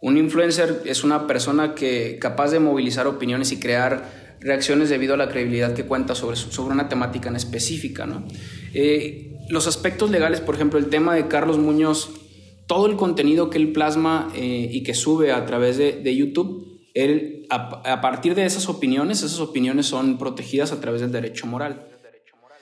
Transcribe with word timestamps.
Un 0.00 0.16
influencer 0.16 0.82
es 0.86 1.04
una 1.04 1.26
persona 1.26 1.74
que 1.74 2.18
capaz 2.18 2.50
de 2.50 2.58
movilizar 2.58 3.06
opiniones 3.06 3.52
y 3.52 3.60
crear 3.60 4.10
reacciones 4.40 4.88
debido 4.88 5.12
a 5.12 5.16
la 5.18 5.28
credibilidad 5.28 5.74
que 5.74 5.84
cuenta 5.84 6.14
sobre, 6.14 6.36
sobre 6.36 6.72
una 6.72 6.88
temática 6.88 7.28
en 7.28 7.36
específica. 7.36 8.08
Eh, 8.72 9.36
los 9.50 9.66
aspectos 9.66 10.10
legales, 10.10 10.40
por 10.40 10.54
ejemplo, 10.54 10.78
el 10.78 10.86
tema 10.86 11.14
de 11.14 11.28
Carlos 11.28 11.58
Muñoz, 11.58 12.10
todo 12.66 12.86
el 12.86 12.96
contenido 12.96 13.50
que 13.50 13.58
él 13.58 13.72
plasma 13.72 14.32
eh, 14.34 14.70
y 14.72 14.82
que 14.84 14.94
sube 14.94 15.32
a 15.32 15.44
través 15.44 15.76
de, 15.76 15.92
de 15.92 16.16
YouTube, 16.16 16.80
él, 16.94 17.46
a, 17.50 17.82
a 17.92 18.00
partir 18.00 18.34
de 18.34 18.46
esas 18.46 18.70
opiniones, 18.70 19.18
esas 19.22 19.40
opiniones 19.40 19.84
son 19.84 20.16
protegidas 20.16 20.72
a 20.72 20.80
través 20.80 21.02
del 21.02 21.12
derecho 21.12 21.46
moral. 21.46 21.89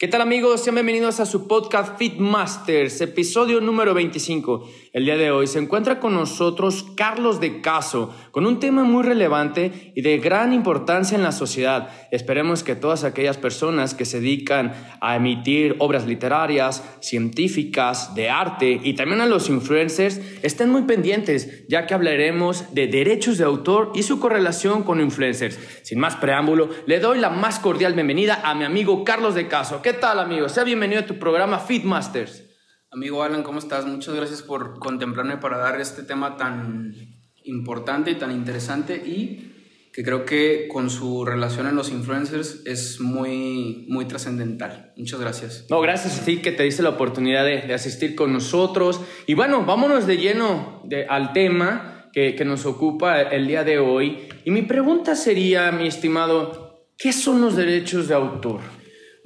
¿Qué 0.00 0.06
tal 0.06 0.20
amigos? 0.20 0.62
Sean 0.62 0.76
bienvenidos 0.76 1.18
a 1.18 1.26
su 1.26 1.48
podcast 1.48 1.98
Fit 1.98 2.18
Masters, 2.18 3.00
episodio 3.00 3.60
número 3.60 3.94
25. 3.94 4.70
El 4.94 5.04
día 5.04 5.18
de 5.18 5.30
hoy 5.30 5.46
se 5.46 5.58
encuentra 5.58 6.00
con 6.00 6.14
nosotros 6.14 6.86
Carlos 6.96 7.40
de 7.40 7.60
Caso, 7.60 8.14
con 8.30 8.46
un 8.46 8.58
tema 8.58 8.84
muy 8.84 9.02
relevante 9.02 9.92
y 9.94 10.00
de 10.00 10.16
gran 10.16 10.54
importancia 10.54 11.14
en 11.14 11.22
la 11.22 11.32
sociedad. 11.32 11.90
Esperemos 12.10 12.62
que 12.62 12.74
todas 12.74 13.04
aquellas 13.04 13.36
personas 13.36 13.92
que 13.92 14.06
se 14.06 14.20
dedican 14.20 14.72
a 15.02 15.16
emitir 15.16 15.76
obras 15.78 16.06
literarias, 16.06 16.82
científicas, 17.00 18.14
de 18.14 18.30
arte 18.30 18.80
y 18.82 18.94
también 18.94 19.20
a 19.20 19.26
los 19.26 19.50
influencers 19.50 20.20
estén 20.42 20.70
muy 20.70 20.82
pendientes, 20.82 21.66
ya 21.68 21.86
que 21.86 21.92
hablaremos 21.92 22.72
de 22.72 22.86
derechos 22.86 23.36
de 23.36 23.44
autor 23.44 23.92
y 23.94 24.04
su 24.04 24.18
correlación 24.18 24.84
con 24.84 25.02
influencers. 25.02 25.58
Sin 25.82 25.98
más 25.98 26.16
preámbulo, 26.16 26.70
le 26.86 26.98
doy 26.98 27.18
la 27.18 27.28
más 27.28 27.58
cordial 27.58 27.92
bienvenida 27.92 28.40
a 28.42 28.54
mi 28.54 28.64
amigo 28.64 29.04
Carlos 29.04 29.34
de 29.34 29.48
Caso. 29.48 29.82
¿Qué 29.82 29.92
tal, 29.92 30.18
amigo? 30.18 30.48
Sea 30.48 30.64
bienvenido 30.64 31.02
a 31.02 31.06
tu 31.06 31.18
programa 31.18 31.58
Fitmasters. 31.58 32.47
Amigo 32.90 33.22
Alan, 33.22 33.42
¿cómo 33.42 33.58
estás? 33.58 33.84
Muchas 33.84 34.14
gracias 34.14 34.40
por 34.40 34.78
contemplarme 34.78 35.36
para 35.36 35.58
dar 35.58 35.78
este 35.78 36.02
tema 36.02 36.38
tan 36.38 36.94
importante 37.44 38.10
y 38.10 38.14
tan 38.14 38.32
interesante 38.32 38.96
y 38.96 39.90
que 39.92 40.02
creo 40.02 40.24
que 40.24 40.68
con 40.72 40.88
su 40.88 41.26
relación 41.26 41.66
en 41.66 41.76
los 41.76 41.90
influencers 41.90 42.62
es 42.64 42.98
muy, 42.98 43.84
muy 43.90 44.06
trascendental. 44.06 44.94
Muchas 44.96 45.20
gracias. 45.20 45.66
No, 45.68 45.82
gracias 45.82 46.20
a 46.20 46.24
ti 46.24 46.38
que 46.38 46.50
te 46.50 46.62
diste 46.62 46.82
la 46.82 46.90
oportunidad 46.90 47.44
de, 47.44 47.74
asistir 47.74 48.14
con 48.14 48.32
nosotros. 48.32 49.02
Y 49.26 49.34
bueno, 49.34 49.66
vámonos 49.66 50.06
de 50.06 50.16
lleno 50.16 50.82
de, 50.86 51.04
al 51.06 51.34
tema 51.34 52.08
que, 52.14 52.34
que 52.36 52.46
nos 52.46 52.64
ocupa 52.64 53.20
el 53.20 53.46
día 53.46 53.64
de 53.64 53.78
hoy. 53.80 54.28
Y 54.46 54.50
mi 54.50 54.62
pregunta 54.62 55.14
sería, 55.14 55.72
mi 55.72 55.86
estimado, 55.86 56.86
¿qué 56.96 57.12
son 57.12 57.42
los 57.42 57.54
derechos 57.54 58.08
de 58.08 58.14
autor? 58.14 58.60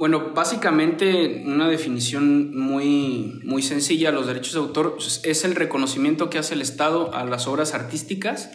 Bueno, 0.03 0.33
básicamente 0.34 1.45
una 1.47 1.69
definición 1.69 2.58
muy, 2.58 3.39
muy 3.45 3.62
sencilla, 3.62 4.11
los 4.11 4.27
derechos 4.27 4.55
de 4.55 4.58
autor 4.58 4.97
es 5.22 5.45
el 5.45 5.55
reconocimiento 5.55 6.28
que 6.28 6.39
hace 6.39 6.55
el 6.55 6.61
Estado 6.61 7.14
a 7.14 7.25
las 7.25 7.47
obras 7.47 7.72
artísticas 7.72 8.50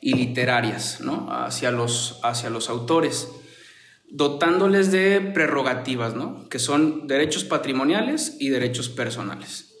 y 0.00 0.14
literarias, 0.14 1.02
¿no? 1.02 1.30
hacia, 1.30 1.70
los, 1.70 2.18
hacia 2.22 2.48
los 2.48 2.70
autores, 2.70 3.28
dotándoles 4.08 4.90
de 4.90 5.20
prerrogativas, 5.20 6.14
¿no? 6.14 6.48
que 6.48 6.58
son 6.58 7.06
derechos 7.06 7.44
patrimoniales 7.44 8.38
y 8.40 8.48
derechos 8.48 8.88
personales. 8.88 9.74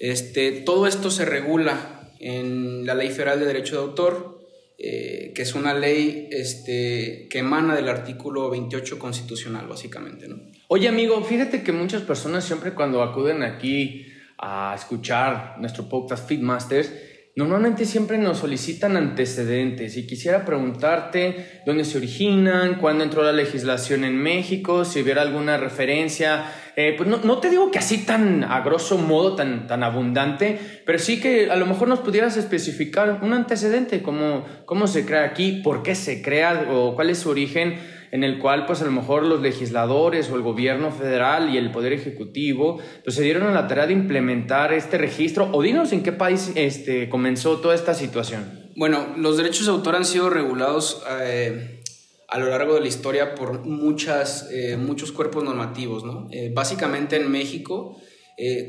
Este, 0.00 0.50
todo 0.50 0.86
esto 0.86 1.10
se 1.10 1.26
regula 1.26 2.10
en 2.20 2.86
la 2.86 2.94
Ley 2.94 3.10
Federal 3.10 3.38
de 3.38 3.44
Derecho 3.44 3.76
de 3.76 3.82
Autor, 3.82 4.40
eh, 4.78 5.32
que 5.34 5.42
es 5.42 5.54
una 5.54 5.74
ley 5.74 6.28
este, 6.32 7.28
que 7.28 7.40
emana 7.40 7.76
del 7.76 7.90
artículo 7.90 8.48
28 8.48 8.98
constitucional, 8.98 9.68
básicamente. 9.68 10.26
¿no? 10.26 10.53
Oye, 10.66 10.88
amigo, 10.88 11.22
fíjate 11.22 11.62
que 11.62 11.72
muchas 11.72 12.00
personas 12.00 12.42
siempre 12.42 12.72
cuando 12.72 13.02
acuden 13.02 13.42
aquí 13.42 14.06
a 14.38 14.72
escuchar 14.74 15.56
nuestro 15.58 15.90
podcast 15.90 16.26
Feedmasters, 16.26 16.90
normalmente 17.36 17.84
siempre 17.84 18.16
nos 18.16 18.38
solicitan 18.38 18.96
antecedentes 18.96 19.98
y 19.98 20.06
quisiera 20.06 20.46
preguntarte 20.46 21.60
dónde 21.66 21.84
se 21.84 21.98
originan, 21.98 22.76
cuándo 22.76 23.04
entró 23.04 23.22
la 23.22 23.32
legislación 23.32 24.04
en 24.04 24.16
México, 24.16 24.86
si 24.86 25.02
hubiera 25.02 25.20
alguna 25.20 25.58
referencia. 25.58 26.50
Eh, 26.76 26.94
pues 26.96 27.10
no, 27.10 27.18
no, 27.18 27.38
te 27.40 27.50
digo 27.50 27.70
que 27.70 27.78
así 27.78 27.98
tan 27.98 28.42
a 28.42 28.62
grosso 28.62 28.96
modo, 28.96 29.36
tan, 29.36 29.66
tan 29.66 29.82
abundante, 29.82 30.58
pero 30.86 30.98
sí 30.98 31.20
que 31.20 31.50
a 31.50 31.56
lo 31.56 31.66
mejor 31.66 31.88
nos 31.88 32.00
pudieras 32.00 32.38
especificar 32.38 33.20
un 33.22 33.34
antecedente, 33.34 34.00
cómo, 34.00 34.46
cómo 34.64 34.86
se 34.86 35.04
crea 35.04 35.24
aquí, 35.24 35.60
por 35.62 35.82
qué 35.82 35.94
se 35.94 36.22
crea 36.22 36.68
o 36.70 36.94
cuál 36.94 37.10
es 37.10 37.18
su 37.18 37.28
origen 37.28 37.78
en 38.14 38.22
el 38.22 38.38
cual 38.38 38.64
pues 38.64 38.80
a 38.80 38.84
lo 38.84 38.92
mejor 38.92 39.24
los 39.24 39.42
legisladores 39.42 40.30
o 40.30 40.36
el 40.36 40.42
gobierno 40.42 40.92
federal 40.92 41.52
y 41.52 41.58
el 41.58 41.72
poder 41.72 41.92
ejecutivo 41.92 42.78
pues 43.02 43.16
se 43.16 43.22
dieron 43.24 43.42
a 43.42 43.50
la 43.50 43.66
tarea 43.66 43.88
de 43.88 43.92
implementar 43.92 44.72
este 44.72 44.98
registro 44.98 45.50
o 45.50 45.60
dinos 45.60 45.92
en 45.92 46.04
qué 46.04 46.12
país 46.12 46.52
este, 46.54 47.08
comenzó 47.08 47.58
toda 47.58 47.74
esta 47.74 47.92
situación. 47.92 48.70
Bueno, 48.76 49.14
los 49.16 49.36
derechos 49.36 49.66
de 49.66 49.72
autor 49.72 49.96
han 49.96 50.04
sido 50.04 50.30
regulados 50.30 51.02
eh, 51.22 51.82
a 52.28 52.38
lo 52.38 52.46
largo 52.46 52.74
de 52.74 52.82
la 52.82 52.86
historia 52.86 53.34
por 53.34 53.64
muchas, 53.64 54.48
eh, 54.52 54.76
muchos 54.76 55.10
cuerpos 55.10 55.42
normativos, 55.42 56.04
¿no? 56.04 56.28
Eh, 56.30 56.52
básicamente 56.54 57.16
en 57.16 57.28
México 57.28 57.96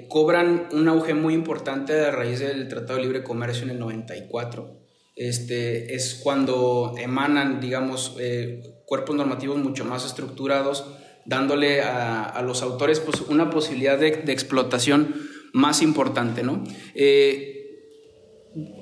cobran 0.09 0.69
un 0.73 0.87
auge 0.87 1.13
muy 1.15 1.35
importante 1.35 1.93
a 1.93 2.11
raíz 2.11 2.39
del 2.39 2.67
Tratado 2.67 2.95
de 2.97 3.03
Libre 3.03 3.23
Comercio 3.23 3.63
en 3.63 3.71
el 3.71 3.79
94. 3.79 4.79
Este, 5.15 5.93
es 5.95 6.19
cuando 6.23 6.93
emanan, 6.97 7.59
digamos, 7.59 8.15
cuerpos 8.85 9.15
normativos 9.15 9.57
mucho 9.57 9.85
más 9.85 10.05
estructurados, 10.05 10.85
dándole 11.25 11.81
a, 11.81 12.41
los 12.43 12.61
autores 12.61 12.99
pues, 12.99 13.21
una 13.21 13.49
posibilidad 13.49 13.97
de, 13.97 14.07
explotación 14.31 15.15
más 15.53 15.81
importante. 15.81 16.43
¿no? 16.43 16.63
Eh, 16.93 17.55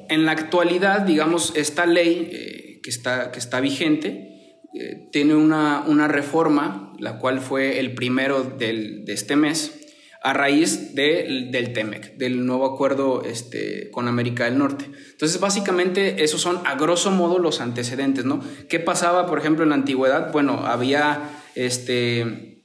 en 0.09 0.25
la 0.25 0.33
actualidad, 0.33 1.01
digamos, 1.01 1.53
esta 1.55 1.85
ley 1.85 2.29
eh, 2.31 2.79
que, 2.83 2.89
está, 2.89 3.31
que 3.31 3.39
está 3.39 3.61
vigente 3.61 4.59
eh, 4.73 5.07
tiene 5.11 5.35
una, 5.35 5.83
una, 5.87 6.07
reforma, 6.07 6.93
la 6.99 7.19
cual 7.19 7.39
fue 7.39 7.79
el 7.79 7.93
primero 7.93 8.43
del, 8.43 9.05
de 9.05 9.13
este 9.13 9.35
mes, 9.35 9.82
a 10.23 10.31
raíz 10.31 10.95
de, 10.95 11.49
del 11.51 11.73
TEMEC, 11.73 12.15
del 12.15 12.45
nuevo 12.45 12.65
acuerdo 12.65 13.23
este, 13.25 13.91
con 13.91 14.07
América 14.07 14.45
del 14.45 14.57
Norte. 14.57 14.89
Entonces, 15.11 15.37
básicamente, 15.41 16.23
esos 16.23 16.39
son 16.39 16.61
a 16.65 16.75
grosso 16.75 17.11
modo 17.11 17.39
los 17.39 17.59
antecedentes, 17.59 18.23
¿no? 18.23 18.41
¿Qué 18.69 18.79
pasaba, 18.79 19.27
por 19.27 19.37
ejemplo, 19.37 19.63
en 19.63 19.69
la 19.69 19.75
antigüedad? 19.75 20.31
Bueno, 20.31 20.65
había 20.65 21.29
este, 21.55 22.63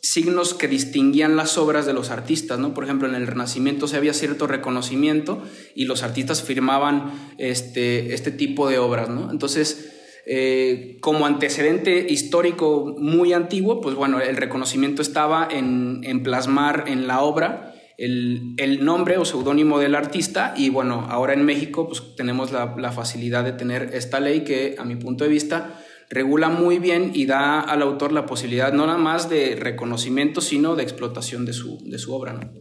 signos 0.00 0.54
que 0.54 0.68
distinguían 0.68 1.34
las 1.34 1.58
obras 1.58 1.84
de 1.84 1.94
los 1.94 2.10
artistas, 2.10 2.60
¿no? 2.60 2.74
Por 2.74 2.84
ejemplo, 2.84 3.08
en 3.08 3.16
el 3.16 3.26
Renacimiento 3.26 3.88
se 3.88 3.96
había 3.96 4.14
cierto 4.14 4.46
reconocimiento 4.46 5.42
y 5.74 5.86
los 5.86 6.04
artistas 6.04 6.44
firmaban 6.44 7.34
este, 7.38 8.14
este 8.14 8.30
tipo 8.30 8.68
de 8.68 8.78
obras, 8.78 9.08
¿no? 9.08 9.32
Entonces, 9.32 9.99
eh, 10.32 10.98
como 11.00 11.26
antecedente 11.26 12.06
histórico 12.08 12.94
muy 12.96 13.32
antiguo, 13.32 13.80
pues 13.80 13.96
bueno, 13.96 14.20
el 14.20 14.36
reconocimiento 14.36 15.02
estaba 15.02 15.48
en, 15.50 16.22
plasmar 16.22 16.84
en 16.86 17.08
la 17.08 17.22
obra 17.22 17.74
el, 17.98 18.54
nombre 18.84 19.18
o 19.18 19.24
seudónimo 19.24 19.80
del 19.80 19.96
artista 19.96 20.54
y 20.56 20.70
bueno, 20.70 21.04
ahora 21.10 21.32
en 21.32 21.44
México 21.44 21.88
pues 21.88 22.14
tenemos 22.14 22.52
la, 22.52 22.92
facilidad 22.92 23.42
de 23.42 23.54
tener 23.54 23.90
esta 23.92 24.20
ley 24.20 24.44
que 24.44 24.76
a 24.78 24.84
mi 24.84 24.94
punto 24.94 25.24
de 25.24 25.30
vista 25.30 25.82
regula 26.10 26.48
muy 26.48 26.78
bien 26.78 27.10
y 27.12 27.26
da 27.26 27.58
al 27.58 27.82
autor 27.82 28.12
la 28.12 28.26
posibilidad 28.26 28.72
no 28.72 28.86
nada 28.86 28.98
más 28.98 29.28
de 29.28 29.56
reconocimiento, 29.56 30.40
sino 30.40 30.76
de 30.76 30.84
explotación 30.84 31.44
de 31.44 31.54
su, 31.54 31.78
de 31.90 31.98
su 31.98 32.14
obra. 32.14 32.34
¿no? 32.34 32.52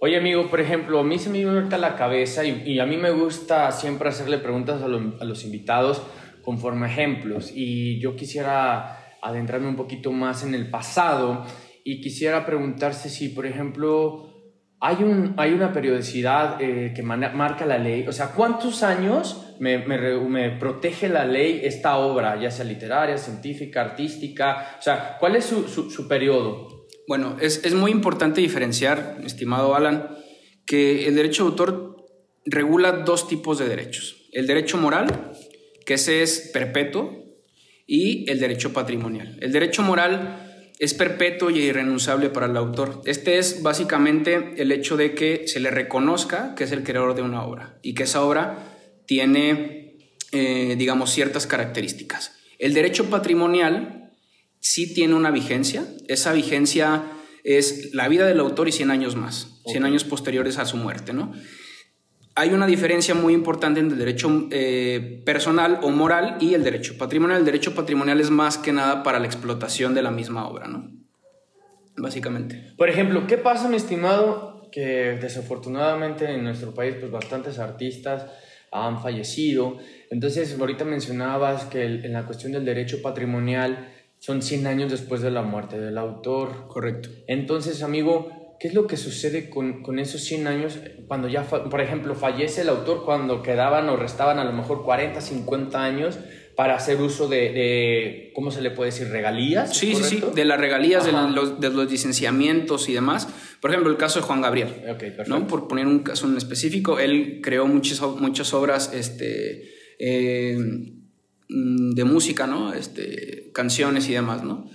Oye, 0.00 0.16
amigo, 0.16 0.48
por 0.48 0.60
ejemplo, 0.60 1.00
a 1.00 1.02
mí 1.02 1.18
se 1.18 1.28
me 1.30 1.38
viene 1.38 1.58
ahorita 1.58 1.76
la 1.76 1.96
cabeza 1.96 2.44
y, 2.44 2.78
a 2.78 2.86
mí 2.86 2.96
me 2.96 3.10
gusta 3.10 3.72
siempre 3.72 4.10
hacerle 4.10 4.38
preguntas 4.38 4.80
a, 4.80 4.84
a 4.84 5.24
los 5.24 5.44
invitados 5.44 6.02
conforme 6.46 6.86
ejemplos. 6.86 7.52
Y 7.52 8.00
yo 8.00 8.14
quisiera 8.14 9.18
adentrarme 9.20 9.68
un 9.68 9.76
poquito 9.76 10.12
más 10.12 10.44
en 10.44 10.54
el 10.54 10.70
pasado 10.70 11.44
y 11.84 12.00
quisiera 12.00 12.46
preguntarse 12.46 13.10
si, 13.10 13.30
por 13.30 13.46
ejemplo, 13.46 14.32
hay, 14.80 15.02
un, 15.02 15.34
hay 15.36 15.52
una 15.52 15.72
periodicidad 15.72 16.62
eh, 16.62 16.92
que 16.94 17.02
marca 17.02 17.66
la 17.66 17.78
ley. 17.78 18.06
O 18.06 18.12
sea, 18.12 18.28
¿cuántos 18.28 18.84
años 18.84 19.54
me, 19.58 19.78
me, 19.78 20.50
protege 20.50 21.08
la 21.08 21.26
ley 21.26 21.62
esta 21.64 21.96
obra, 21.96 22.40
ya 22.40 22.52
sea 22.52 22.64
literaria, 22.64 23.18
científica, 23.18 23.80
artística? 23.80 24.76
O 24.78 24.82
sea, 24.82 25.16
¿cuál 25.18 25.34
es 25.34 25.46
su, 25.46 25.66
su, 25.66 25.90
su 25.90 26.06
periodo? 26.06 26.86
Bueno, 27.08 27.36
es, 27.40 27.64
es 27.64 27.74
muy 27.74 27.90
importante 27.90 28.40
diferenciar, 28.40 29.18
estimado 29.24 29.74
Alan, 29.74 30.08
que 30.64 31.08
el 31.08 31.16
derecho 31.16 31.42
de 31.42 31.50
autor 31.50 31.96
regula 32.44 32.92
dos 32.92 33.26
tipos 33.26 33.58
de 33.58 33.68
derechos. 33.68 34.28
El 34.32 34.46
derecho 34.46 34.76
moral 34.76 35.32
que 35.86 35.94
ese 35.94 36.22
es 36.22 36.50
perpetuo, 36.52 37.26
y 37.86 38.28
el 38.30 38.40
derecho 38.40 38.72
patrimonial. 38.72 39.38
El 39.40 39.52
derecho 39.52 39.82
moral 39.82 40.72
es 40.78 40.92
perpetuo 40.92 41.50
y 41.50 41.60
irrenunciable 41.60 42.28
para 42.28 42.46
el 42.46 42.56
autor. 42.56 43.00
Este 43.06 43.38
es 43.38 43.62
básicamente 43.62 44.54
el 44.58 44.72
hecho 44.72 44.96
de 44.96 45.14
que 45.14 45.46
se 45.46 45.60
le 45.60 45.70
reconozca 45.70 46.54
que 46.54 46.64
es 46.64 46.72
el 46.72 46.82
creador 46.82 47.14
de 47.14 47.22
una 47.22 47.44
obra 47.44 47.78
y 47.82 47.94
que 47.94 48.02
esa 48.02 48.22
obra 48.22 48.76
tiene, 49.06 49.96
eh, 50.32 50.74
digamos, 50.76 51.12
ciertas 51.12 51.46
características. 51.46 52.32
El 52.58 52.74
derecho 52.74 53.08
patrimonial 53.08 54.12
sí 54.60 54.92
tiene 54.92 55.14
una 55.14 55.30
vigencia. 55.30 55.86
Esa 56.08 56.32
vigencia 56.32 57.04
es 57.44 57.94
la 57.94 58.08
vida 58.08 58.26
del 58.26 58.40
autor 58.40 58.68
y 58.68 58.72
100 58.72 58.90
años 58.90 59.14
más, 59.14 59.60
100 59.66 59.84
años 59.84 60.04
posteriores 60.04 60.58
a 60.58 60.66
su 60.66 60.76
muerte, 60.76 61.12
¿no? 61.12 61.32
Hay 62.36 62.50
una 62.50 62.66
diferencia 62.66 63.14
muy 63.14 63.32
importante 63.32 63.80
entre 63.80 63.94
el 63.94 63.98
derecho 63.98 64.46
eh, 64.50 65.22
personal 65.24 65.80
o 65.82 65.90
moral 65.90 66.36
y 66.38 66.52
el 66.52 66.62
derecho 66.62 66.98
patrimonial. 66.98 67.38
El 67.38 67.46
derecho 67.46 67.74
patrimonial 67.74 68.20
es 68.20 68.30
más 68.30 68.58
que 68.58 68.74
nada 68.74 69.02
para 69.02 69.18
la 69.18 69.26
explotación 69.26 69.94
de 69.94 70.02
la 70.02 70.10
misma 70.10 70.46
obra, 70.46 70.68
¿no? 70.68 70.90
Básicamente. 71.96 72.74
Por 72.76 72.90
ejemplo, 72.90 73.26
¿qué 73.26 73.38
pasa, 73.38 73.70
mi 73.70 73.76
estimado? 73.76 74.68
Que 74.70 75.18
desafortunadamente 75.18 76.30
en 76.30 76.44
nuestro 76.44 76.74
país, 76.74 76.96
pues 77.00 77.10
bastantes 77.10 77.58
artistas 77.58 78.26
han 78.70 79.00
fallecido. 79.00 79.78
Entonces, 80.10 80.58
ahorita 80.60 80.84
mencionabas 80.84 81.64
que 81.64 81.84
en 81.84 82.12
la 82.12 82.26
cuestión 82.26 82.52
del 82.52 82.66
derecho 82.66 83.00
patrimonial 83.00 83.94
son 84.18 84.42
100 84.42 84.66
años 84.66 84.90
después 84.90 85.22
de 85.22 85.30
la 85.30 85.40
muerte 85.40 85.80
del 85.80 85.96
autor. 85.96 86.68
Correcto. 86.68 87.08
Entonces, 87.28 87.82
amigo, 87.82 88.45
¿qué 88.58 88.68
es 88.68 88.74
lo 88.74 88.86
que 88.86 88.96
sucede 88.96 89.50
con, 89.50 89.82
con 89.82 89.98
esos 89.98 90.22
100 90.22 90.46
años 90.46 90.78
cuando 91.08 91.28
ya, 91.28 91.44
por 91.44 91.80
ejemplo, 91.80 92.14
fallece 92.14 92.62
el 92.62 92.68
autor 92.68 93.04
cuando 93.04 93.42
quedaban 93.42 93.88
o 93.88 93.96
restaban 93.96 94.38
a 94.38 94.44
lo 94.44 94.52
mejor 94.52 94.84
40, 94.84 95.20
50 95.20 95.84
años 95.84 96.18
para 96.56 96.74
hacer 96.74 97.00
uso 97.02 97.28
de, 97.28 97.52
de 97.52 98.32
¿cómo 98.34 98.50
se 98.50 98.62
le 98.62 98.70
puede 98.70 98.90
decir? 98.90 99.08
¿Regalías? 99.08 99.76
Sí, 99.76 99.94
sí, 99.94 100.02
sí, 100.02 100.22
de 100.34 100.44
las 100.46 100.58
regalías, 100.58 101.04
de 101.04 101.12
los, 101.12 101.60
de 101.60 101.70
los, 101.70 101.90
licenciamientos 101.90 102.88
y 102.88 102.94
demás. 102.94 103.28
Por 103.60 103.70
ejemplo, 103.70 103.90
el 103.90 103.98
caso 103.98 104.20
de 104.20 104.26
Juan 104.26 104.40
Gabriel, 104.40 104.68
okay, 104.94 105.14
¿no? 105.26 105.46
Por 105.46 105.68
poner 105.68 105.86
un 105.86 105.98
caso 105.98 106.26
en 106.26 106.36
específico, 106.36 106.98
él 106.98 107.40
creó 107.42 107.66
muchas, 107.66 108.00
muchas 108.00 108.54
obras 108.54 108.90
este, 108.94 109.68
eh, 109.98 110.56
de 111.48 112.04
música, 112.04 112.46
¿no? 112.46 112.72
Este, 112.72 113.50
canciones 113.52 114.08
y 114.08 114.14
demás, 114.14 114.42
¿no? 114.42 114.70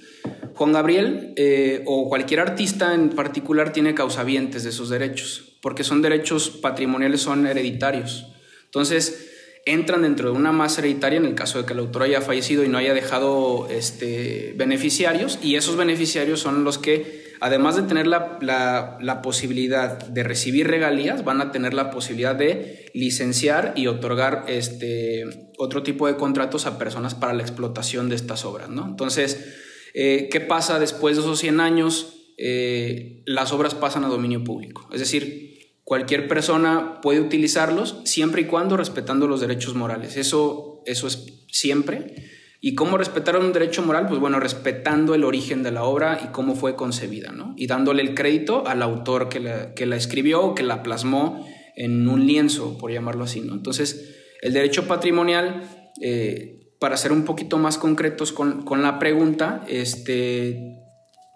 Juan 0.61 0.73
Gabriel 0.73 1.33
eh, 1.37 1.81
o 1.87 2.07
cualquier 2.07 2.39
artista 2.39 2.93
en 2.93 3.09
particular 3.09 3.73
tiene 3.73 3.95
causavientes 3.95 4.61
de 4.63 4.69
esos 4.69 4.89
derechos, 4.89 5.57
porque 5.59 5.83
son 5.83 6.03
derechos 6.03 6.51
patrimoniales, 6.51 7.21
son 7.21 7.47
hereditarios. 7.47 8.27
Entonces, 8.65 9.31
entran 9.65 10.03
dentro 10.03 10.31
de 10.31 10.37
una 10.37 10.51
masa 10.51 10.81
hereditaria 10.81 11.17
en 11.17 11.25
el 11.25 11.33
caso 11.33 11.57
de 11.57 11.65
que 11.65 11.73
el 11.73 11.79
autor 11.79 12.03
haya 12.03 12.21
fallecido 12.21 12.63
y 12.63 12.67
no 12.67 12.77
haya 12.77 12.93
dejado 12.93 13.69
este, 13.71 14.53
beneficiarios, 14.55 15.39
y 15.41 15.55
esos 15.55 15.77
beneficiarios 15.77 16.39
son 16.41 16.63
los 16.63 16.77
que, 16.77 17.33
además 17.39 17.75
de 17.75 17.81
tener 17.81 18.05
la, 18.05 18.37
la, 18.39 19.21
posibilidad 19.23 19.97
de 19.97 20.21
recibir 20.21 20.67
regalías, 20.67 21.23
van 21.23 21.41
a 21.41 21.51
tener 21.51 21.73
la 21.73 21.89
posibilidad 21.89 22.35
de 22.35 22.91
licenciar 22.93 23.73
y 23.75 23.87
otorgar 23.87 24.45
este, 24.47 25.25
otro 25.57 25.81
tipo 25.81 26.05
de 26.05 26.17
contratos 26.17 26.67
a 26.67 26.77
personas 26.77 27.15
para 27.15 27.33
la 27.33 27.41
explotación 27.41 28.09
de 28.09 28.15
estas 28.15 28.45
obras. 28.45 28.69
¿no? 28.69 28.85
Entonces, 28.85 29.57
eh, 29.93 30.29
¿Qué 30.31 30.39
pasa 30.39 30.79
después 30.79 31.15
de 31.15 31.21
esos 31.21 31.39
100 31.39 31.59
años? 31.59 32.33
Eh, 32.37 33.23
las 33.25 33.51
obras 33.51 33.75
pasan 33.75 34.03
a 34.03 34.07
dominio 34.07 34.43
público. 34.43 34.89
Es 34.91 34.99
decir, 34.99 35.77
cualquier 35.83 36.27
persona 36.27 37.01
puede 37.01 37.19
utilizarlos 37.19 37.97
siempre 38.05 38.41
y 38.41 38.45
cuando 38.45 38.77
respetando 38.77 39.27
los 39.27 39.41
derechos 39.41 39.75
morales. 39.75 40.17
Eso, 40.17 40.81
eso 40.85 41.07
es 41.07 41.45
siempre. 41.51 42.15
¿Y 42.61 42.75
cómo 42.75 42.97
respetar 42.97 43.37
un 43.37 43.53
derecho 43.53 43.81
moral? 43.81 44.07
Pues 44.07 44.19
bueno, 44.19 44.39
respetando 44.39 45.15
el 45.15 45.23
origen 45.23 45.63
de 45.63 45.71
la 45.71 45.83
obra 45.83 46.21
y 46.23 46.27
cómo 46.31 46.55
fue 46.55 46.75
concebida, 46.75 47.31
¿no? 47.31 47.55
Y 47.57 47.65
dándole 47.65 48.03
el 48.03 48.13
crédito 48.13 48.67
al 48.67 48.83
autor 48.83 49.29
que 49.29 49.39
la, 49.39 49.73
que 49.73 49.87
la 49.87 49.95
escribió 49.95 50.41
o 50.43 50.55
que 50.55 50.61
la 50.61 50.83
plasmó 50.83 51.47
en 51.75 52.07
un 52.07 52.27
lienzo, 52.27 52.77
por 52.77 52.91
llamarlo 52.91 53.23
así, 53.23 53.41
¿no? 53.41 53.53
Entonces, 53.55 54.15
el 54.41 54.53
derecho 54.53 54.87
patrimonial 54.87 55.63
eh, 56.01 56.60
para 56.81 56.97
ser 56.97 57.11
un 57.11 57.25
poquito 57.25 57.59
más 57.59 57.77
concretos 57.77 58.31
con, 58.31 58.63
con 58.63 58.81
la 58.81 58.97
pregunta, 58.97 59.63
este, 59.69 60.81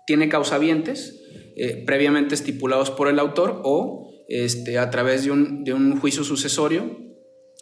tiene 0.08 0.28
causavientes 0.28 1.22
eh, 1.56 1.84
previamente 1.86 2.34
estipulados 2.34 2.90
por 2.90 3.10
el 3.10 3.20
autor 3.20 3.62
o 3.64 4.10
este, 4.28 4.80
a 4.80 4.90
través 4.90 5.24
de 5.24 5.30
un, 5.30 5.64
de 5.64 5.72
un 5.72 6.00
juicio 6.00 6.24
sucesorio 6.24 6.98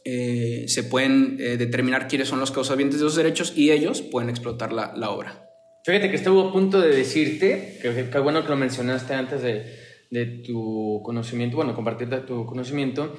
eh, 0.06 0.64
se 0.68 0.84
pueden 0.84 1.36
eh, 1.42 1.58
determinar 1.58 2.08
quiénes 2.08 2.30
son 2.30 2.40
los 2.40 2.52
causavientes 2.52 3.00
de 3.00 3.04
los 3.04 3.18
derechos 3.18 3.52
y 3.54 3.72
ellos 3.72 4.02
pueden 4.02 4.30
explotar 4.30 4.72
la, 4.72 4.94
la 4.96 5.10
obra. 5.10 5.50
Fíjate 5.84 6.10
que 6.10 6.16
estuvo 6.16 6.40
a 6.48 6.54
punto 6.54 6.80
de 6.80 6.96
decirte, 6.96 7.80
que, 7.82 8.10
que 8.10 8.20
bueno 8.20 8.44
que 8.44 8.50
lo 8.50 8.56
mencionaste 8.56 9.14
antes 9.14 9.42
de, 9.42 9.66
de 10.10 10.26
tu 10.46 11.02
conocimiento, 11.04 11.58
bueno, 11.58 11.76
compartir 11.76 12.10
tu 12.26 12.46
conocimiento, 12.46 13.14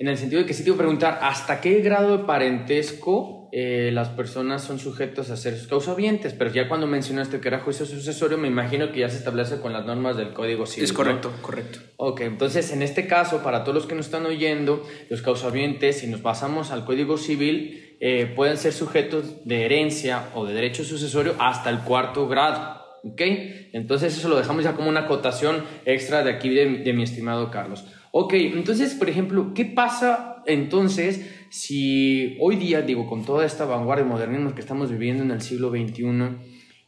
en 0.00 0.08
el 0.08 0.18
sentido 0.18 0.40
de 0.42 0.46
que 0.48 0.54
sí 0.54 0.64
te 0.64 0.70
iba 0.70 0.74
a 0.74 0.78
preguntar, 0.78 1.20
¿hasta 1.22 1.60
qué 1.60 1.80
grado 1.82 2.18
de 2.18 2.24
parentesco 2.24 3.41
eh, 3.54 3.90
las 3.92 4.08
personas 4.08 4.64
son 4.64 4.78
sujetos 4.78 5.28
a 5.28 5.36
ser 5.36 5.58
sus 5.58 5.66
causavientes, 5.66 6.32
pero 6.32 6.50
ya 6.50 6.68
cuando 6.68 6.86
mencionaste 6.86 7.38
que 7.38 7.48
era 7.48 7.60
juicio 7.60 7.84
sucesorio, 7.84 8.38
me 8.38 8.48
imagino 8.48 8.90
que 8.90 9.00
ya 9.00 9.10
se 9.10 9.18
establece 9.18 9.60
con 9.60 9.74
las 9.74 9.84
normas 9.84 10.16
del 10.16 10.32
Código 10.32 10.64
Civil. 10.64 10.84
Es 10.84 10.92
correcto, 10.94 11.30
correcto. 11.42 11.80
Ok, 11.98 12.22
entonces 12.22 12.72
en 12.72 12.80
este 12.80 13.06
caso, 13.06 13.42
para 13.42 13.62
todos 13.62 13.74
los 13.74 13.86
que 13.86 13.94
nos 13.94 14.06
están 14.06 14.24
oyendo, 14.24 14.82
los 15.10 15.20
causavientes, 15.20 15.98
si 15.98 16.06
nos 16.06 16.22
pasamos 16.22 16.70
al 16.70 16.86
Código 16.86 17.18
Civil, 17.18 17.98
eh, 18.00 18.32
pueden 18.34 18.56
ser 18.56 18.72
sujetos 18.72 19.46
de 19.46 19.66
herencia 19.66 20.30
o 20.34 20.46
de 20.46 20.54
derecho 20.54 20.82
sucesorio 20.82 21.34
hasta 21.38 21.68
el 21.68 21.80
cuarto 21.80 22.28
grado. 22.28 22.80
¿Ok? 23.04 23.20
Entonces 23.74 24.16
eso 24.16 24.30
lo 24.30 24.36
dejamos 24.36 24.64
ya 24.64 24.72
como 24.72 24.88
una 24.88 25.00
acotación 25.00 25.62
extra 25.84 26.24
de 26.24 26.30
aquí 26.30 26.48
de, 26.48 26.78
de 26.78 26.92
mi 26.94 27.02
estimado 27.02 27.50
Carlos. 27.50 27.84
Ok, 28.12 28.32
entonces, 28.34 28.94
por 28.94 29.10
ejemplo, 29.10 29.52
¿qué 29.54 29.66
pasa 29.66 30.31
entonces 30.46 31.46
si 31.52 32.38
hoy 32.40 32.56
día, 32.56 32.80
digo, 32.80 33.06
con 33.06 33.26
toda 33.26 33.44
esta 33.44 33.66
vanguardia 33.66 34.06
modernismo 34.06 34.54
que 34.54 34.62
estamos 34.62 34.90
viviendo 34.90 35.22
en 35.22 35.32
el 35.32 35.42
siglo 35.42 35.68
XXI, 35.68 36.38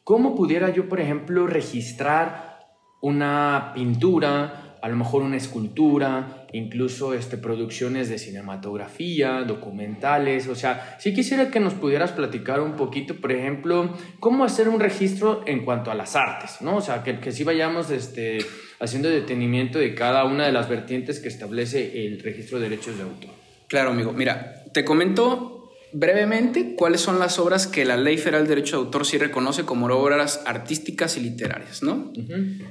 ¿cómo 0.04 0.34
pudiera 0.34 0.70
yo, 0.70 0.88
por 0.88 1.00
ejemplo, 1.00 1.46
registrar 1.46 2.60
una 3.02 3.72
pintura, 3.74 4.78
a 4.80 4.88
lo 4.88 4.96
mejor 4.96 5.22
una 5.22 5.36
escultura, 5.36 6.46
incluso 6.54 7.12
este, 7.12 7.36
producciones 7.36 8.08
de 8.08 8.18
cinematografía, 8.18 9.42
documentales? 9.42 10.48
O 10.48 10.54
sea, 10.54 10.96
si 10.98 11.12
quisiera 11.12 11.50
que 11.50 11.60
nos 11.60 11.74
pudieras 11.74 12.12
platicar 12.12 12.62
un 12.62 12.74
poquito, 12.74 13.16
por 13.16 13.32
ejemplo, 13.32 13.94
cómo 14.18 14.44
hacer 14.44 14.70
un 14.70 14.80
registro 14.80 15.42
en 15.44 15.66
cuanto 15.66 15.90
a 15.90 15.94
las 15.94 16.16
artes, 16.16 16.62
¿no? 16.62 16.76
O 16.76 16.80
sea, 16.80 17.02
que, 17.02 17.20
que 17.20 17.32
sí 17.32 17.44
vayamos 17.44 17.90
este, 17.90 18.38
haciendo 18.80 19.10
detenimiento 19.10 19.78
de 19.78 19.94
cada 19.94 20.24
una 20.24 20.46
de 20.46 20.52
las 20.52 20.70
vertientes 20.70 21.20
que 21.20 21.28
establece 21.28 22.06
el 22.06 22.22
registro 22.22 22.58
de 22.58 22.70
derechos 22.70 22.96
de 22.96 23.02
autor. 23.02 23.43
Claro, 23.74 23.90
amigo. 23.90 24.12
Mira, 24.12 24.62
te 24.72 24.84
comento 24.84 25.72
brevemente 25.92 26.76
cuáles 26.76 27.00
son 27.00 27.18
las 27.18 27.40
obras 27.40 27.66
que 27.66 27.84
la 27.84 27.96
Ley 27.96 28.18
Federal 28.18 28.44
de 28.44 28.50
Derecho 28.50 28.76
de 28.76 28.84
Autor 28.84 29.04
sí 29.04 29.18
reconoce 29.18 29.64
como 29.64 29.86
obras 29.86 30.42
artísticas 30.46 31.16
y 31.16 31.20
literarias, 31.22 31.82
¿no? 31.82 32.12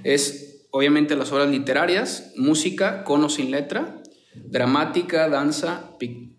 Es 0.05 0.65
obviamente 0.71 1.17
las 1.17 1.29
obras 1.33 1.49
literarias, 1.49 2.31
música 2.37 3.03
con 3.03 3.21
o 3.21 3.27
sin 3.27 3.51
letra, 3.51 4.01
dramática, 4.33 5.27
danza, 5.27 5.91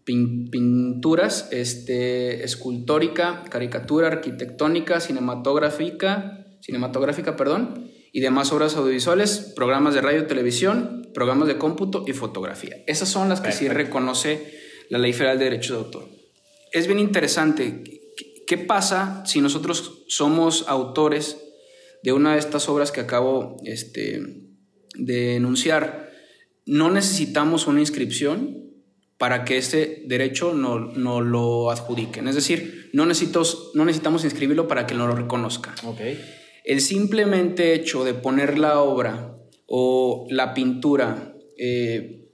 pinturas, 0.07 1.51
este, 1.53 2.43
escultórica, 2.43 3.45
caricatura, 3.51 4.07
arquitectónica, 4.09 4.99
cinematográfica, 5.01 6.47
cinematográfica, 6.63 7.37
perdón, 7.37 7.84
y 8.15 8.21
demás 8.21 8.53
obras 8.53 8.77
audiovisuales, 8.77 9.53
programas 9.57 9.93
de 9.93 10.01
radio 10.01 10.27
televisión, 10.29 11.11
programas 11.13 11.49
de 11.49 11.59
cómputo 11.59 12.05
y 12.07 12.13
fotografía. 12.13 12.77
Esas 12.87 13.09
son 13.09 13.29
las 13.29 13.41
que 13.41 13.51
sí 13.51 13.69
reconoce 13.69 14.55
la 14.89 14.99
Ley 14.99 15.13
Federal 15.13 15.37
de 15.37 15.47
Derecho 15.47 15.75
de 15.75 15.81
Autor. 15.81 16.09
Es 16.71 16.87
bien 16.87 17.01
interesante. 17.01 17.83
¿Qué 18.47 18.57
pasa 18.57 19.25
si 19.27 19.41
nosotros 19.41 20.05
somos 20.07 20.65
autores 20.69 21.39
de 22.05 22.13
una 22.13 22.35
de 22.35 22.39
estas 22.39 22.69
obras 22.69 22.93
que 22.93 23.01
acabo 23.01 23.57
este, 23.65 24.23
de 24.95 25.35
enunciar? 25.35 26.13
No 26.67 26.93
necesitamos 26.93 27.67
una 27.67 27.81
inscripción 27.81 28.71
para 29.19 29.45
que 29.45 29.57
ese 29.57 30.05
derecho 30.07 30.55
no, 30.55 30.79
no 30.79 31.21
lo 31.21 31.73
adjudiquen. 31.73 32.29
Es 32.29 32.37
decir, 32.37 32.91
no, 32.93 33.07
no 33.07 33.85
necesitamos 33.85 34.25
inscribirlo 34.25 34.69
para 34.69 34.87
que 34.87 34.95
no 34.95 35.09
lo 35.09 35.17
reconozca. 35.17 35.75
Okay. 35.83 36.44
El 36.65 36.81
simplemente 36.81 37.75
hecho 37.75 38.05
de 38.05 38.15
poner 38.15 38.59
la 38.59 38.81
obra 38.81 39.39
o 39.67 40.27
la 40.31 40.55
pintura 40.55 41.37
eh, 41.59 42.31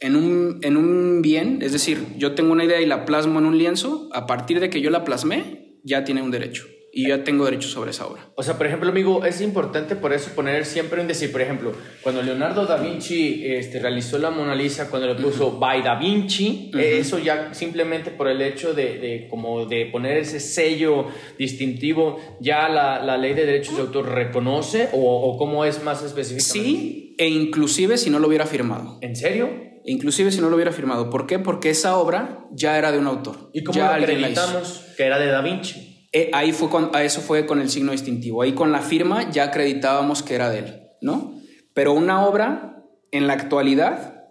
en, 0.00 0.16
un, 0.16 0.58
en 0.62 0.76
un 0.76 1.22
bien, 1.22 1.60
es 1.62 1.72
decir, 1.72 2.04
yo 2.18 2.34
tengo 2.34 2.52
una 2.52 2.64
idea 2.64 2.80
y 2.80 2.86
la 2.86 3.04
plasmo 3.04 3.38
en 3.38 3.46
un 3.46 3.56
lienzo, 3.56 4.08
a 4.12 4.26
partir 4.26 4.60
de 4.60 4.70
que 4.70 4.80
yo 4.80 4.90
la 4.90 5.04
plasmé, 5.04 5.78
ya 5.84 6.04
tiene 6.04 6.20
un 6.20 6.30
derecho. 6.30 6.66
Y 6.94 7.08
yo 7.08 7.16
ya 7.16 7.24
tengo 7.24 7.44
derechos 7.44 7.72
sobre 7.72 7.90
esa 7.90 8.06
obra. 8.06 8.28
O 8.36 8.42
sea, 8.42 8.56
por 8.56 8.66
ejemplo, 8.66 8.88
amigo, 8.88 9.24
es 9.24 9.40
importante 9.40 9.96
por 9.96 10.12
eso 10.12 10.30
poner 10.34 10.64
siempre 10.64 11.00
un 11.00 11.08
decir, 11.08 11.32
por 11.32 11.40
ejemplo, 11.40 11.72
cuando 12.02 12.22
Leonardo 12.22 12.66
da 12.66 12.76
Vinci 12.76 13.42
este, 13.44 13.80
realizó 13.80 14.18
la 14.18 14.30
Mona 14.30 14.54
Lisa, 14.54 14.88
cuando 14.88 15.12
le 15.12 15.20
puso 15.20 15.58
by 15.58 15.82
da 15.82 15.96
Vinci, 15.96 16.70
eso 16.74 17.18
ya 17.18 17.52
simplemente 17.52 18.10
por 18.10 18.28
el 18.28 18.40
hecho 18.40 18.74
de, 18.74 18.98
de, 18.98 19.26
como 19.28 19.66
de 19.66 19.86
poner 19.86 20.18
ese 20.18 20.38
sello 20.40 21.06
distintivo, 21.38 22.20
ya 22.40 22.68
la, 22.68 23.02
la 23.02 23.16
ley 23.16 23.34
de 23.34 23.44
derechos 23.44 23.76
de 23.76 23.82
autor 23.82 24.08
reconoce 24.10 24.88
o, 24.92 24.98
o 25.00 25.36
cómo 25.36 25.64
es 25.64 25.82
más 25.82 26.02
específicamente. 26.02 26.78
Sí, 26.78 27.16
e 27.18 27.28
inclusive 27.28 27.98
si 27.98 28.10
no 28.10 28.18
lo 28.18 28.28
hubiera 28.28 28.46
firmado. 28.46 28.98
¿En 29.00 29.16
serio? 29.16 29.50
Inclusive 29.84 30.30
si 30.30 30.40
no 30.40 30.48
lo 30.48 30.54
hubiera 30.54 30.72
firmado. 30.72 31.10
¿Por 31.10 31.26
qué? 31.26 31.38
Porque 31.38 31.70
esa 31.70 31.98
obra 31.98 32.46
ya 32.52 32.78
era 32.78 32.90
de 32.90 32.98
un 32.98 33.06
autor. 33.06 33.50
¿Y 33.52 33.64
cómo 33.64 33.78
ya 33.78 33.94
acreditamos 33.94 34.84
que 34.96 35.04
era 35.04 35.18
de 35.18 35.26
Da 35.26 35.42
Vinci? 35.42 35.93
Eh, 36.16 36.30
ahí 36.32 36.52
fue 36.52 36.70
con, 36.70 36.92
eso 36.94 37.20
fue 37.20 37.44
con 37.44 37.60
el 37.60 37.68
signo 37.68 37.90
distintivo. 37.90 38.42
Ahí 38.42 38.52
con 38.52 38.70
la 38.70 38.80
firma 38.80 39.28
ya 39.32 39.42
acreditábamos 39.42 40.22
que 40.22 40.36
era 40.36 40.48
de 40.48 40.60
él, 40.60 40.82
¿no? 41.00 41.34
Pero 41.74 41.92
una 41.92 42.24
obra 42.24 42.84
en 43.10 43.26
la 43.26 43.32
actualidad 43.32 44.24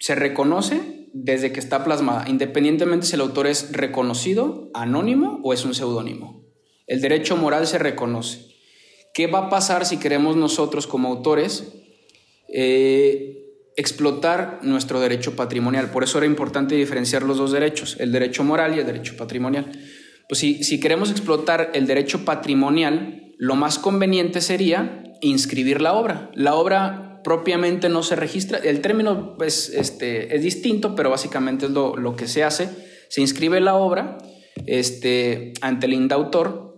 se 0.00 0.14
reconoce 0.14 1.10
desde 1.12 1.52
que 1.52 1.60
está 1.60 1.84
plasmada, 1.84 2.24
independientemente 2.28 3.06
si 3.06 3.14
el 3.14 3.20
autor 3.20 3.46
es 3.46 3.72
reconocido, 3.72 4.70
anónimo 4.72 5.40
o 5.44 5.52
es 5.52 5.66
un 5.66 5.74
seudónimo. 5.74 6.46
El 6.86 7.02
derecho 7.02 7.36
moral 7.36 7.66
se 7.66 7.76
reconoce. 7.76 8.46
¿Qué 9.12 9.26
va 9.26 9.40
a 9.40 9.50
pasar 9.50 9.84
si 9.84 9.98
queremos 9.98 10.34
nosotros 10.34 10.86
como 10.86 11.08
autores 11.08 11.74
eh, 12.48 13.52
explotar 13.76 14.60
nuestro 14.62 14.98
derecho 14.98 15.36
patrimonial? 15.36 15.90
Por 15.90 16.04
eso 16.04 16.16
era 16.16 16.26
importante 16.26 16.74
diferenciar 16.74 17.22
los 17.22 17.36
dos 17.36 17.52
derechos, 17.52 17.96
el 18.00 18.12
derecho 18.12 18.44
moral 18.44 18.74
y 18.74 18.80
el 18.80 18.86
derecho 18.86 19.14
patrimonial. 19.18 19.70
Pues 20.28 20.40
si, 20.40 20.80
queremos 20.80 21.10
explotar 21.10 21.70
el 21.72 21.86
derecho 21.86 22.24
patrimonial, 22.26 23.32
lo 23.38 23.56
más 23.56 23.78
conveniente 23.78 24.42
sería 24.42 25.02
inscribir 25.22 25.80
la 25.80 25.94
obra. 25.94 26.30
La 26.34 26.54
obra 26.54 27.22
propiamente 27.24 27.88
no 27.88 28.02
se 28.02 28.14
registra, 28.14 28.58
el 28.58 28.80
término 28.80 29.36
es, 29.44 29.70
este, 29.70 30.36
es 30.36 30.42
distinto, 30.42 30.94
pero 30.94 31.08
básicamente 31.08 31.66
es 31.66 31.72
lo, 31.72 32.14
que 32.14 32.28
se 32.28 32.44
hace. 32.44 32.68
Se 33.08 33.22
inscribe 33.22 33.60
la 33.60 33.74
obra 33.76 34.18
este, 34.66 35.54
ante 35.62 35.86
el 35.86 35.94
indautor 35.94 36.76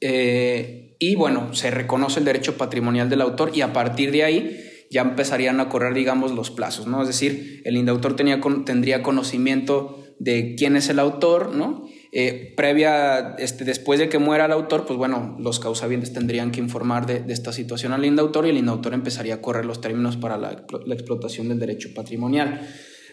eh, 0.00 0.96
y 0.98 1.14
bueno, 1.14 1.54
se 1.54 1.70
reconoce 1.70 2.18
el 2.18 2.24
derecho 2.24 2.56
patrimonial 2.56 3.08
del 3.08 3.20
autor 3.20 3.52
y 3.54 3.60
a 3.60 3.72
partir 3.72 4.10
de 4.10 4.24
ahí 4.24 4.58
ya 4.90 5.02
empezarían 5.02 5.60
a 5.60 5.68
correr, 5.68 5.94
digamos, 5.94 6.32
los 6.32 6.50
plazos, 6.50 6.88
¿no? 6.88 7.00
Es 7.02 7.08
decir, 7.08 7.62
el 7.64 7.76
indautor 7.76 8.16
tenía, 8.16 8.40
tendría 8.66 9.02
conocimiento 9.02 10.04
de 10.18 10.54
quién 10.56 10.76
es 10.76 10.88
el 10.88 10.98
autor, 10.98 11.54
¿no? 11.54 11.86
Eh, 12.14 12.52
previa, 12.54 13.36
este, 13.38 13.64
después 13.64 13.98
de 13.98 14.10
que 14.10 14.18
muera 14.18 14.44
el 14.44 14.52
autor, 14.52 14.84
pues 14.84 14.98
bueno, 14.98 15.34
los 15.40 15.58
causavientes 15.58 16.12
tendrían 16.12 16.52
que 16.52 16.60
informar 16.60 17.06
de, 17.06 17.32
esta 17.32 17.54
situación 17.54 17.92
al 17.92 18.04
indautor 18.04 18.44
y 18.44 18.50
el 18.50 18.58
indautor 18.58 18.92
empezaría 18.92 19.36
a 19.36 19.40
correr 19.40 19.64
los 19.64 19.80
términos 19.80 20.18
para 20.18 20.36
la, 20.36 20.52
explotación 20.52 21.48
del 21.48 21.58
derecho 21.58 21.88
patrimonial. 21.94 22.68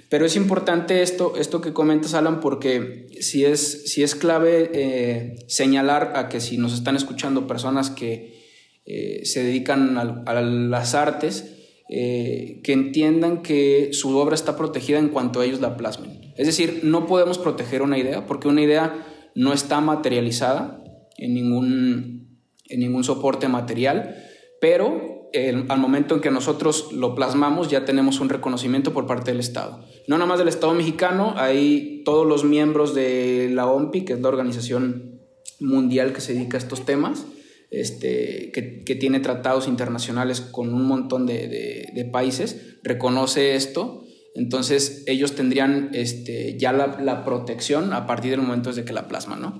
Pero 0.09 0.25
es 0.25 0.35
importante 0.35 1.01
esto, 1.01 1.37
esto 1.37 1.61
que 1.61 1.71
comentas, 1.71 2.13
Alan, 2.13 2.41
porque 2.41 3.07
si 3.21 3.45
es, 3.45 3.89
si 3.89 4.03
es 4.03 4.15
clave 4.15 4.69
eh, 4.73 5.45
señalar 5.47 6.11
a 6.15 6.27
que 6.27 6.41
si 6.41 6.57
nos 6.57 6.73
están 6.73 6.97
escuchando 6.97 7.47
personas 7.47 7.89
que 7.89 8.37
eh, 8.85 9.21
se 9.23 9.43
dedican 9.43 9.97
a, 9.97 10.41
las 10.41 10.93
artes, 10.93 11.55
que 11.87 12.73
entiendan 12.73 13.41
que 13.41 13.89
su 13.93 14.15
obra 14.17 14.35
está 14.35 14.55
protegida 14.55 14.99
en 14.99 15.07
cuanto 15.07 15.41
ellos 15.41 15.59
la 15.59 15.75
plasmen. 15.75 16.18
Es 16.39 16.47
decir, 16.47 16.79
no 16.83 17.05
podemos 17.05 17.37
proteger 17.37 17.81
una 17.81 17.97
idea 17.97 18.25
porque 18.25 18.47
una 18.47 18.61
idea 18.61 19.05
no 19.35 19.51
está 19.51 19.81
materializada 19.81 20.81
en 21.17 21.33
ningún, 21.33 22.39
en 22.69 22.79
ningún 22.79 23.03
soporte 23.03 23.49
material, 23.49 24.15
pero 24.61 25.27
al 25.67 25.79
momento 25.79 26.15
en 26.15 26.21
que 26.21 26.31
nosotros 26.31 26.93
lo 26.93 27.13
plasmamos 27.13 27.69
ya 27.69 27.83
tenemos 27.83 28.21
un 28.21 28.29
reconocimiento 28.29 28.93
por 28.93 29.05
parte 29.05 29.31
del 29.31 29.41
Estado. 29.41 29.83
No 30.07 30.17
nada 30.17 30.29
más 30.29 30.39
del 30.39 30.47
Estado 30.47 30.73
mexicano, 30.73 31.33
hay 31.35 32.03
todos 32.05 32.25
los 32.25 32.45
miembros 32.45 32.95
de 32.95 33.49
la 33.53 33.67
OMPI, 33.67 34.05
que 34.05 34.13
es 34.13 34.21
la 34.21 34.29
organización 34.29 35.19
mundial 35.59 36.13
que 36.13 36.21
se 36.21 36.35
dedica 36.35 36.55
a 36.55 36.61
estos 36.61 36.85
temas, 36.85 37.25
este, 37.69 38.53
que, 38.53 38.95
tiene 38.95 39.19
tratados 39.19 39.67
internacionales 39.67 40.39
con 40.39 40.73
un 40.73 40.85
montón 40.85 41.25
de, 41.25 41.49
de 41.93 42.05
países, 42.05 42.79
reconoce 42.81 43.55
esto 43.55 44.05
entonces 44.35 45.03
ellos 45.07 45.35
tendrían 45.35 45.89
este, 45.93 46.57
ya 46.57 46.71
la, 46.71 47.25
protección 47.25 47.93
a 47.93 48.07
partir 48.07 48.31
del 48.31 48.41
momento 48.41 48.69
desde 48.69 48.85
que 48.85 48.93
la 48.93 49.07
plasman, 49.07 49.41
¿no? 49.41 49.59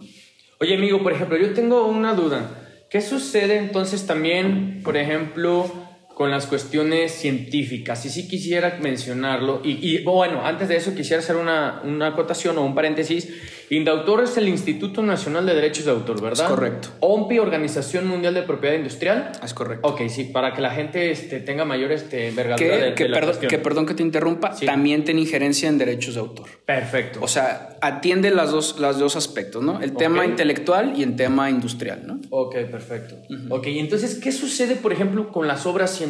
Oye, 0.60 0.76
amigo, 0.76 1.02
por 1.02 1.14
ejemplo, 1.14 1.38
yo 1.38 1.54
tengo 1.54 1.88
una 1.88 2.14
duda. 2.14 2.86
¿Qué 2.90 3.02
sucede 3.02 3.58
entonces 3.58 4.06
también, 4.06 4.82
por 4.84 4.98
ejemplo, 4.98 5.72
con 6.20 6.32
las 6.32 6.48
cuestiones 6.48 7.14
científicas? 7.14 8.06
Y 8.06 8.10
sí 8.10 8.28
quisiera 8.28 8.78
mencionarlo. 8.82 9.62
Y, 9.64 10.04
bueno, 10.04 10.46
antes 10.46 10.68
de 10.68 10.76
eso 10.76 10.94
quisiera 10.94 11.24
hacer 11.24 11.38
una, 11.38 11.82
una 11.86 12.08
acotación 12.08 12.58
o 12.58 12.66
un 12.66 12.76
paréntesis 12.76 13.30
Indautor 13.72 14.24
es 14.24 14.36
el 14.38 14.48
Instituto 14.48 15.04
Nacional 15.04 15.46
de 15.46 15.54
Derechos 15.54 15.86
de 15.86 15.92
Autor, 15.92 16.22
¿verdad? 16.22 16.46
Es 16.46 16.52
correcto. 16.52 16.90
OMPI, 17.02 17.38
Organización 17.38 18.08
Mundial 18.08 18.34
de 18.34 18.42
Propiedad 18.42 18.76
Industrial. 18.76 19.32
Es 19.44 19.54
correcto. 19.54 19.88
Ok, 19.88 20.08
sí, 20.10 20.24
para 20.24 20.54
que 20.54 20.62
la 20.62 20.72
gente 20.72 21.12
este, 21.12 21.40
tenga 21.40 21.66
mayor 21.66 21.92
este, 21.92 22.30
envergadura 22.30 22.78
de, 22.78 22.96
que, 22.96 23.06
perdón, 23.06 23.36
que 23.48 23.58
perdón 23.60 23.86
que 23.86 23.94
te 23.94 24.02
interrumpa, 24.02 24.56
también 24.66 25.04
tiene 25.04 25.22
injerencia 25.22 25.70
en 25.70 25.78
derechos 25.78 26.16
de 26.16 26.22
autor. 26.22 26.48
Perfecto. 26.66 27.20
O 27.22 27.28
sea, 27.28 27.78
atiende 27.82 28.32
las 28.32 28.50
dos, 28.50 28.80
los 28.80 28.98
dos 28.98 29.16
aspectos, 29.16 29.64
¿no? 29.64 29.80
El 29.82 29.94
tema 29.94 30.26
intelectual 30.26 30.94
y 30.98 31.04
el 31.04 31.16
tema 31.16 31.52
industrial, 31.52 32.08
¿no? 32.08 32.20
Ok, 32.32 32.56
perfecto. 32.72 33.18
Ok, 33.50 33.68
entonces, 33.68 34.16
¿qué 34.16 34.32
sucede, 34.32 34.78
por 34.78 34.94
ejemplo, 34.94 35.32
con 35.32 35.48
las 35.48 35.68
obras 35.68 35.92
científicas? 35.92 36.09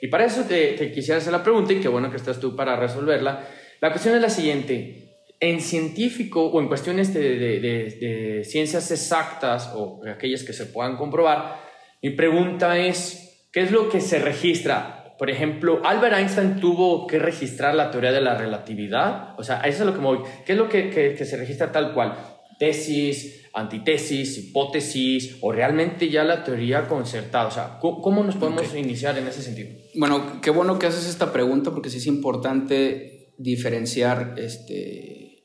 Y 0.00 0.08
para 0.08 0.24
eso 0.24 0.42
te, 0.42 0.92
quisiera 0.92 1.18
hacer 1.18 1.32
la 1.32 1.42
pregunta 1.42 1.72
y 1.72 1.80
qué 1.80 1.88
bueno 1.88 2.10
que 2.10 2.16
estás 2.16 2.40
tú 2.40 2.54
para 2.54 2.76
resolverla. 2.76 3.46
La 3.80 3.90
cuestión 3.90 4.14
es 4.14 4.22
la 4.22 4.30
siguiente 4.30 5.02
en 5.40 5.60
científico 5.60 6.46
o 6.46 6.60
en 6.60 6.68
cuestiones 6.68 7.12
de, 7.12 8.42
ciencias 8.44 8.90
exactas 8.92 9.72
o 9.74 10.00
aquellas 10.08 10.44
que 10.44 10.52
se 10.52 10.66
puedan 10.66 10.96
comprobar, 10.96 11.60
mi 12.00 12.10
pregunta 12.10 12.78
es, 12.78 13.48
¿qué 13.52 13.62
es 13.62 13.72
lo 13.72 13.88
que 13.88 14.00
se 14.00 14.20
registra? 14.20 15.14
Por 15.18 15.30
ejemplo, 15.30 15.80
Albert 15.84 16.16
Einstein 16.16 16.60
tuvo 16.60 17.06
que 17.06 17.18
registrar 17.18 17.74
la 17.76 17.92
teoría 17.92 18.10
de 18.10 18.20
la 18.20 18.36
relatividad. 18.36 19.38
O 19.38 19.44
sea, 19.44 19.60
eso 19.60 19.84
es 19.84 19.86
lo 19.86 19.94
que. 19.94 20.28
¿Qué 20.44 20.52
es 20.52 20.58
lo 20.58 20.68
que, 20.68 21.16
se 21.24 21.36
registra 21.36 21.70
tal 21.70 21.94
cual? 21.94 22.16
Tesis, 22.62 23.42
antitesis, 23.54 24.38
hipótesis 24.38 25.38
o 25.40 25.50
realmente 25.50 26.08
ya 26.10 26.22
la 26.22 26.44
teoría 26.44 26.86
concertada. 26.86 27.48
O 27.48 27.50
sea, 27.50 27.78
¿cómo, 27.80 28.22
nos 28.22 28.36
podemos 28.36 28.72
iniciar 28.76 29.18
en 29.18 29.26
ese 29.26 29.42
sentido? 29.42 29.70
Bueno, 29.96 30.40
qué 30.40 30.50
bueno 30.50 30.78
que 30.78 30.86
haces 30.86 31.08
esta 31.08 31.32
pregunta 31.32 31.72
porque 31.72 31.90
sí 31.90 31.96
es 31.98 32.06
importante 32.06 33.32
diferenciar 33.36 34.36
este, 34.38 35.42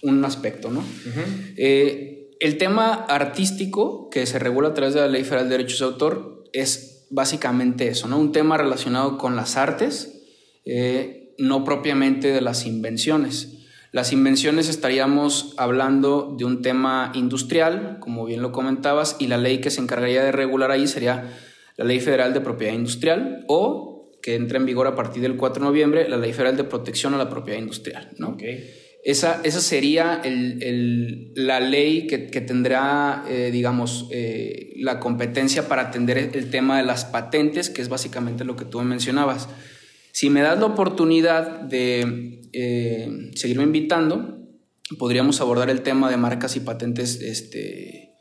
un 0.00 0.24
aspecto, 0.24 0.70
¿no? 0.70 0.82
Eh, 1.58 2.30
el 2.40 2.56
tema 2.56 2.94
artístico 2.94 4.08
que 4.08 4.24
se 4.24 4.38
regula 4.38 4.68
a 4.68 4.74
través 4.74 4.94
de 4.94 5.00
la 5.00 5.08
Ley 5.08 5.24
Federal 5.24 5.50
de 5.50 5.58
Derechos 5.58 5.80
de 5.80 5.84
Autor 5.84 6.44
es 6.54 7.08
básicamente 7.10 7.88
eso, 7.88 8.08
¿no? 8.08 8.18
Un 8.18 8.32
tema 8.32 8.56
relacionado 8.56 9.18
con 9.18 9.36
las 9.36 9.58
artes, 9.58 10.22
eh, 10.64 11.34
no 11.36 11.62
propiamente 11.62 12.32
de 12.32 12.40
las 12.40 12.64
invenciones. 12.64 13.58
Las 13.92 14.12
invenciones 14.12 14.70
estaríamos 14.70 15.54
hablando 15.58 16.34
de 16.38 16.46
un 16.46 16.62
tema 16.62 17.12
industrial, 17.14 17.98
como 18.00 18.24
bien 18.24 18.40
lo 18.40 18.50
comentabas, 18.50 19.16
y 19.18 19.26
la 19.26 19.36
ley 19.36 19.60
que 19.60 19.70
se 19.70 19.82
encargaría 19.82 20.24
de 20.24 20.32
regular 20.32 20.70
ahí 20.70 20.86
sería 20.86 21.30
la 21.76 21.84
Ley 21.84 22.00
Federal 22.00 22.32
de 22.32 22.40
Propiedad 22.40 22.72
Industrial 22.72 23.44
o 23.48 24.10
que 24.22 24.34
entra 24.34 24.58
en 24.58 24.66
vigor 24.66 24.86
a 24.86 24.94
partir 24.94 25.22
del 25.22 25.36
4 25.36 25.62
de 25.62 25.68
noviembre, 25.68 26.08
la 26.08 26.16
Ley 26.16 26.32
Federal 26.32 26.56
de 26.56 26.64
Protección 26.64 27.12
a 27.12 27.18
la 27.18 27.28
Propiedad 27.28 27.58
Industrial. 27.58 28.10
¿no? 28.18 28.30
Okay. 28.30 28.64
Esa, 29.04 29.40
esa 29.42 29.60
sería 29.60 30.20
el, 30.22 31.32
la 31.34 31.58
ley 31.58 32.06
que, 32.06 32.18
tendrá, 32.18 33.24
eh, 33.28 33.50
digamos, 33.52 34.08
eh, 34.12 34.74
la 34.76 35.00
competencia 35.00 35.66
para 35.66 35.82
atender 35.82 36.18
el 36.18 36.50
tema 36.50 36.78
de 36.78 36.84
las 36.84 37.04
patentes, 37.04 37.68
que 37.68 37.82
es 37.82 37.88
básicamente 37.88 38.44
lo 38.44 38.54
que 38.54 38.64
tú 38.64 38.80
mencionabas. 38.82 39.48
Si 40.12 40.30
me 40.30 40.42
das 40.42 40.58
la 40.60 40.66
oportunidad 40.66 41.60
de 41.60 42.42
eh, 42.52 43.30
seguirme 43.34 43.64
invitando, 43.64 44.38
podríamos 44.98 45.40
abordar 45.40 45.70
el 45.70 45.82
tema 45.82 46.10
de 46.10 46.16
marcas 46.16 46.56
y 46.56 46.60
patentes 46.60 47.20
este, 47.20 48.12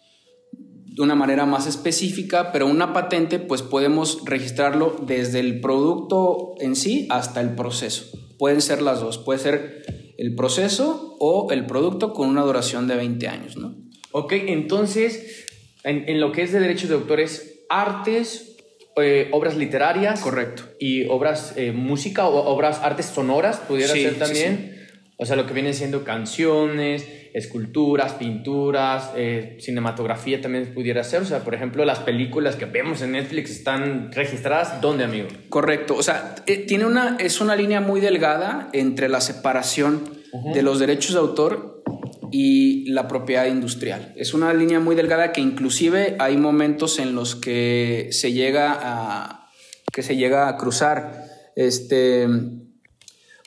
de 0.92 1.02
una 1.02 1.16
manera 1.16 1.46
más 1.46 1.68
específica, 1.68 2.52
pero 2.52 2.68
una 2.68 2.94
patente 2.94 3.40
pues 3.40 3.62
podemos 3.62 4.24
registrarlo 4.26 4.96
desde 5.06 5.40
el 5.40 5.62
producto 5.62 6.56
en 6.60 6.76
sí 6.76 7.08
hasta 7.10 7.42
el 7.42 7.56
proceso. 7.56 8.06
Pueden 8.38 8.62
ser 8.62 8.82
las 8.82 9.00
dos, 9.00 9.18
puede 9.18 9.40
ser 9.40 10.14
el 10.18 10.36
proceso 10.36 11.16
o 11.20 11.52
el 11.52 11.66
producto 11.66 12.14
con 12.14 12.30
una 12.30 12.42
duración 12.42 12.88
de 12.88 12.96
20 12.96 13.28
años, 13.28 13.58
¿no? 13.58 13.76
Ok, 14.12 14.34
entonces, 14.34 15.46
en, 15.84 16.20
lo 16.20 16.32
que 16.32 16.44
es 16.44 16.52
de 16.52 16.60
derechos 16.60 16.90
de 16.90 16.96
autores, 16.96 17.66
artes, 17.70 18.51
eh, 18.98 19.30
obras 19.32 19.56
literarias. 19.56 20.20
Correcto. 20.20 20.64
Y 20.80 21.08
obras, 21.08 21.54
eh, 21.56 21.72
música 21.72 22.28
o 22.28 22.54
obras, 22.54 22.80
artes 22.82 23.08
sonoras, 23.08 23.58
pudiera 23.58 23.94
ser 23.94 24.18
también. 24.18 24.80
O 25.18 25.26
sea, 25.26 25.36
lo 25.36 25.46
que 25.46 25.54
vienen 25.54 25.76
siendo 25.76 26.04
canciones, 26.04 27.08
esculturas, 27.34 28.14
pinturas, 28.14 29.12
eh, 29.16 29.58
cinematografía 29.60 30.42
también 30.42 30.74
pudiera 30.74 31.04
ser. 31.04 31.22
O 31.22 31.26
sea, 31.26 31.44
por 31.44 31.54
ejemplo, 31.54 31.86
las 31.86 32.00
películas 32.00 32.56
que 32.56 32.66
vemos 32.66 33.04
en 33.04 33.12
Netflix 33.12 33.52
están 33.52 34.12
registradas, 34.12 34.82
¿dónde, 34.82 35.04
amigo? 35.04 35.28
Correcto. 35.50 35.96
O 35.96 36.02
sea, 36.02 36.36
tiene 36.68 36.86
una, 36.86 37.18
es 37.20 37.40
una 37.40 37.56
línea 37.56 37.82
muy 37.82 38.02
delgada 38.02 38.70
entre 38.74 39.10
la 39.10 39.22
separación 39.22 40.22
de 40.54 40.62
los 40.64 40.80
derechos 40.80 41.14
de 41.14 41.20
autor 41.20 41.81
y 42.32 42.90
la 42.92 43.08
propiedad 43.08 43.46
industrial. 43.46 44.14
Es 44.16 44.34
una 44.34 44.54
línea 44.54 44.80
muy 44.80 44.96
delgada 44.96 45.32
que 45.32 45.42
inclusive 45.42 46.16
hay 46.20 46.38
momentos 46.38 47.00
en 47.00 47.16
los 47.16 47.36
que 47.36 48.10
se 48.12 48.34
llega 48.34 48.78
a, 48.82 49.50
que 49.92 50.04
se 50.04 50.16
llega 50.16 50.48
a 50.48 50.58
cruzar. 50.58 51.26
Este, 51.56 52.28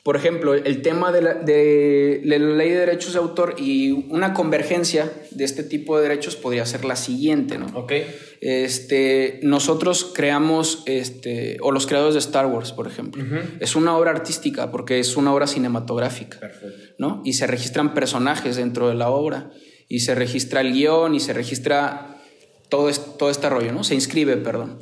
por 0.05 0.17
ejemplo, 0.17 0.53
el 0.53 0.83
tema 0.83 1.11
de 1.11 1.23
la, 1.23 1.33
de 1.33 2.21
la, 2.23 2.37
ley 2.37 2.69
de 2.69 2.77
derechos 2.77 3.13
de 3.13 3.17
autor 3.17 3.55
y 3.57 3.89
una 4.11 4.35
convergencia 4.35 5.11
de 5.31 5.43
este 5.43 5.63
tipo 5.63 5.97
de 5.97 6.03
derechos 6.03 6.35
podría 6.35 6.63
ser 6.67 6.85
la 6.85 6.95
siguiente, 6.95 7.57
¿no? 7.57 7.65
Ok. 7.73 7.91
Este, 8.39 9.39
nosotros 9.41 10.11
creamos, 10.13 10.83
este, 10.85 11.57
o 11.59 11.71
los 11.71 11.87
creadores 11.87 12.13
de 12.13 12.19
Star 12.19 12.45
Wars, 12.45 12.71
por 12.71 12.85
ejemplo, 12.85 13.25
es 13.59 13.75
una 13.75 13.97
obra 13.97 14.11
artística 14.11 14.69
porque 14.69 14.99
es 14.99 15.17
una 15.17 15.33
obra 15.33 15.47
cinematográfica, 15.47 16.39
Perfecto. 16.39 16.93
¿no? 16.99 17.23
Y 17.25 17.33
se 17.33 17.47
registran 17.47 17.95
personajes 17.95 18.57
dentro 18.57 18.87
de 18.89 18.93
la 18.93 19.09
obra, 19.09 19.49
y 19.89 20.01
se 20.01 20.13
registra 20.13 20.61
el 20.61 20.73
guion, 20.73 21.15
y 21.15 21.19
se 21.19 21.33
registra 21.33 22.21
todo, 22.69 22.91
todo 23.17 23.31
este 23.31 23.49
rollo, 23.49 23.71
¿no? 23.71 23.83
Se 23.83 23.95
inscribe, 23.95 24.37
perdón. 24.37 24.77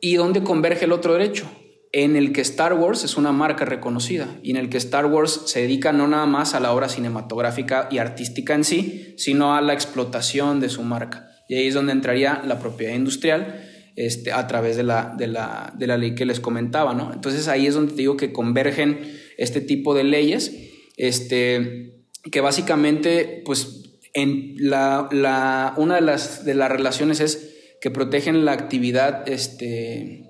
¿Y 0.00 0.16
dónde 0.16 0.42
converge 0.42 0.86
el 0.86 0.90
otro 0.90 1.12
derecho? 1.12 1.48
En 1.96 2.14
el 2.14 2.30
que 2.32 2.42
Star 2.42 2.74
Wars 2.74 3.04
es 3.04 3.16
una 3.16 3.32
marca 3.32 3.64
reconocida 3.64 4.38
y 4.42 4.50
en 4.50 4.58
el 4.58 4.68
que 4.68 4.76
Star 4.76 5.06
Wars 5.06 5.44
se 5.46 5.62
dedica 5.62 5.92
no 5.92 6.06
nada 6.06 6.26
más 6.26 6.52
a 6.52 6.60
la 6.60 6.74
obra 6.74 6.90
cinematográfica 6.90 7.88
y 7.90 7.96
artística 7.96 8.54
en 8.54 8.64
sí, 8.64 9.14
sino 9.16 9.54
a 9.54 9.62
la 9.62 9.72
explotación 9.72 10.60
de 10.60 10.68
su 10.68 10.82
marca. 10.82 11.30
Y 11.48 11.54
ahí 11.54 11.68
es 11.68 11.72
donde 11.72 11.92
entraría 11.92 12.42
la 12.46 12.58
propiedad 12.58 12.94
industrial 12.94 13.64
este, 13.96 14.30
a 14.30 14.46
través 14.46 14.76
de 14.76 14.82
la, 14.82 15.14
de, 15.16 15.26
la, 15.26 15.72
de 15.74 15.86
la 15.86 15.96
ley 15.96 16.14
que 16.14 16.26
les 16.26 16.38
comentaba. 16.38 16.92
¿no? 16.92 17.14
Entonces 17.14 17.48
ahí 17.48 17.66
es 17.66 17.72
donde 17.72 17.92
te 17.92 17.98
digo 18.02 18.18
que 18.18 18.30
convergen 18.30 18.98
este 19.38 19.62
tipo 19.62 19.94
de 19.94 20.04
leyes 20.04 20.52
este, 20.98 22.04
que 22.30 22.42
básicamente, 22.42 23.40
pues, 23.46 23.84
en 24.12 24.54
la, 24.58 25.08
la, 25.12 25.72
una 25.78 25.94
de 25.94 26.02
las, 26.02 26.44
de 26.44 26.52
las 26.54 26.70
relaciones 26.70 27.20
es 27.20 27.54
que 27.80 27.90
protegen 27.90 28.44
la 28.44 28.52
actividad 28.52 29.26
este, 29.26 30.25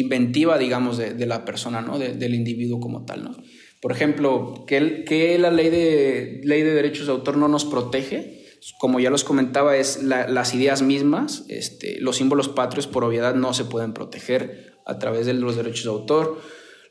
inventiva, 0.00 0.58
digamos, 0.58 0.98
de, 0.98 1.26
la 1.26 1.44
persona, 1.44 1.80
¿no? 1.80 1.98
del 1.98 2.34
individuo 2.34 2.80
como 2.80 3.04
tal, 3.04 3.24
¿no? 3.24 3.36
Por 3.80 3.92
ejemplo, 3.92 4.64
que, 4.66 5.04
que 5.04 5.38
la 5.38 5.50
ley 5.50 5.70
de, 5.70 6.40
ley 6.42 6.62
de 6.62 6.74
derechos 6.74 7.06
de 7.06 7.12
autor 7.12 7.36
no 7.36 7.46
nos 7.46 7.64
protege, 7.64 8.44
como 8.80 8.98
ya 8.98 9.10
los 9.10 9.24
comentaba, 9.24 9.76
es 9.76 10.02
las 10.02 10.54
ideas 10.54 10.82
mismas, 10.82 11.44
este, 11.48 12.00
los 12.00 12.16
símbolos 12.16 12.48
patrios 12.48 12.86
por 12.86 13.04
obviedad 13.04 13.34
no 13.34 13.54
se 13.54 13.64
pueden 13.64 13.92
proteger 13.92 14.74
a 14.84 14.98
través 14.98 15.26
de 15.26 15.34
los 15.34 15.56
derechos 15.56 15.84
de 15.84 15.90
autor, 15.90 16.40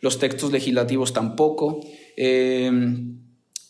los 0.02 0.20
textos 0.20 0.52
legislativos 0.52 1.12
tampoco, 1.12 1.82
eh, 2.16 2.72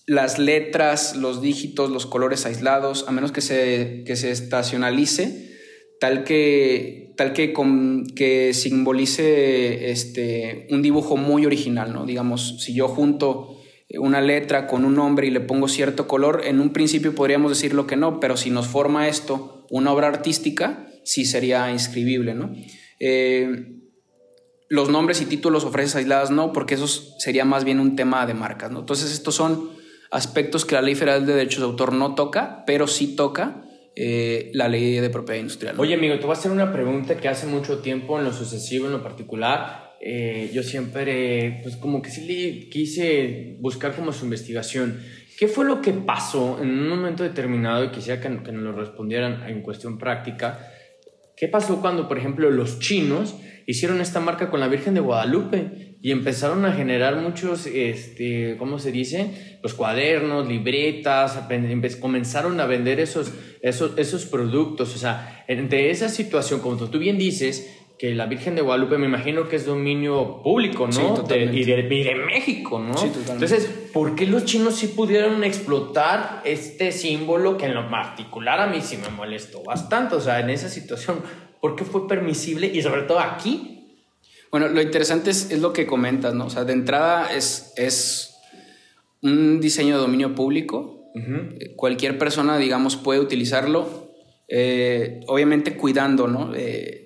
las 0.06 0.38
letras, 0.38 1.15
los 1.15 1.41
dígitos, 1.41 1.89
los 1.89 2.06
colores 2.06 2.46
aislados, 2.46 3.06
a 3.08 3.12
menos 3.12 3.32
que 3.32 3.41
se, 3.41 4.03
que 4.06 4.15
se 4.15 4.32
estacionalice, 4.32 5.56
tal 6.00 6.24
que, 6.24 7.07
tal 7.17 7.33
que, 7.33 7.53
que 8.15 8.53
simbolice 8.53 9.91
este, 9.91 10.67
un 10.69 10.81
dibujo 10.81 11.17
muy 11.17 11.45
original, 11.45 11.91
¿no? 11.91 12.05
Digamos, 12.05 12.63
si 12.63 12.74
yo 12.74 12.88
junto 12.88 13.57
una 13.95 14.21
letra 14.21 14.67
con 14.67 14.86
un 14.86 14.95
nombre 14.95 15.27
y 15.27 15.31
le 15.31 15.39
pongo 15.39 15.67
cierto 15.67 16.07
color, 16.07 16.41
en 16.45 16.62
un 16.62 16.71
principio 16.71 17.15
podríamos 17.15 17.51
decir 17.51 17.74
lo 17.74 17.88
que 17.88 17.95
no, 17.95 18.19
pero 18.19 18.38
si 18.38 18.51
nos 18.51 18.67
forma 18.67 19.07
esto 19.07 19.65
una 19.69 19.91
obra 19.91 20.07
artística, 20.07 20.88
sí 21.03 21.25
sería 21.25 21.71
inscribible, 21.71 22.33
¿no? 22.36 22.53
Eh, 23.00 23.74
los 24.69 24.89
nombres 24.89 25.21
y 25.21 25.25
títulos 25.25 25.63
o 25.63 25.71
frases 25.71 25.95
aisladas 25.95 26.29
no, 26.29 26.53
porque 26.53 26.75
eso 26.75 26.88
sería 26.88 27.45
más 27.45 27.63
bien 27.63 27.79
un 27.79 27.95
tema 27.95 28.25
de 28.27 28.33
marcas, 28.33 28.71
¿no? 28.71 28.81
Entonces 28.81 29.12
estos 29.12 29.33
son 29.33 29.71
aspectos 30.12 30.65
que 30.65 30.75
la 30.75 30.81
Ley 30.81 30.95
Federal 30.95 31.25
de 31.25 31.33
Derechos 31.33 31.59
de 31.59 31.65
Autor 31.65 31.93
no 31.93 32.15
toca, 32.15 32.63
pero 32.67 32.88
sí 32.88 33.15
toca 33.15 33.63
eh, 34.00 34.52
la 34.54 34.67
ley 34.67 35.00
de 35.00 35.10
propiedad 35.10 35.39
industrial. 35.39 35.74
Oye, 35.80 35.95
amigo, 35.95 36.13
te 36.19 36.21
voy 36.21 36.30
a 36.30 36.34
hacer 36.34 36.52
una 36.52 36.71
pregunta 36.71 37.17
que 37.17 37.28
hace 37.28 37.48
mucho 37.48 37.80
tiempo, 37.80 38.19
en 38.19 38.26
lo 38.26 38.32
sucesivo, 38.32 38.86
en 38.86 38.91
lo 38.91 39.02
particular, 39.02 39.95
eh, 40.00 40.52
yo 40.54 40.62
siempre, 40.62 41.62
pues 41.63 41.78
como 41.78 42.00
que 42.04 42.12
sí 42.12 42.28
le 42.28 42.69
quise 42.69 43.58
buscar 43.60 43.95
como 43.95 44.13
su 44.13 44.26
investigación. 44.26 45.02
¿Qué 45.39 45.48
fue 45.48 45.65
lo 45.65 45.82
que 45.82 45.93
pasó 45.93 46.62
en 46.62 46.69
un 46.69 46.88
momento 46.88 47.24
determinado 47.24 47.86
y 47.86 47.89
quisiera 47.89 48.21
que, 48.21 48.43
que 48.43 48.52
nos 48.52 48.62
lo 48.62 48.71
respondieran 48.74 49.50
en 49.50 49.63
cuestión 49.63 49.98
práctica? 49.98 50.71
¿Qué 51.36 51.48
pasó 51.48 51.82
cuando, 51.82 52.08
por 52.08 52.19
ejemplo, 52.19 52.52
los 52.52 52.78
chinos 52.78 53.36
hicieron 53.65 54.00
esta 54.00 54.19
marca 54.19 54.52
con 54.52 54.60
la 54.60 54.67
Virgen 54.67 54.93
de 54.93 55.00
Guadalupe 55.00 55.87
y 56.01 56.12
empezaron 56.12 56.65
a 56.65 56.73
generar 56.73 57.15
muchos, 57.17 57.65
este, 57.65 58.55
¿cómo 58.57 58.79
se 58.79 58.91
dice? 58.91 59.60
Los 59.63 59.73
cuadernos, 59.73 60.47
libretas, 60.47 61.39
comenzaron 61.99 62.60
a 62.60 62.65
vender 62.65 62.99
esos, 62.99 63.31
esos, 63.62 63.97
esos 63.97 64.25
productos. 64.25 64.95
O 64.95 64.97
sea, 64.97 65.43
entre 65.47 65.89
esa 65.89 66.10
situación, 66.10 66.60
como 66.60 66.77
tú 66.77 66.99
bien 66.99 67.17
dices, 67.17 67.73
que 67.97 68.13
la 68.13 68.27
Virgen 68.27 68.53
de 68.53 68.62
Guadalupe 68.62 68.99
me 68.99 69.07
imagino 69.07 69.49
que 69.49 69.55
es 69.55 69.65
dominio 69.65 70.41
público, 70.43 70.88
¿no? 70.88 71.23
de, 71.23 71.45
y, 71.45 71.63
de, 71.63 72.15
México, 72.27 72.79
¿no? 72.79 72.95
Sí, 72.95 73.12
Entonces, 73.27 73.65
¿por 73.91 74.13
qué 74.13 74.27
los 74.27 74.45
chinos 74.45 74.75
sí 74.75 74.89
pudieron 74.89 75.43
explotar 75.43 76.43
este 76.45 76.91
símbolo 76.91 77.57
que 77.57 77.65
en 77.65 77.73
lo 77.73 77.89
particular 77.89 78.60
a 78.60 78.67
mí 78.67 78.81
sí 78.81 78.97
me 78.97 79.10
molestó 79.10 79.63
bastante? 79.63 80.13
O 80.13 80.21
sea, 80.21 80.39
en 80.41 80.51
esa 80.51 80.69
situación, 80.69 81.23
¿Por 81.60 81.75
qué 81.75 81.83
fue 81.83 82.07
permisible 82.07 82.67
y 82.67 82.81
sobre 82.81 83.03
todo 83.03 83.19
aquí? 83.19 83.77
Bueno, 84.51 84.67
lo 84.69 84.81
interesante 84.81 85.31
es, 85.31 85.57
lo 85.60 85.73
que 85.73 85.86
comentas, 85.86 86.33
¿no? 86.33 86.45
O 86.45 86.49
sea, 86.49 86.63
de 86.63 86.73
entrada 86.73 87.33
es, 87.33 87.73
es 87.77 88.36
un 89.21 89.60
diseño 89.60 89.95
de 89.95 90.01
dominio 90.01 90.36
público. 90.36 91.12
Eh, 91.15 91.73
cualquier 91.75 92.17
persona, 92.17 92.57
digamos, 92.57 92.95
puede 92.95 93.19
utilizarlo, 93.19 94.13
eh, 94.47 95.21
obviamente 95.27 95.75
cuidando, 95.75 96.27
¿no? 96.27 96.53
Eh, 96.55 97.03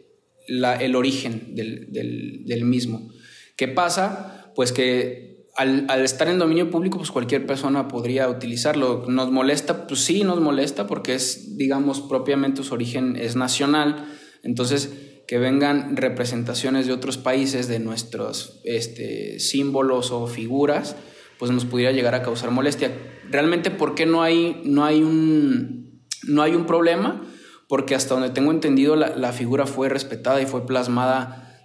el 0.48 0.96
origen 0.96 1.56
del, 1.56 2.64
mismo. 2.66 3.10
¿Qué 3.56 3.68
pasa? 3.68 4.52
Pues 4.54 4.74
que 4.74 5.48
al, 5.56 5.86
al, 5.88 6.02
estar 6.02 6.28
en 6.28 6.40
dominio 6.40 6.70
público, 6.70 6.98
pues 6.98 7.12
cualquier 7.12 7.46
persona 7.46 7.88
podría 7.88 8.28
utilizarlo. 8.28 9.06
¿Nos 9.08 9.32
molesta? 9.32 9.88
Pues 9.88 10.02
sí, 10.02 10.24
nos 10.24 10.42
molesta 10.42 10.88
porque 10.88 11.16
es, 11.16 11.58
digamos, 11.58 12.02
propiamente 12.02 12.64
su 12.64 12.74
origen 12.74 13.16
es 13.16 13.36
nacional 13.36 14.06
entonces, 14.44 14.92
que 15.32 15.40
vengan 15.40 15.96
representaciones 15.96 16.88
de 16.88 16.92
otros 16.92 17.18
países 17.18 17.70
de 17.70 17.80
nuestros 17.80 18.60
este, 18.66 19.40
símbolos 19.40 20.12
o 20.12 20.28
figuras, 20.28 20.98
pues 21.40 21.52
nos 21.52 21.64
pudiera 21.64 21.94
llegar 21.94 22.16
a 22.16 22.22
causar 22.22 22.52
molestia. 22.52 22.92
Realmente, 23.30 23.72
¿por 23.72 23.96
qué 23.96 24.06
no 24.06 24.24
hay, 24.24 24.62
no 24.66 24.84
hay, 24.84 25.02
un, 25.02 26.04
no 26.28 26.42
hay 26.42 26.54
un 26.54 26.66
problema? 26.66 27.24
Porque 27.70 27.96
hasta 27.96 28.14
donde 28.14 28.32
tengo 28.32 28.52
entendido, 28.52 28.98
la, 28.98 29.32
figura 29.32 29.66
fue 29.68 29.88
respetada 29.88 30.42
y 30.42 30.46
fue 30.46 30.66
plasmada 30.66 31.58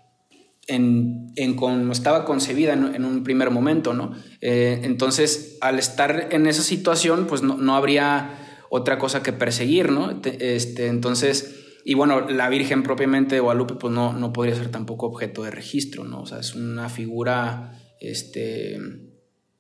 en, 0.68 1.32
en 1.34 1.56
como 1.56 1.90
estaba 1.90 2.24
concebida 2.24 2.72
en, 2.72 3.04
un 3.04 3.24
primer 3.24 3.50
momento, 3.50 3.94
¿no? 3.94 4.12
Eh, 4.42 4.82
entonces, 4.84 5.58
al 5.60 5.80
estar 5.80 6.28
en 6.30 6.46
esa 6.46 6.62
situación, 6.62 7.26
pues 7.26 7.42
no, 7.42 7.56
no 7.56 7.74
habría 7.74 8.62
otra 8.70 9.00
cosa 9.00 9.24
que 9.24 9.32
perseguir, 9.32 9.90
¿no? 9.90 10.20
Este, 10.22 10.86
entonces, 10.86 11.65
y 11.88 11.94
bueno, 11.94 12.28
la 12.28 12.48
Virgen 12.48 12.82
propiamente 12.82 13.36
de 13.36 13.40
Guadalupe 13.40 13.76
pues 13.76 13.94
no, 13.94 14.12
no 14.12 14.32
podría 14.32 14.56
ser 14.56 14.72
tampoco 14.72 15.06
objeto 15.06 15.44
de 15.44 15.52
registro, 15.52 16.02
¿no? 16.02 16.22
O 16.22 16.26
sea, 16.26 16.40
es 16.40 16.56
una 16.56 16.88
figura 16.88 17.80
este, 18.00 18.80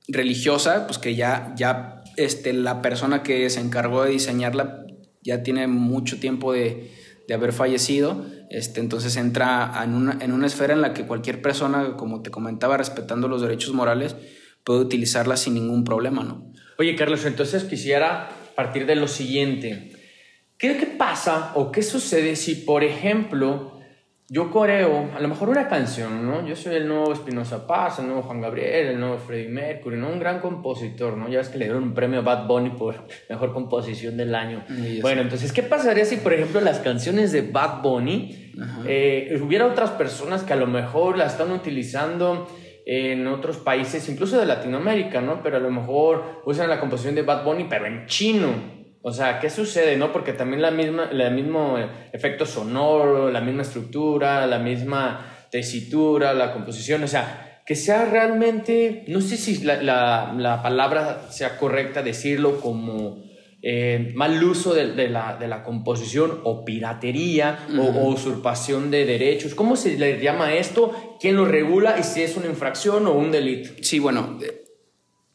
religiosa, 0.08 0.88
pues 0.88 0.98
que 0.98 1.14
ya, 1.14 1.54
ya 1.56 2.02
este, 2.16 2.52
la 2.52 2.82
persona 2.82 3.22
que 3.22 3.48
se 3.48 3.60
encargó 3.60 4.02
de 4.02 4.10
diseñarla 4.10 4.84
ya 5.22 5.44
tiene 5.44 5.68
mucho 5.68 6.18
tiempo 6.18 6.52
de, 6.52 6.90
de 7.28 7.34
haber 7.34 7.52
fallecido, 7.52 8.26
este, 8.50 8.80
entonces 8.80 9.16
entra 9.16 9.80
en 9.84 9.94
una, 9.94 10.18
en 10.20 10.32
una 10.32 10.48
esfera 10.48 10.74
en 10.74 10.80
la 10.80 10.94
que 10.94 11.06
cualquier 11.06 11.40
persona, 11.40 11.96
como 11.96 12.22
te 12.22 12.32
comentaba, 12.32 12.76
respetando 12.76 13.28
los 13.28 13.40
derechos 13.40 13.72
morales, 13.72 14.16
puede 14.64 14.80
utilizarla 14.80 15.36
sin 15.36 15.54
ningún 15.54 15.84
problema, 15.84 16.24
¿no? 16.24 16.52
Oye, 16.76 16.96
Carlos, 16.96 17.24
entonces 17.24 17.62
quisiera 17.62 18.30
partir 18.56 18.86
de 18.86 18.96
lo 18.96 19.06
siguiente. 19.06 19.92
¿Qué, 20.58 20.74
pasa 20.98 21.52
o 21.54 21.70
qué 21.70 21.82
sucede 21.82 22.34
si, 22.34 22.54
por 22.54 22.82
ejemplo, 22.82 23.72
yo 24.28 24.50
coreo 24.50 25.10
a 25.14 25.20
lo 25.20 25.28
mejor 25.28 25.50
una 25.50 25.68
canción, 25.68 26.26
¿no? 26.26 26.46
Yo 26.46 26.56
soy 26.56 26.76
el 26.76 26.88
nuevo 26.88 27.12
Espinosa 27.12 27.66
Paz, 27.66 27.98
el 27.98 28.06
nuevo 28.06 28.22
Juan 28.22 28.40
Gabriel, 28.40 28.88
el 28.88 29.00
nuevo 29.00 29.18
Freddie 29.18 29.50
Mercury, 29.50 29.98
¿no? 29.98 30.08
Un 30.08 30.18
gran 30.18 30.40
compositor, 30.40 31.16
¿no? 31.18 31.28
Ya 31.28 31.38
ves 31.38 31.50
que 31.50 31.58
le 31.58 31.66
dieron 31.66 31.82
un 31.82 31.94
premio 31.94 32.20
a 32.20 32.22
Bad 32.22 32.46
Bunny 32.46 32.70
por 32.70 33.06
mejor 33.28 33.52
composición 33.52 34.16
del 34.16 34.34
año. 34.34 34.64
bueno, 35.02 35.20
entonces, 35.20 35.52
¿qué 35.52 35.62
pasaría 35.62 36.06
si, 36.06 36.16
por 36.16 36.32
ejemplo, 36.32 36.60
las 36.62 36.78
canciones 36.78 37.32
de 37.32 37.42
Bad 37.42 37.82
Bunny, 37.82 38.52
eh, 38.86 39.38
hubiera 39.42 39.66
otras 39.66 39.90
personas 39.90 40.42
que 40.42 40.54
a 40.54 40.56
lo 40.56 40.66
mejor 40.66 41.18
la 41.18 41.26
están 41.26 41.52
utilizando 41.52 42.48
en 42.86 43.26
otros 43.26 43.58
países, 43.58 44.08
incluso 44.08 44.38
de 44.38 44.46
Latinoamérica, 44.46 45.20
¿no? 45.20 45.42
Pero 45.42 45.56
a 45.58 45.60
lo 45.60 45.70
mejor 45.70 46.40
usan 46.46 46.70
la 46.70 46.80
composición 46.80 47.14
de 47.14 47.22
Bad 47.22 47.44
Bunny, 47.44 47.66
pero 47.68 47.84
en 47.84 48.06
chino. 48.06 48.75
O 49.08 49.12
sea, 49.12 49.38
¿qué 49.38 49.50
sucede, 49.50 49.96
no? 49.96 50.12
Porque 50.12 50.32
también 50.32 50.60
la 50.60 50.72
misma, 50.72 51.08
el 51.12 51.32
mismo 51.32 51.78
efecto 52.12 52.44
sonoro, 52.44 53.30
la 53.30 53.40
misma 53.40 53.62
estructura, 53.62 54.44
la 54.48 54.58
misma 54.58 55.46
tesitura, 55.48 56.34
la 56.34 56.52
composición, 56.52 57.04
o 57.04 57.06
sea, 57.06 57.62
que 57.64 57.76
sea 57.76 58.06
realmente, 58.06 59.04
no 59.06 59.20
sé 59.20 59.36
si 59.36 59.58
la, 59.62 59.80
la, 59.80 60.60
palabra 60.60 61.28
sea 61.30 61.56
correcta 61.56 62.02
decirlo 62.02 62.60
como 62.60 63.22
eh, 63.62 64.10
mal 64.16 64.42
uso 64.42 64.74
de, 64.74 65.08
la, 65.08 65.36
de, 65.36 65.46
la, 65.46 65.62
composición 65.62 66.40
o 66.42 66.64
piratería 66.64 67.60
o, 67.78 68.08
usurpación 68.08 68.90
de 68.90 69.06
derechos. 69.06 69.54
¿Cómo 69.54 69.76
se 69.76 69.96
le 69.96 70.20
llama 70.20 70.56
esto? 70.56 71.16
¿Quién 71.20 71.36
lo 71.36 71.44
regula 71.44 71.96
y 71.96 72.02
si 72.02 72.22
es 72.22 72.36
una 72.36 72.46
infracción 72.46 73.06
o 73.06 73.12
un 73.12 73.30
delito? 73.30 73.70
Sí, 73.82 74.00
bueno, 74.00 74.36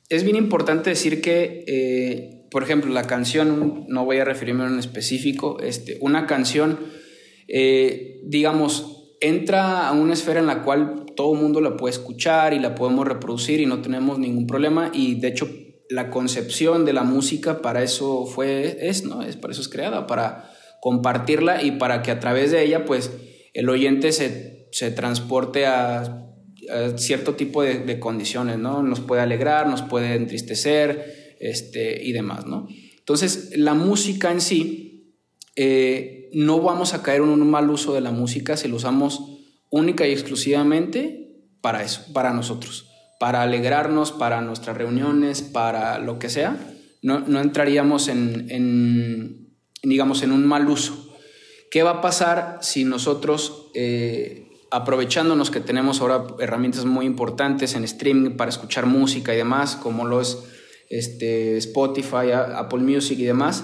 es 0.10 0.26
bien 0.26 0.36
importante 0.36 0.90
decir 0.90 1.22
que... 1.22 1.64
Eh, 1.66 2.38
por 2.52 2.64
ejemplo, 2.64 2.94
la 2.94 3.08
canción, 3.08 3.86
no 3.88 4.04
voy 4.04 4.18
a 4.18 4.26
referirme 4.26 4.66
a 4.66 4.68
un 4.68 4.78
específico, 4.78 5.60
este, 5.62 5.98
una 6.02 6.28
canción, 6.28 6.80
eh, 7.48 8.20
digamos, 8.26 9.16
entra 9.22 9.88
a 9.88 9.94
una 9.94 10.14
esfera 10.14 10.42
en 10.42 10.48
la 10.48 10.62
cual 10.62 11.06
todo 11.16 11.34
el 11.34 11.40
mundo 11.40 11.62
la 11.62 11.78
puede 11.78 11.94
escuchar 11.94 12.54
y 12.54 12.60
la 12.60 12.76
podemos 12.76 13.08
reproducir 13.08 13.62
y 13.62 13.66
no 13.66 13.82
tenemos 13.82 14.20
ningún 14.20 14.48
problema 14.48 14.92
y 14.94 15.16
de 15.16 15.30
hecho 15.30 15.50
la 15.90 16.10
concepción 16.10 16.84
de 16.84 16.94
la 16.94 17.04
música 17.04 17.62
para 17.62 17.84
eso 17.84 18.26
fue, 18.26 18.78
es, 18.82 19.06
¿no? 19.06 19.22
Es 19.22 19.38
para 19.38 19.54
eso 19.54 19.62
es 19.62 19.70
creada, 19.70 20.06
para 20.06 20.52
compartirla 20.82 21.64
y 21.64 21.72
para 21.72 22.02
que 22.02 22.12
a 22.12 22.20
través 22.20 22.52
de 22.52 22.64
ella, 22.64 22.84
pues, 22.86 23.12
el 23.54 23.70
oyente 23.70 24.12
se, 24.12 24.68
se 24.72 24.92
transporte 24.92 25.66
a, 25.66 26.18
cierto 26.96 27.36
tipo 27.36 27.64
de, 27.64 27.80
de, 27.80 28.00
condiciones, 28.00 28.58
¿no? 28.58 28.84
Nos 28.84 29.00
puede 29.02 29.22
alegrar, 29.22 29.68
nos 29.68 29.82
puede 29.82 30.16
entristecer, 30.16 31.21
este, 31.42 32.04
y 32.04 32.12
demás, 32.12 32.46
¿no? 32.46 32.68
Entonces, 32.98 33.58
la 33.58 33.74
música 33.74 34.32
en 34.32 34.42
sí, 34.42 35.18
eh, 35.56 36.30
no 36.34 36.62
vamos 36.62 36.94
a 36.94 37.04
caer 37.04 37.22
en 37.22 37.30
un 37.30 37.50
mal 37.50 37.70
uso 37.70 37.94
de 37.94 38.02
la 38.02 38.12
música 38.12 38.56
si 38.56 38.68
lo 38.68 38.78
usamos 38.78 39.22
única 39.70 40.08
y 40.08 40.12
exclusivamente 40.12 41.22
para 41.62 41.84
eso, 41.84 42.06
para 42.14 42.34
nosotros, 42.34 42.88
para 43.20 43.42
alegrarnos, 43.42 44.12
para 44.12 44.42
nuestras 44.42 44.78
reuniones, 44.78 45.42
para 45.42 46.00
lo 46.00 46.20
que 46.20 46.30
sea, 46.30 46.58
no, 47.02 47.20
no 47.20 47.42
entraríamos 47.42 48.08
en, 48.08 48.48
en, 48.50 49.56
digamos, 49.84 50.24
en 50.24 50.32
un 50.32 50.46
mal 50.46 50.68
uso. 50.70 51.16
¿Qué 51.70 51.84
va 51.84 51.92
a 51.92 52.02
pasar 52.02 52.60
si 52.62 52.84
nosotros, 52.84 53.72
eh, 53.74 54.50
aprovechándonos 54.72 55.52
que 55.52 55.62
tenemos 55.62 56.02
ahora 56.02 56.28
herramientas 56.40 56.86
muy 56.86 57.06
importantes 57.06 57.76
en 57.76 57.84
streaming 57.84 58.32
para 58.32 58.50
escuchar 58.50 58.86
música 58.86 59.34
y 59.34 59.38
demás, 59.38 59.76
como 59.76 60.06
lo 60.06 60.22
es 60.22 60.38
este, 60.92 61.58
Spotify, 61.58 62.32
Apple 62.34 62.80
Music 62.80 63.18
y 63.18 63.24
demás, 63.24 63.64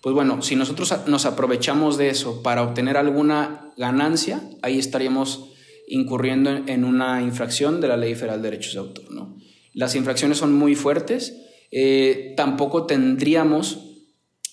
pues 0.00 0.14
bueno, 0.14 0.42
si 0.42 0.56
nosotros 0.56 0.92
nos 1.06 1.26
aprovechamos 1.26 1.96
de 1.96 2.08
eso 2.08 2.42
para 2.42 2.62
obtener 2.62 2.96
alguna 2.96 3.72
ganancia, 3.76 4.42
ahí 4.62 4.78
estaríamos 4.78 5.52
incurriendo 5.86 6.50
en 6.66 6.84
una 6.84 7.22
infracción 7.22 7.80
de 7.80 7.88
la 7.88 7.96
Ley 7.96 8.14
Federal 8.14 8.42
de 8.42 8.50
Derechos 8.50 8.72
de 8.72 8.80
Autor. 8.80 9.12
¿no? 9.12 9.36
Las 9.74 9.94
infracciones 9.94 10.38
son 10.38 10.54
muy 10.54 10.74
fuertes, 10.74 11.36
eh, 11.70 12.34
tampoco 12.36 12.86
tendríamos 12.86 13.92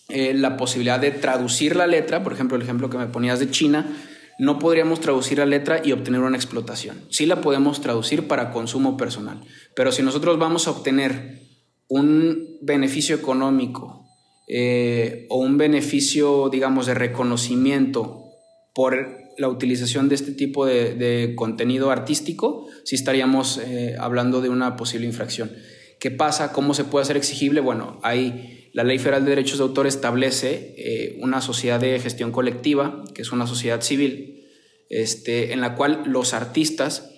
eh, 0.09 0.33
la 0.33 0.57
posibilidad 0.57 0.99
de 0.99 1.11
traducir 1.11 1.75
la 1.75 1.87
letra, 1.87 2.21
por 2.21 2.33
ejemplo, 2.33 2.57
el 2.57 2.63
ejemplo 2.63 2.89
que 2.89 2.97
me 2.97 3.07
ponías 3.07 3.39
de 3.39 3.49
China, 3.49 3.95
no 4.39 4.59
podríamos 4.59 5.01
traducir 5.01 5.37
la 5.37 5.45
letra 5.45 5.81
y 5.83 5.93
obtener 5.93 6.21
una 6.21 6.37
explotación. 6.37 7.01
Sí 7.09 7.25
la 7.25 7.41
podemos 7.41 7.81
traducir 7.81 8.27
para 8.27 8.51
consumo 8.51 8.97
personal, 8.97 9.41
pero 9.75 9.91
si 9.91 10.03
nosotros 10.03 10.37
vamos 10.37 10.67
a 10.67 10.71
obtener 10.71 11.38
un 11.89 12.59
beneficio 12.61 13.15
económico 13.15 14.05
eh, 14.47 15.25
o 15.29 15.37
un 15.37 15.57
beneficio, 15.57 16.49
digamos, 16.49 16.85
de 16.85 16.93
reconocimiento 16.93 18.25
por 18.73 19.17
la 19.37 19.47
utilización 19.47 20.09
de 20.09 20.15
este 20.15 20.31
tipo 20.31 20.65
de, 20.65 21.33
contenido 21.35 21.91
artístico, 21.91 22.67
sí 22.83 22.95
estaríamos 22.95 23.57
eh, 23.57 23.95
hablando 23.99 24.41
de 24.41 24.49
una 24.49 24.75
posible 24.75 25.07
infracción. 25.07 25.51
¿Qué 25.99 26.11
pasa? 26.11 26.51
¿Cómo 26.51 26.73
se 26.73 26.83
puede 26.83 27.03
hacer 27.03 27.17
exigible? 27.17 27.59
Bueno, 27.59 27.99
hay 28.03 28.69
la 28.73 28.83
Ley 28.83 28.99
Federal 28.99 29.23
de 29.23 29.31
Derechos 29.31 29.57
de 29.57 29.63
Autor 29.63 29.87
establece 29.87 30.75
eh, 30.77 31.17
una 31.21 31.41
sociedad 31.41 31.79
de 31.79 31.99
gestión 31.99 32.31
colectiva, 32.31 33.03
que 33.13 33.23
es 33.23 33.31
una 33.31 33.47
sociedad 33.47 33.81
civil, 33.81 34.47
este, 34.89 35.53
en 35.53 35.61
la 35.61 35.75
cual 35.75 36.03
los 36.05 36.33
artistas 36.33 37.11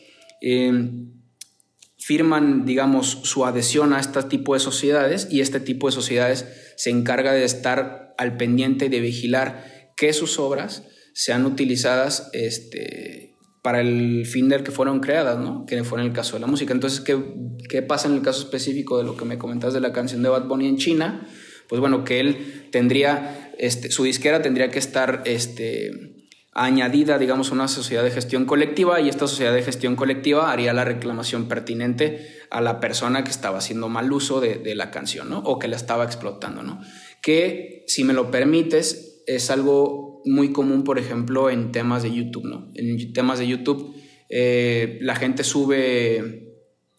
firman, 2.01 2.65
digamos, 2.65 3.19
su 3.23 3.45
adhesión 3.45 3.93
a 3.93 3.99
este 3.99 4.23
tipo 4.23 4.55
de 4.55 4.59
sociedades 4.59 5.27
y 5.29 5.41
este 5.41 5.59
tipo 5.59 5.87
de 5.87 5.93
sociedades 5.93 6.47
se 6.75 6.89
encarga 6.89 7.31
de 7.31 7.43
estar 7.43 8.15
al 8.17 8.37
pendiente 8.37 8.87
y 8.87 8.89
de 8.89 8.99
vigilar 8.99 9.93
que 9.95 10.11
sus 10.13 10.39
obras 10.39 10.83
sean 11.13 11.45
utilizadas 11.45 12.29
este, 12.33 13.35
para 13.61 13.81
el 13.81 14.25
fin 14.25 14.49
del 14.49 14.63
que 14.63 14.71
fueron 14.71 14.99
creadas, 14.99 15.37
¿no? 15.37 15.65
Que 15.67 15.83
fue 15.83 15.99
en 15.99 16.07
el 16.07 16.13
caso 16.13 16.33
de 16.33 16.39
la 16.39 16.47
música. 16.47 16.73
Entonces, 16.73 17.01
¿qué, 17.01 17.21
¿qué 17.69 17.83
pasa 17.83 18.07
en 18.07 18.15
el 18.15 18.23
caso 18.23 18.41
específico 18.41 18.97
de 18.97 19.03
lo 19.03 19.15
que 19.15 19.25
me 19.25 19.37
comentas 19.37 19.73
de 19.73 19.79
la 19.79 19.93
canción 19.93 20.23
de 20.23 20.29
Bad 20.29 20.47
Bunny 20.47 20.67
en 20.67 20.77
China? 20.77 21.27
Pues 21.69 21.79
bueno, 21.79 22.03
que 22.03 22.19
él 22.19 22.67
tendría, 22.71 23.53
este, 23.59 23.91
su 23.91 24.03
disquera 24.03 24.41
tendría 24.41 24.71
que 24.71 24.79
estar 24.79 25.21
este, 25.25 26.20
añadida, 26.53 27.17
digamos, 27.17 27.51
una 27.51 27.67
sociedad 27.67 28.03
de 28.03 28.11
gestión 28.11 28.45
colectiva 28.45 28.99
y 28.99 29.07
esta 29.07 29.27
sociedad 29.27 29.53
de 29.53 29.63
gestión 29.63 29.95
colectiva 29.95 30.51
haría 30.51 30.73
la 30.73 30.83
reclamación 30.83 31.47
pertinente 31.47 32.27
a 32.49 32.59
la 32.59 32.79
persona 32.79 33.23
que 33.23 33.31
estaba 33.31 33.59
haciendo 33.59 33.87
mal 33.87 34.11
uso 34.11 34.41
de, 34.41 34.75
la 34.75 34.91
canción, 34.91 35.29
¿no? 35.29 35.39
O 35.39 35.59
que 35.59 35.69
la 35.69 35.77
estaba 35.77 36.03
explotando, 36.03 36.61
¿no? 36.63 36.81
Que, 37.21 37.85
si 37.87 38.03
me 38.03 38.13
lo 38.13 38.31
permites, 38.31 39.23
es 39.27 39.49
algo 39.49 40.21
muy 40.25 40.51
común, 40.51 40.83
por 40.83 40.99
ejemplo, 40.99 41.49
en 41.49 41.71
temas 41.71 42.03
de 42.03 42.13
YouTube, 42.13 42.45
¿no? 42.45 42.69
En 42.75 43.13
temas 43.13 43.39
de 43.39 43.47
YouTube, 43.47 43.95
eh, 44.29 44.97
la 45.01 45.15
gente 45.15 45.45
sube 45.45 46.51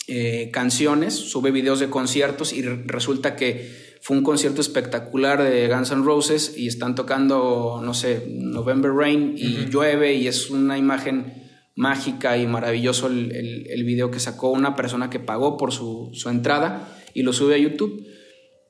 eh, 0.09 0.51
canciones, 0.51 1.15
sube 1.15 1.51
videos 1.51 1.79
de 1.79 1.91
conciertos 1.91 2.55
y 2.55 2.63
resulta 2.63 3.37
que 3.37 3.92
fue 4.03 4.17
un 4.17 4.25
concierto 4.25 4.61
espectacular 4.61 5.41
de 5.41 5.69
Guns 5.69 5.93
N' 5.93 6.03
Roses 6.03 6.55
y 6.57 6.67
están 6.67 6.97
tocando, 6.97 7.81
no 7.85 7.95
sé, 7.95 8.27
November 8.29 8.91
Rain 8.93 9.35
y 9.37 9.67
llueve 9.67 10.15
y 10.15 10.27
es 10.27 10.51
una 10.51 10.77
imagen 10.77 11.49
mágica 11.77 12.37
y 12.37 12.49
maravilloso 12.49 13.07
el, 13.07 13.31
el, 13.71 13.85
video 13.85 14.11
que 14.11 14.19
sacó 14.19 14.51
una 14.51 14.75
persona 14.75 15.09
que 15.09 15.21
pagó 15.21 15.57
por 15.57 15.73
su, 15.73 16.11
su 16.15 16.29
entrada 16.31 16.99
y 17.15 17.23
lo 17.23 17.33
sube 17.33 17.55
a 17.55 17.59
YouTube. 17.59 18.05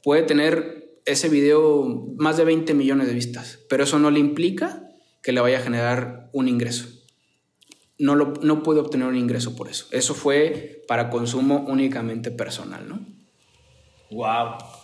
Puede 0.03 0.23
tener 0.23 1.01
ese 1.07 1.31
video 1.31 2.13
más 2.19 2.37
de 2.37 2.45
20 2.45 2.75
millones 2.75 3.07
de 3.07 3.15
vistas, 3.15 3.59
pero 3.71 3.85
eso 3.85 3.99
no 3.99 4.11
le 4.11 4.21
implica 4.21 4.87
que 5.23 5.33
le 5.33 5.41
vaya 5.41 5.59
a 5.59 5.63
generar 5.63 6.29
un 6.35 6.47
ingreso. 6.47 6.89
No, 7.99 8.17
lo, 8.17 8.35
no 8.43 8.63
puede 8.63 8.81
obtener 8.81 9.09
un 9.09 9.17
ingreso 9.17 9.57
por 9.57 9.71
eso. 9.71 9.87
Eso 9.93 10.13
fue 10.13 10.85
para 10.87 11.09
consumo 11.09 11.65
únicamente 11.69 12.31
personal, 12.31 12.87
¿no? 12.87 13.07
Wow. 14.11 14.82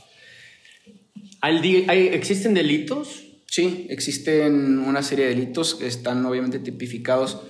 ¿Existen 1.43 2.55
delitos? 2.55 3.25
Sí, 3.47 3.87
existen 3.89 4.79
una 4.79 5.03
serie 5.03 5.27
de 5.27 5.35
delitos 5.35 5.75
que 5.75 5.87
están 5.87 6.25
obviamente 6.27 6.59
tipificados 6.59 7.41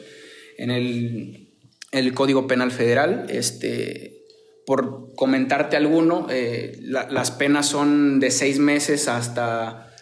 en 0.56 0.70
el, 0.70 2.14
Código 2.14 2.46
Penal 2.46 2.70
Federal. 2.70 3.26
Este, 3.30 4.24
por 4.66 5.14
comentarte 5.16 5.76
alguno, 5.76 6.26
eh, 6.30 6.78
las 6.82 7.30
penas 7.30 7.66
son 7.66 8.20
de 8.20 8.30
seis 8.30 8.58
meses 8.58 9.08
hasta 9.08 9.92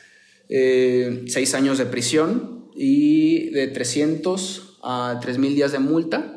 eh, 0.49 1.25
seis 1.29 1.55
años 1.55 1.79
de 1.79 1.87
prisión 1.87 2.70
y 2.77 3.51
de 3.51 3.68
300 3.68 4.79
a 4.83 5.18
3 5.20 5.38
mil 5.38 5.55
días 5.55 5.72
de 5.72 5.79
multa. 5.79 6.37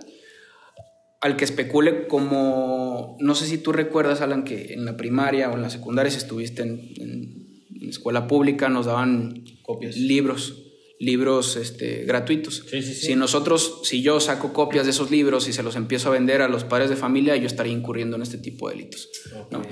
Al 1.21 1.35
que 1.35 1.43
especule 1.43 2.07
como, 2.07 2.79
no 3.19 3.35
sé 3.35 3.45
si 3.45 3.57
tú 3.57 3.71
recuerdas, 3.71 4.21
Alan, 4.21 4.43
que 4.43 4.73
en 4.73 4.85
la 4.85 4.97
primaria 4.97 5.49
o 5.49 5.55
en 5.55 5.62
la 5.62 5.69
secundaria, 5.69 6.12
si 6.12 6.17
estuviste 6.17 6.63
en 6.63 7.49
en 7.81 7.89
escuela 7.89 8.27
pública 8.27 8.69
nos 8.69 8.85
daban 8.85 9.43
copias. 9.62 9.95
libros, 9.95 10.63
libros 10.99 11.55
este, 11.55 12.03
gratuitos. 12.05 12.65
Si 12.69 13.15
nosotros, 13.15 13.81
si 13.83 14.01
yo 14.01 14.19
saco 14.19 14.53
copias 14.53 14.85
de 14.85 14.91
esos 14.91 15.12
libros 15.12 15.47
y 15.47 15.53
se 15.53 15.63
los 15.63 15.75
empiezo 15.75 16.09
a 16.09 16.12
vender 16.12 16.41
a 16.41 16.49
los 16.49 16.63
padres 16.63 16.89
de 16.89 16.95
familia, 16.95 17.35
yo 17.35 17.47
estaría 17.47 17.73
incurriendo 17.73 18.15
en 18.17 18.23
este 18.23 18.38
tipo 18.38 18.69
de 18.69 18.75
delitos. 18.75 19.09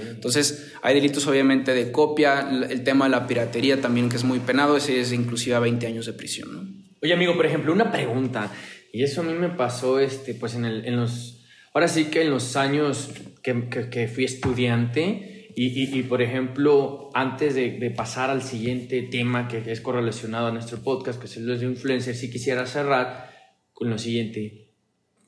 Entonces, 0.09 0.73
hay 0.81 0.95
delitos 0.95 1.27
obviamente 1.27 1.73
de 1.73 1.91
copia, 1.91 2.49
el 2.69 2.83
tema 2.83 3.05
de 3.05 3.11
la 3.11 3.27
piratería 3.27 3.81
también 3.81 4.09
que 4.09 4.15
es 4.15 4.23
muy 4.23 4.39
penado, 4.39 4.77
ese 4.77 4.99
es 4.99 5.11
inclusive 5.11 5.55
a 5.55 5.59
20 5.59 5.85
años 5.87 6.05
de 6.05 6.13
prisión. 6.13 6.53
¿no? 6.53 6.87
Oye 7.01 7.13
amigo, 7.13 7.35
por 7.35 7.45
ejemplo, 7.45 7.73
una 7.73 7.91
pregunta, 7.91 8.53
y 8.93 9.03
eso 9.03 9.21
a 9.21 9.23
mí 9.23 9.33
me 9.33 9.49
pasó 9.49 9.99
este, 9.99 10.33
pues 10.33 10.55
en, 10.55 10.65
el, 10.65 10.85
en 10.85 10.95
los, 10.95 11.36
ahora 11.77 11.89
sí 11.89 12.05
que 12.05 12.23
en 12.23 12.31
los 12.31 12.55
años 12.55 13.11
que, 13.43 13.69
que, 13.69 14.07
fui 14.07 14.23
estudiante, 14.23 15.51
y, 15.55 15.95
y, 15.95 16.01
por 16.01 16.23
ejemplo, 16.23 17.11
antes 17.13 17.53
de, 17.53 17.93
pasar 17.95 18.31
al 18.31 18.41
siguiente 18.41 19.03
tema 19.03 19.47
que 19.47 19.61
es 19.71 19.79
correlacionado 19.79 20.47
a 20.47 20.51
nuestro 20.51 20.79
podcast, 20.79 21.19
que 21.19 21.27
es 21.27 21.37
el 21.37 21.59
de 21.59 21.63
influencer, 21.67 22.15
sí 22.15 22.31
quisiera 22.31 22.65
cerrar 22.65 23.29
con 23.73 23.91
lo 23.91 23.99
siguiente. 23.99 24.71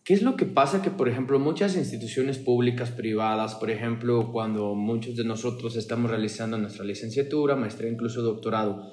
¿Qué 0.04 0.16
es 0.16 0.24
lo 0.24 0.36
que 0.36 0.48
pasa? 0.48 0.82
Que, 0.82 0.90
por 0.90 1.08
ejemplo, 1.08 1.38
muchas 1.38 1.76
instituciones 1.76 2.40
públicas, 2.40 2.90
privadas, 2.90 3.54
por 3.54 3.70
ejemplo, 3.70 4.32
cuando 4.32 4.74
muchos 4.74 5.16
de 5.18 5.26
nosotros 5.26 5.76
estamos 5.76 6.10
realizando 6.10 6.58
nuestra 6.58 6.84
licenciatura, 6.84 7.56
maestría, 7.56 7.92
incluso 7.92 8.24
doctorado, 8.24 8.92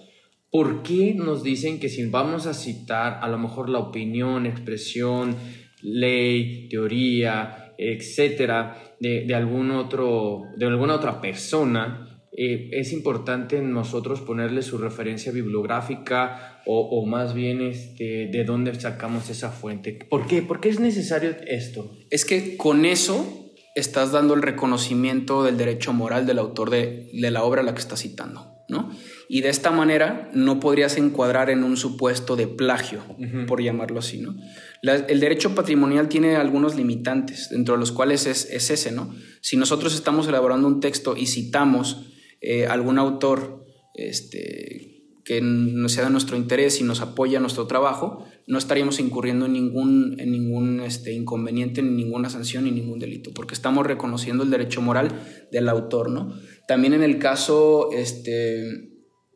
¿por 0.51 0.83
qué 0.83 1.15
nos 1.15 1.43
dicen 1.43 1.81
que 1.81 1.89
si 1.89 2.05
vamos 2.05 2.47
a 2.47 2.53
citar 2.53 3.21
a 3.23 3.29
lo 3.29 3.39
mejor 3.39 3.71
la 3.71 3.79
opinión, 3.79 4.45
expresión, 4.45 5.37
ley, 5.83 6.69
teoría, 6.69 7.75
etcétera, 7.79 8.97
de, 9.01 9.25
de 9.27 9.35
algún 9.35 9.71
otro, 9.71 10.45
de 10.57 10.67
alguna 10.67 10.95
otra 10.95 11.21
persona, 11.21 12.07
eh, 12.39 12.69
es 12.73 12.93
importante 12.93 13.63
nosotros 13.63 14.21
ponerle 14.21 14.61
su 14.61 14.77
referencia 14.77 15.33
bibliográfica 15.33 16.61
o, 16.67 17.07
más 17.07 17.33
bien 17.33 17.63
este, 17.63 18.27
de 18.27 18.45
dónde 18.45 18.75
sacamos 18.75 19.31
esa 19.31 19.51
fuente. 19.51 19.99
¿Por 20.11 20.27
qué? 20.27 20.43
¿Por 20.43 20.61
qué 20.61 20.69
es 20.69 20.79
necesario 20.79 21.35
esto? 21.47 21.97
Es 22.11 22.27
que 22.27 22.57
con 22.59 22.85
eso 22.85 23.55
estás 23.75 24.13
dando 24.13 24.35
el 24.35 24.43
reconocimiento 24.43 25.45
del 25.45 25.57
derecho 25.57 25.95
moral 25.95 26.27
del 26.27 26.39
autor 26.39 26.69
de, 26.69 27.09
de 27.13 27.31
la 27.31 27.43
obra 27.43 27.63
a 27.63 27.65
la 27.65 27.73
que 27.73 27.81
estás 27.81 28.03
citando, 28.03 28.53
¿no? 28.69 28.91
Y 29.29 29.41
de 29.41 29.49
esta 29.49 29.71
manera 29.71 30.31
no 30.33 30.61
podrías 30.61 30.97
encuadrar 30.97 31.51
en 31.51 31.65
un 31.65 31.77
supuesto 31.77 32.37
de 32.37 32.47
plagio, 32.47 33.03
uh 33.09 33.23
-huh. 33.23 33.47
por 33.47 33.63
llamarlo 33.63 33.99
así, 33.99 34.19
¿no? 34.19 34.37
La, 34.83 34.95
el 34.97 35.21
derecho 35.21 35.55
patrimonial 35.55 36.09
tiene 36.09 36.37
algunos 36.37 36.77
limitantes, 36.77 37.49
dentro 37.51 37.75
de 37.75 37.81
los 37.81 37.93
cuales 37.93 38.27
es, 38.27 38.49
es 38.51 38.71
ese, 38.71 38.93
¿no? 38.93 39.15
Si 39.41 39.57
nosotros 39.57 39.95
estamos 39.95 40.29
elaborando 40.29 40.69
un 40.69 40.81
texto 40.81 41.17
y 41.17 41.27
citamos 41.27 42.07
eh, 42.41 42.67
algún 42.67 42.99
autor 42.99 43.65
este, 43.95 44.96
que 45.27 45.43
sea 45.89 46.05
de 46.05 46.11
nuestro 46.11 46.37
interés 46.37 46.81
y 46.81 46.85
nos 46.85 47.01
apoya 47.01 47.41
nuestro 47.41 47.67
trabajo, 47.67 48.25
no 48.47 48.59
estaríamos 48.59 49.01
incurriendo 49.01 49.47
en 49.47 49.55
ningún, 49.55 50.15
en 50.21 50.31
ningún 50.31 50.79
este, 50.79 51.13
inconveniente, 51.13 51.83
ni 51.83 52.05
ninguna 52.05 52.31
sanción, 52.31 52.63
ni 52.63 52.71
ningún 52.71 53.01
delito, 53.01 53.33
porque 53.35 53.53
estamos 53.53 53.85
reconociendo 53.85 54.45
el 54.45 54.51
derecho 54.51 54.81
moral 54.83 55.49
del 55.51 55.69
autor. 55.69 56.11
¿no? 56.11 56.33
También 56.69 56.95
en 56.95 57.03
el 57.03 57.19
caso 57.19 57.91
este, 57.93 58.93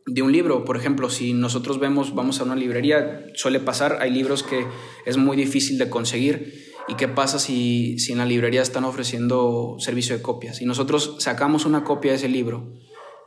de 0.06 0.22
un 0.22 0.30
libro, 0.30 0.64
por 0.64 0.76
ejemplo, 0.76 1.10
si 1.10 1.32
nosotros 1.32 1.80
vemos, 1.80 2.14
vamos 2.14 2.38
a 2.38 2.44
una 2.44 2.54
librería, 2.54 3.26
suele 3.34 3.58
pasar, 3.58 3.98
hay 4.00 4.12
libros 4.12 4.44
que 4.44 4.64
es 5.06 5.16
muy 5.16 5.36
difícil 5.36 5.76
de 5.76 5.90
conseguir. 5.90 6.70
¿Y 6.86 6.94
qué 6.94 7.08
pasa 7.08 7.40
si, 7.40 7.98
si 7.98 8.12
en 8.12 8.18
la 8.18 8.26
librería 8.26 8.62
están 8.62 8.84
ofreciendo 8.84 9.74
servicio 9.80 10.16
de 10.16 10.22
copias? 10.22 10.62
Y 10.62 10.66
nosotros 10.66 11.16
sacamos 11.18 11.64
una 11.64 11.82
copia 11.82 12.12
de 12.12 12.18
ese 12.18 12.28
libro 12.28 12.74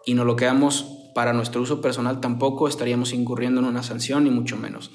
y 0.05 0.13
nos 0.13 0.25
lo 0.25 0.37
quedamos 0.37 1.02
para 1.13 1.33
nuestro 1.33 1.61
uso 1.61 1.81
personal, 1.81 2.19
tampoco 2.19 2.67
estaríamos 2.67 3.13
incurriendo 3.13 3.61
en 3.61 3.67
una 3.67 3.83
sanción, 3.83 4.23
ni 4.23 4.29
mucho 4.29 4.57
menos. 4.57 4.91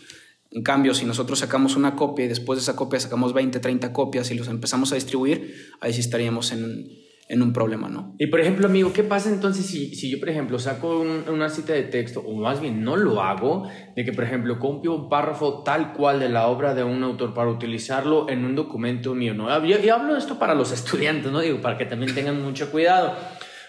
En 0.50 0.62
cambio, 0.62 0.94
si 0.94 1.04
nosotros 1.04 1.38
sacamos 1.38 1.76
una 1.76 1.94
copia 1.94 2.24
y 2.24 2.28
después 2.28 2.59
de 2.59 2.62
esa 2.62 2.74
copia 2.74 2.98
sacamos 2.98 3.35
20, 3.35 3.61
30 3.61 3.92
copias 3.92 4.31
y 4.31 4.35
los 4.35 4.48
empezamos 4.48 4.92
a 4.92 4.94
distribuir, 4.94 5.54
ahí 5.81 5.92
sí 5.92 6.00
estaríamos 6.00 6.52
en, 6.52 6.88
en 7.28 7.42
un 7.42 7.52
problema, 7.52 7.88
¿no? 7.88 8.14
Y 8.18 8.26
por 8.28 8.40
ejemplo, 8.40 8.66
amigo, 8.66 8.92
¿qué 8.94 9.02
pasa 9.02 9.28
entonces 9.28 9.66
si, 9.66 9.94
si 9.94 10.11
yo, 10.11 10.18
por 10.18 10.31
ejemplo, 10.31 10.59
saco 10.59 11.00
un, 11.00 11.24
una 11.28 11.50
cita 11.50 11.74
de 11.74 11.83
texto, 11.83 12.20
o 12.20 12.35
más 12.35 12.61
bien 12.61 12.83
no 12.83 12.96
lo 12.96 13.20
hago, 13.20 13.68
de 13.94 14.04
que, 14.04 14.12
por 14.14 14.24
ejemplo, 14.24 14.59
copio 14.59 14.94
un 14.94 15.09
párrafo 15.11 15.62
tal 15.62 15.92
cual 15.92 16.20
de 16.20 16.31
la 16.31 16.46
obra 16.46 16.74
de 16.74 16.83
un 16.83 17.02
autor 17.02 17.35
para 17.35 17.50
utilizarlo 17.50 18.31
en 18.31 18.46
un 18.46 18.54
documento 18.54 19.14
mío, 19.14 19.35
¿no? 19.35 19.48
Y 19.66 19.88
hablo 19.90 20.14
de 20.14 20.18
esto 20.18 20.38
para 20.38 20.54
los 20.54 20.72
estudiantes, 20.78 21.31
¿no? 21.31 21.40
Digo, 21.40 21.61
para 21.61 21.76
que 21.76 21.85
también 21.85 22.14
tengan 22.14 22.42
mucho 22.42 22.70
cuidado. 22.70 23.14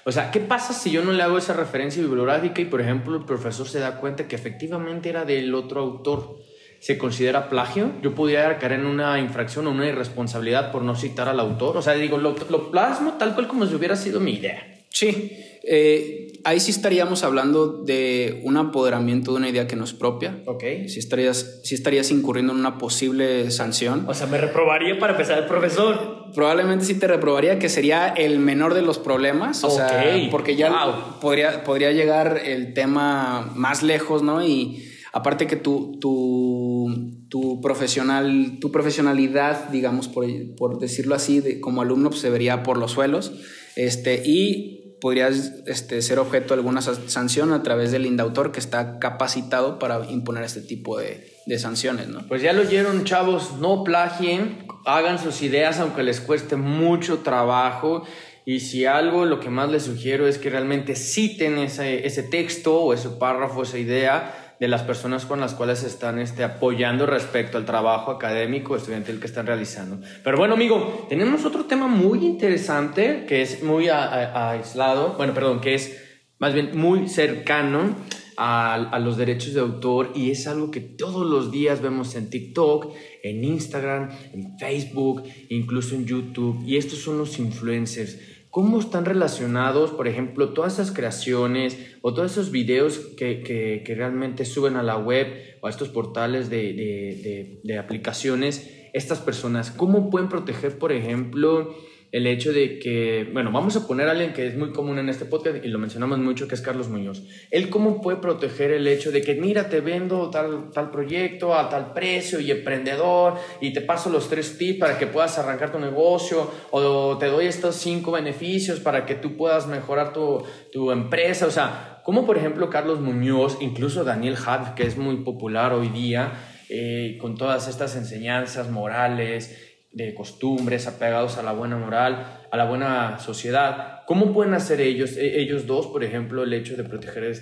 O 0.10 0.12
sea, 0.12 0.32
¿qué 0.32 0.40
pasa 0.40 0.74
si 0.74 0.90
yo 0.90 1.04
no 1.04 1.12
le 1.12 1.22
hago 1.22 1.38
esa 1.38 1.54
referencia 1.54 2.02
bibliográfica 2.02 2.62
y, 2.62 2.66
por 2.66 2.82
ejemplo, 2.82 3.16
el 3.16 3.26
profesor 3.26 3.68
se 3.68 3.78
da 3.78 3.98
cuenta 4.00 4.28
que 4.28 4.36
efectivamente 4.36 5.08
era 5.08 5.24
del 5.24 5.54
otro 5.54 5.82
autor? 5.82 6.40
¿Se 6.80 6.98
considera 6.98 7.48
plagio? 7.48 7.92
¿Yo 8.02 8.16
pudiera 8.16 8.58
caer 8.58 8.72
en 8.72 8.88
una 8.88 9.20
infracción 9.20 9.68
o 9.68 9.70
una 9.70 9.86
irresponsabilidad 9.86 10.72
por 10.72 10.82
no 10.82 10.96
citar 10.96 11.30
al 11.30 11.40
autor? 11.40 11.78
O 11.78 11.84
sea, 11.84 11.94
digo, 11.94 12.18
lo, 12.18 12.36
lo 12.50 12.72
plasmo 12.72 13.18
tal 13.20 13.36
cual 13.36 13.48
como 13.48 13.68
si 13.68 13.76
hubiera 13.76 13.96
sido 13.96 14.20
mi 14.20 14.34
idea. 14.34 14.82
Sí, 14.90 15.32
eh, 15.64 16.29
ahí 16.44 16.60
sí 16.60 16.72
estaríamos 16.72 17.24
hablando 17.24 17.68
de 17.84 18.42
un 18.44 18.58
apoderamiento 18.58 19.32
de 19.32 19.38
una 19.38 19.50
idea 19.50 19.68
que 19.68 19.76
no 19.76 19.84
es 19.84 19.94
propia. 19.94 20.42
Ok. 20.46 20.64
Sí 20.88 21.00
estarías, 21.00 21.60
sí 21.64 21.76
estarías 21.76 22.12
incurriendo 22.12 22.54
en 22.54 22.60
una 22.60 22.78
posible 22.78 23.50
sanción. 23.52 24.06
O 24.08 24.14
sea, 24.14 24.28
me 24.28 24.38
reprobaría 24.38 24.98
para 25.00 25.14
empezar 25.14 25.38
el 25.40 25.46
profesor. 25.46 26.32
Probablemente 26.34 26.86
sí 26.86 26.96
te 27.00 27.08
reprobaría, 27.08 27.58
que 27.60 27.70
sería 27.70 28.08
el 28.10 28.40
menor 28.40 28.74
de 28.74 28.82
los 28.82 29.00
problemas. 29.00 29.64
O 29.64 29.68
Ok. 29.68 29.76
sea, 29.78 30.28
porque 30.32 30.56
ya 30.56 30.70
Wow. 30.70 31.20
podría, 31.22 31.64
podría 31.64 31.92
llegar 31.92 32.42
el 32.46 32.74
tema 32.74 33.52
más 33.56 33.82
lejos, 33.84 34.22
¿no? 34.24 34.46
Y 34.46 34.86
aparte 35.12 35.48
que 35.48 35.56
tu, 35.56 35.98
tu, 36.00 37.26
tu, 37.30 37.62
profesional, 37.62 38.58
tu 38.62 38.72
profesionalidad, 38.72 39.70
digamos, 39.70 40.08
por, 40.08 40.26
por 40.56 40.80
decirlo 40.80 41.16
así, 41.16 41.40
de, 41.40 41.60
como 41.60 41.82
alumno, 41.82 42.10
pues 42.12 42.22
se 42.22 42.30
vería 42.30 42.62
por 42.64 42.78
los 42.78 42.92
suelos. 42.92 43.32
Este, 43.76 44.22
y 44.26 44.79
podrías 45.00 45.54
este, 45.66 46.02
ser 46.02 46.20
objeto 46.20 46.50
de 46.50 46.60
alguna 46.60 46.82
sanción 46.82 47.54
a 47.54 47.64
través 47.64 47.92
del 47.92 48.06
indautor 48.06 48.52
que 48.52 48.60
está 48.60 49.00
capacitado 49.00 49.80
para 49.80 50.10
imponer 50.10 50.44
este 50.44 50.62
tipo 50.62 50.98
de, 50.98 51.34
de 51.46 51.60
sanciones, 51.60 52.08
¿no? 52.08 52.28
Pues 52.28 52.42
ya 52.42 52.54
lo 52.54 52.62
oyeron, 52.62 53.04
chavos, 53.06 53.58
no 53.60 53.84
plagien, 53.84 54.66
hagan 54.86 55.20
sus 55.20 55.42
ideas 55.42 55.80
aunque 55.80 56.04
les 56.04 56.22
cueste 56.22 56.56
mucho 56.56 57.20
trabajo. 57.20 58.04
Y 58.46 58.62
si 58.62 58.86
algo, 58.86 59.26
lo 59.26 59.40
que 59.40 59.50
más 59.50 59.70
les 59.70 59.84
sugiero 59.84 60.28
es 60.28 60.38
que 60.38 60.50
realmente 60.50 60.96
citen 60.96 61.60
ese, 61.60 62.08
ese 62.08 62.24
texto 62.24 62.82
o 62.82 62.94
ese 62.94 63.10
párrafo, 63.10 63.64
esa 63.64 63.78
idea 63.78 64.39
de 64.60 64.68
las 64.68 64.84
personas 64.84 65.26
con 65.26 65.40
las 65.40 65.54
cuales 65.54 65.84
están 65.84 66.20
este, 66.20 66.44
apoyando 66.44 67.06
respecto 67.06 67.58
al 67.58 67.66
trabajo 67.66 68.12
académico 68.12 68.76
estudiantil 68.76 69.20
que 69.20 69.28
están 69.28 69.48
realizando. 69.48 70.00
Pero 70.24 70.38
bueno, 70.38 70.56
amigo, 70.56 71.06
tenemos 71.08 71.46
otro 71.46 71.66
tema 71.66 71.88
muy 71.88 72.26
interesante 72.26 73.26
que 73.28 73.42
es 73.42 73.64
muy 73.64 73.88
a, 73.88 74.04
a, 74.04 74.52
aislado, 74.52 75.14
bueno, 75.18 75.34
perdón, 75.34 75.62
que 75.62 75.76
es 75.76 75.98
más 76.40 76.54
bien 76.54 76.72
muy 76.74 77.08
cercano 77.08 77.96
a, 78.36 78.74
a, 78.74 79.00
los 79.00 79.18
derechos 79.18 79.54
de 79.54 79.62
autor 79.62 80.12
y 80.14 80.32
es 80.32 80.46
algo 80.48 80.72
que 80.72 80.82
todos 80.82 81.26
los 81.26 81.52
días 81.52 81.82
vemos 81.82 82.16
en 82.16 82.30
TikTok, 82.30 82.94
en 83.24 83.44
Instagram, 83.44 84.10
en 84.34 84.58
Facebook, 84.58 85.24
incluso 85.50 85.96
en 85.96 86.06
YouTube. 86.06 86.64
Y 86.66 86.78
estos 86.78 87.00
son 87.00 87.18
los 87.18 87.40
influencers 87.40 88.18
cómo 88.50 88.80
están 88.80 89.06
relacionados, 89.06 89.92
por 89.92 90.08
ejemplo, 90.08 90.50
todas 90.50 90.74
esas 90.74 90.92
creaciones 90.92 91.78
o 92.02 92.14
todos 92.14 92.32
esos 92.32 92.52
videos 92.52 92.98
que, 93.18 93.42
que, 93.42 93.96
realmente 93.96 94.46
suben 94.46 94.76
a 94.76 94.84
la 94.84 94.98
web 94.98 95.28
o 95.62 95.68
a 95.68 95.70
estos 95.70 95.90
portales 95.90 96.50
de, 96.50 96.74
de, 96.74 97.60
de, 97.64 97.78
aplicaciones, 97.78 98.70
estas 98.94 99.20
personas, 99.20 99.72
cómo 99.72 100.10
pueden 100.10 100.30
proteger, 100.30 100.78
por 100.78 100.92
ejemplo, 100.92 101.76
el 102.12 102.26
hecho 102.26 102.52
de 102.52 102.80
que, 102.80 103.30
bueno, 103.32 103.52
vamos 103.52 103.76
a 103.76 103.86
poner 103.86 104.08
a 104.08 104.12
alguien 104.12 104.34
que 104.34 104.48
es 104.48 104.58
muy 104.58 104.72
común 104.72 104.98
en 104.98 105.10
este 105.10 105.26
podcast 105.26 105.64
y 105.64 105.68
lo 105.68 105.78
mencionamos 105.78 106.18
mucho, 106.20 106.48
que 106.48 106.56
es 106.56 106.62
Carlos 106.62 106.90
Muñoz. 106.90 107.22
Él 107.52 107.70
cómo 107.70 108.02
puede 108.02 108.18
proteger 108.18 108.72
el 108.72 108.88
hecho 108.88 109.12
de 109.12 109.22
que, 109.22 109.36
mira, 109.36 109.70
te 109.70 109.82
vendo 109.82 110.30
tal, 110.30 110.72
tal 110.74 110.90
proyecto 110.90 111.54
a 111.54 111.70
tal 111.70 111.94
precio 111.94 112.40
y 112.40 112.52
emprendedor 112.52 113.36
y 113.62 113.74
te 113.74 113.82
paso 113.82 114.10
los 114.10 114.28
tres 114.28 114.58
tips 114.58 114.80
para 114.80 114.98
que 114.98 115.08
puedas 115.08 115.38
arrancar 115.38 115.72
tu 115.72 115.80
negocio 115.80 116.50
o 116.72 117.18
te 117.18 117.28
doy 117.28 117.46
estos 117.46 117.76
cinco 117.76 118.12
beneficios 118.12 118.80
para 118.80 119.06
que 119.06 119.16
tú 119.16 119.38
puedas 119.38 119.68
mejorar 119.68 120.12
tu, 120.14 120.44
tu 120.72 120.92
empresa. 120.92 121.46
O 121.46 121.52
sea, 121.52 122.02
como 122.04 122.26
por 122.26 122.38
ejemplo 122.38 122.70
Carlos 122.72 123.00
Muñoz, 123.02 123.58
incluso 123.62 124.04
Daniel 124.04 124.36
Hatt, 124.44 124.74
que 124.74 124.84
es 124.84 124.98
muy 124.98 125.18
popular 125.18 125.74
hoy 125.74 125.90
día, 125.90 126.34
eh, 126.72 127.18
con 127.20 127.36
todas 127.36 127.68
estas 127.68 127.96
enseñanzas 127.96 128.70
morales, 128.70 129.69
de 129.92 130.14
costumbres, 130.14 130.88
apegados 130.88 131.38
a 131.38 131.44
la 131.44 131.52
buena 131.52 131.78
moral, 131.78 132.42
a 132.52 132.58
la 132.58 132.66
buena 132.66 133.20
sociedad. 133.20 134.02
¿Cómo 134.06 134.34
pueden 134.34 134.54
hacer 134.54 134.82
ellos, 134.82 135.18
ellos 135.18 135.66
dos, 135.66 135.88
por 135.88 136.04
ejemplo, 136.04 136.44
el 136.44 136.54
hecho 136.54 136.76
de 136.76 136.84
proteger 136.84 137.36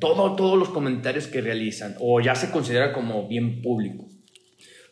todo, 0.00 0.36
todos 0.36 0.58
los 0.58 0.68
comentarios 0.68 1.26
que 1.26 1.40
realizan? 1.40 1.96
¿O 2.00 2.20
ya 2.20 2.34
se 2.34 2.50
considera 2.50 2.92
como 2.92 3.26
bien 3.28 3.62
público? 3.62 4.06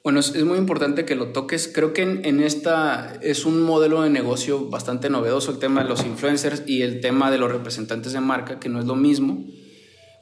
Bueno, 0.03 0.18
es, 0.18 0.35
es 0.35 0.44
muy 0.44 0.59
importante 0.59 1.05
que 1.05 1.14
lo 1.14 1.29
toques. 1.29 1.70
Creo 1.72 1.92
que 1.92 2.03
en, 2.03 2.25
en, 2.25 2.40
esta 2.40 3.18
es 3.22 3.46
un 3.46 3.62
modelo 3.62 4.03
de 4.03 4.11
negocio 4.11 4.68
bastante 4.68 5.11
novedoso 5.11 5.53
el 5.53 5.59
tema 5.59 5.85
de 5.85 5.88
los 5.88 6.05
influencers 6.05 6.64
y 6.66 6.83
el 6.83 7.01
tema 7.01 7.31
de 7.31 7.38
los 7.38 7.53
representantes 7.53 8.12
de 8.12 8.20
marca, 8.20 8.59
que 8.59 8.68
no 8.68 8.81
es 8.81 8.87
lo 8.87 8.96
mismo. 8.96 9.44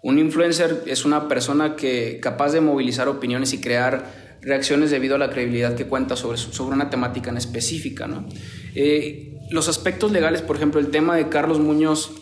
Un 0.02 0.18
influencer 0.18 0.82
es 0.86 1.04
una 1.04 1.28
persona 1.28 1.76
que 1.76 2.20
capaz 2.20 2.52
de 2.52 2.60
movilizar 2.60 3.08
opiniones 3.08 3.52
y 3.52 3.60
crear 3.60 4.29
reacciones 4.42 4.90
debido 4.90 5.16
a 5.16 5.18
la 5.18 5.30
credibilidad 5.30 5.74
que 5.74 5.86
cuenta 5.86 6.16
sobre, 6.16 6.38
sobre 6.38 6.74
una 6.74 6.90
temática 6.90 7.30
en 7.30 7.36
específica. 7.36 8.08
Eh, 8.74 9.38
los 9.50 9.68
aspectos 9.68 10.12
legales, 10.12 10.42
por 10.42 10.56
ejemplo, 10.56 10.80
el 10.80 10.88
tema 10.88 11.16
de 11.16 11.28
Carlos 11.28 11.58
Muñoz, 11.58 12.12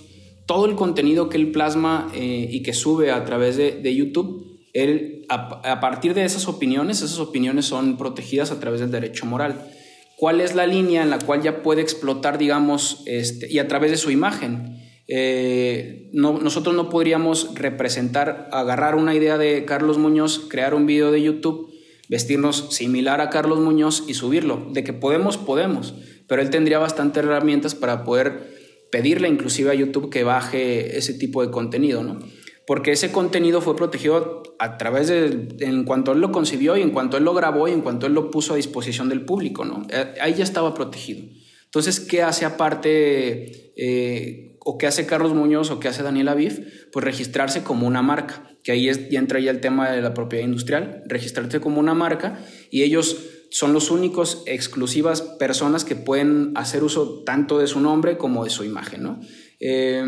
todo 0.46 0.66
el 0.66 0.74
contenido 0.74 1.28
que 1.28 1.37
él 1.37 1.52
plasma 1.52 2.11
eh, 2.14 2.48
y 2.50 2.62
que 2.62 2.72
sube 2.72 3.11
a 3.11 3.24
través 3.24 3.57
de, 3.57 3.72
de 3.72 3.94
YouTube, 3.94 4.59
él, 4.72 5.26
a, 5.28 5.81
partir 5.81 6.14
de 6.14 6.24
esas 6.24 6.48
opiniones, 6.48 7.02
esas 7.02 7.18
opiniones 7.18 7.66
son 7.66 7.96
protegidas 7.96 8.50
a 8.50 8.61
través 8.61 8.81
del 8.81 8.90
derecho 8.90 9.26
moral. 9.26 9.70
¿Cuál 10.16 10.40
es 10.40 10.54
la 10.54 10.66
línea 10.66 11.02
en 11.02 11.11
la 11.11 11.18
cual 11.18 11.42
ya 11.42 11.62
puede 11.62 11.83
explotar, 11.83 12.38
digamos, 12.38 13.02
este, 13.07 13.50
y 13.50 13.59
a 13.59 13.68
través 13.68 13.90
de 13.90 13.96
su 13.96 14.11
imagen? 14.11 14.78
Eh, 15.07 16.11
no, 16.12 16.38
nosotros 16.38 16.74
no 16.74 16.90
podríamos 16.90 17.54
representar, 17.54 18.48
agarrar 18.52 18.94
una 18.94 19.14
idea 19.14 19.38
de 19.38 19.64
Carlos 19.64 19.96
Muñoz, 19.96 20.46
crear 20.48 20.74
un 20.74 20.87
video 20.87 21.12
de 21.12 21.22
YouTube 21.22 21.77
vestirnos 22.08 22.74
similar 22.74 23.20
a 23.20 23.30
Carlos 23.30 23.60
Muñoz 23.60 24.04
y 24.08 24.14
subirlo. 24.14 24.68
De 24.72 24.84
que 24.84 24.92
podemos, 24.92 25.36
podemos, 25.36 25.94
pero 26.26 26.42
él 26.42 26.50
tendría 26.50 26.78
bastantes 26.78 27.24
herramientas 27.24 27.74
para 27.74 28.04
poder 28.04 28.56
pedirle 28.90 29.28
inclusive 29.28 29.70
a 29.70 29.74
YouTube 29.74 30.10
que 30.10 30.24
baje 30.24 30.96
ese 30.96 31.14
tipo 31.14 31.44
de 31.44 31.50
contenido, 31.50 32.02
¿no? 32.02 32.18
Porque 32.66 32.92
ese 32.92 33.10
contenido 33.10 33.62
fue 33.62 33.76
protegido 33.76 34.42
a 34.58 34.76
través 34.76 35.08
de, 35.08 35.56
en 35.60 35.84
cuanto 35.84 36.12
él 36.12 36.20
lo 36.20 36.32
concibió 36.32 36.76
y 36.76 36.82
en 36.82 36.90
cuanto 36.90 37.16
él 37.16 37.24
lo 37.24 37.32
grabó 37.32 37.66
y 37.66 37.72
en 37.72 37.80
cuanto 37.80 38.06
él 38.06 38.12
lo 38.12 38.30
puso 38.30 38.52
a 38.52 38.56
disposición 38.56 39.08
del 39.08 39.24
público, 39.24 39.64
¿no? 39.64 39.86
Eh, 39.88 40.14
ahí 40.20 40.34
ya 40.34 40.44
estaba 40.44 40.74
protegido. 40.74 41.24
Entonces, 41.64 42.00
¿qué 42.00 42.22
hace 42.22 42.44
aparte, 42.44 43.72
eh, 43.76 44.58
o 44.60 44.76
qué 44.76 44.86
hace 44.86 45.06
Carlos 45.06 45.32
Muñoz 45.34 45.70
o 45.70 45.80
qué 45.80 45.88
hace 45.88 46.02
Daniel 46.02 46.28
Aviv? 46.28 46.90
Pues 46.92 47.04
registrarse 47.04 47.62
como 47.62 47.86
una 47.86 48.02
marca, 48.02 48.50
que 48.68 48.72
ahí 48.72 48.85
ya 49.11 49.18
entra 49.18 49.40
ya 49.40 49.50
el 49.50 49.61
tema 49.62 49.90
de 49.90 50.02
la 50.02 50.12
propiedad 50.12 50.44
industrial, 50.44 51.02
registrarse 51.07 51.59
como 51.59 51.81
una 51.81 51.94
marca 51.94 52.38
y 52.70 52.83
ellos 52.83 53.16
son 53.48 53.72
los 53.72 53.90
únicos 53.90 54.42
exclusivas 54.44 55.22
personas 55.22 55.87
que 55.87 55.96
pueden 55.96 56.52
hacer 56.54 56.85
uso 56.85 57.22
tanto 57.24 57.61
de 57.61 57.66
su 57.66 57.81
nombre 57.81 58.18
como 58.18 58.44
de 58.44 58.50
su 58.50 58.64
imagen, 58.64 59.04
¿no? 59.04 59.20
Eh, 59.59 60.04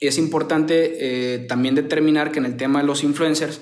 es 0.00 0.16
importante 0.16 0.94
eh, 1.34 1.40
también 1.40 1.74
determinar 1.74 2.32
que 2.32 2.38
en 2.38 2.46
el 2.46 2.56
tema 2.56 2.80
de 2.80 2.86
los 2.86 3.04
influencers, 3.04 3.60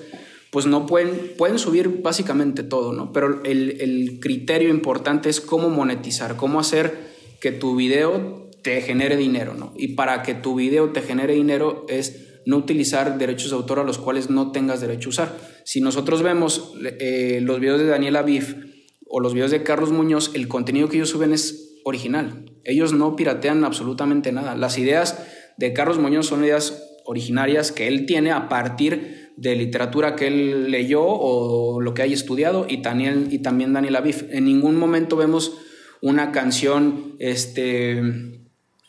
pues 0.51 0.67
no 0.67 0.85
pueden, 0.85 1.33
pueden 1.37 1.59
subir 1.59 2.01
básicamente 2.01 2.63
todo, 2.63 2.93
¿no? 2.93 3.11
Pero 3.11 3.43
el, 3.43 3.81
el 3.81 4.21
criterio 4.21 4.69
importante 4.69 5.27
es 5.27 5.41
cómo 5.41 5.69
monetizar, 5.69 6.37
cómo 6.37 6.61
hacer 6.61 6.97
que 7.41 7.51
tu 7.51 7.75
video 7.75 8.49
te 8.61 8.79
genere 8.79 9.17
dinero, 9.17 9.53
¿no? 9.53 9.73
Y 9.75 9.95
para 9.95 10.23
que 10.23 10.33
tu 10.33 10.55
video 10.55 10.91
te 10.91 11.01
genere 11.01 11.33
dinero 11.33 11.85
es 11.89 12.26
no 12.47 12.55
utilizar 12.55 13.17
derechos 13.17 13.49
de 13.49 13.57
autor 13.57 13.79
a 13.79 13.83
los 13.83 13.97
cuales 13.97 14.29
no 14.29 14.53
tengas 14.53 14.79
derecho 14.79 15.09
a 15.09 15.11
usar. 15.11 15.37
Si 15.65 15.81
nosotros 15.81 16.23
vemos 16.23 16.71
eh, 16.81 17.39
los 17.41 17.59
videos 17.59 17.77
de 17.77 17.87
Daniel 17.87 18.15
Aviv 18.15 18.87
o 19.05 19.19
los 19.19 19.33
videos 19.33 19.51
de 19.51 19.63
Carlos 19.63 19.91
Muñoz, 19.91 20.31
el 20.33 20.47
contenido 20.47 20.87
que 20.87 20.95
ellos 20.95 21.09
suben 21.09 21.33
es 21.33 21.75
original. 21.83 22.45
Ellos 22.63 22.93
no 22.93 23.17
piratean 23.17 23.65
absolutamente 23.65 24.31
nada. 24.31 24.55
Las 24.55 24.77
ideas 24.77 25.21
de 25.57 25.73
Carlos 25.73 25.99
Muñoz 25.99 26.27
son 26.27 26.41
ideas 26.45 26.81
originarias 27.03 27.73
que 27.73 27.89
él 27.89 28.05
tiene 28.05 28.31
a 28.31 28.47
partir 28.47 29.33
de 29.35 29.57
literatura 29.57 30.15
que 30.15 30.27
él 30.27 30.71
leyó 30.71 31.03
o 31.03 31.81
lo 31.81 31.93
que 31.93 32.01
haya 32.01 32.15
estudiado 32.15 32.65
y, 32.69 32.81
Daniel, 32.81 33.27
y 33.29 33.39
también 33.39 33.73
Daniel 33.73 33.97
Aviv. 33.97 34.25
En 34.31 34.45
ningún 34.45 34.77
momento 34.77 35.17
vemos 35.17 35.57
una 36.01 36.31
canción, 36.31 37.17
este, 37.19 38.01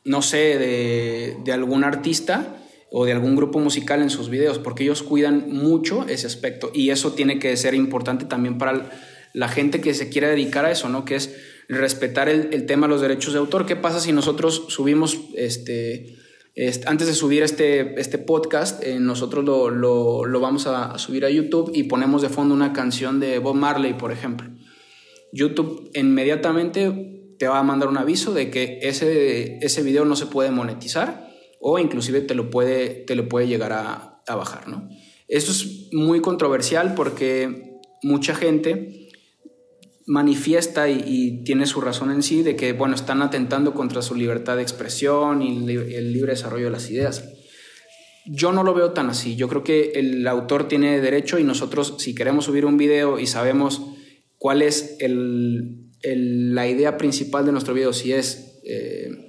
no 0.05 0.23
sé, 0.23 0.59
de, 0.59 1.37
de 1.45 1.53
algún 1.53 1.83
artista 1.83 2.55
o 2.91 3.05
de 3.05 3.13
algún 3.13 3.37
grupo 3.37 3.59
musical 3.59 4.03
en 4.03 4.11
sus 4.11 4.31
videos, 4.31 4.59
porque 4.59 4.85
ellos 4.85 5.03
cuidan 5.03 5.51
mucho 5.51 6.07
ese 6.09 6.27
aspecto 6.27 6.71
y 6.73 6.91
eso 6.91 7.13
tiene 7.13 7.39
que 7.39 7.57
ser 7.57 7.75
importante 7.75 8.25
también 8.25 8.59
para 8.59 8.91
la 9.35 9.49
gente 9.49 9.81
que 9.81 9.95
se 9.95 10.09
quiera 10.09 10.29
dedicar 10.29 10.65
a 10.65 10.71
eso, 10.71 10.89
¿no? 10.89 11.05
Que 11.05 11.17
es 11.17 11.37
respetar 11.69 12.29
el, 12.29 12.67
tema 12.67 12.87
de 12.87 12.93
los 12.93 13.03
derechos 13.03 13.35
de 13.35 13.39
autor. 13.41 13.67
¿Qué 13.67 13.77
pasa 13.77 14.01
si 14.01 14.13
nosotros 14.13 14.65
subimos, 14.69 15.19
este, 15.35 16.17
antes 16.87 17.07
de 17.07 17.15
subir 17.15 17.43
este, 17.43 18.01
este 18.01 18.17
podcast, 18.17 18.83
eh, 18.83 18.99
nosotros 18.99 19.45
lo, 19.45 19.71
lo, 19.71 20.41
vamos 20.41 20.67
a, 20.67 20.99
subir 20.99 21.27
a 21.27 21.31
YouTube 21.31 21.71
y 21.75 21.85
ponemos 21.85 22.23
de 22.23 22.31
fondo 22.31 22.55
una 22.55 22.73
canción 22.73 23.21
de 23.21 23.39
Bob 23.39 23.55
Marley, 23.55 23.95
por 23.95 24.13
ejemplo? 24.13 24.49
YouTube 25.31 25.91
inmediatamente 25.95 27.35
te 27.39 27.49
va 27.49 27.59
a 27.59 27.63
mandar 27.63 27.91
un 27.91 27.99
aviso 27.99 28.33
de 28.33 28.51
que 28.51 28.79
ese, 28.83 29.59
ese 29.59 29.83
video 29.83 30.07
no 30.07 30.17
se 30.17 30.25
puede 30.25 30.51
monetizar 30.51 31.28
o 31.61 31.79
inclusive 31.79 32.21
te 32.21 32.35
lo 32.35 32.51
puede, 32.51 32.89
te 32.89 33.15
lo 33.15 33.29
puede 33.29 33.49
llegar 33.49 33.73
a, 33.73 34.23
a 34.27 34.37
bajar, 34.37 34.69
¿no? 34.69 34.89
Eso 35.29 35.53
es 35.53 35.89
muy 35.93 36.21
controversial 36.21 36.95
porque 36.95 37.79
mucha 38.03 38.35
gente 38.35 39.09
manifiesta 40.09 40.89
y, 40.89 41.45
tiene 41.45 41.67
su 41.67 41.81
razón 41.83 42.11
en 42.11 42.23
sí 42.23 42.43
de 42.43 42.57
que, 42.57 42.73
bueno, 42.73 42.95
están 42.95 43.21
atentando 43.21 43.75
contra 43.75 44.01
su 44.01 44.15
libertad 44.15 44.57
de 44.57 44.63
expresión 44.63 45.43
y 45.43 45.71
el 45.71 46.13
libre 46.13 46.33
desarrollo 46.33 46.65
de 46.65 46.71
las 46.71 46.91
ideas. 46.91 47.29
Yo 48.25 48.53
no 48.53 48.65
lo 48.65 48.75
veo 48.75 48.93
tan 48.93 49.11
así. 49.11 49.37
Yo 49.37 49.49
creo 49.49 49.65
que 49.65 49.93
el 49.95 50.27
autor 50.27 50.67
tiene 50.67 51.01
derecho 51.01 51.39
y 51.39 51.45
nosotros, 51.45 51.97
si 51.99 52.15
queremos 52.15 52.47
subir 52.47 52.65
un 52.65 52.79
video 52.79 53.19
y 53.19 53.27
sabemos 53.27 53.83
cuál 54.39 54.63
es 54.63 54.97
la 56.03 56.69
idea 56.69 56.97
principal 56.97 57.45
de 57.45 57.53
nuestro 57.53 57.75
video, 57.75 57.93
si 57.93 58.13
es 58.13 58.61
eh, 58.65 59.28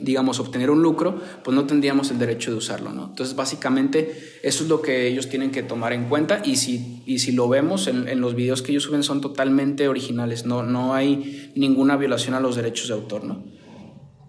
digamos, 0.00 0.40
obtener 0.40 0.70
un 0.70 0.82
lucro, 0.82 1.20
pues 1.44 1.54
no 1.54 1.66
tendríamos 1.66 2.10
el 2.10 2.18
derecho 2.18 2.50
de 2.50 2.56
usarlo, 2.56 2.90
¿no? 2.90 3.06
Entonces, 3.10 3.36
básicamente, 3.36 4.38
eso 4.42 4.64
es 4.64 4.68
lo 4.68 4.82
que 4.82 5.06
ellos 5.06 5.28
tienen 5.28 5.50
que 5.50 5.62
tomar 5.62 5.92
en 5.92 6.08
cuenta 6.08 6.42
y 6.44 6.56
si, 6.56 7.02
y 7.06 7.18
si 7.18 7.32
lo 7.32 7.48
vemos 7.48 7.86
en, 7.86 8.20
los 8.20 8.34
videos 8.34 8.62
que 8.62 8.72
ellos 8.72 8.84
suben 8.84 9.02
son 9.02 9.20
totalmente 9.20 9.88
originales, 9.88 10.46
no, 10.46 10.62
no 10.62 10.94
hay 10.94 11.52
ninguna 11.54 11.96
violación 11.96 12.34
a 12.34 12.40
los 12.40 12.56
derechos 12.56 12.88
de 12.88 12.94
autor, 12.94 13.24
¿no? 13.24 13.44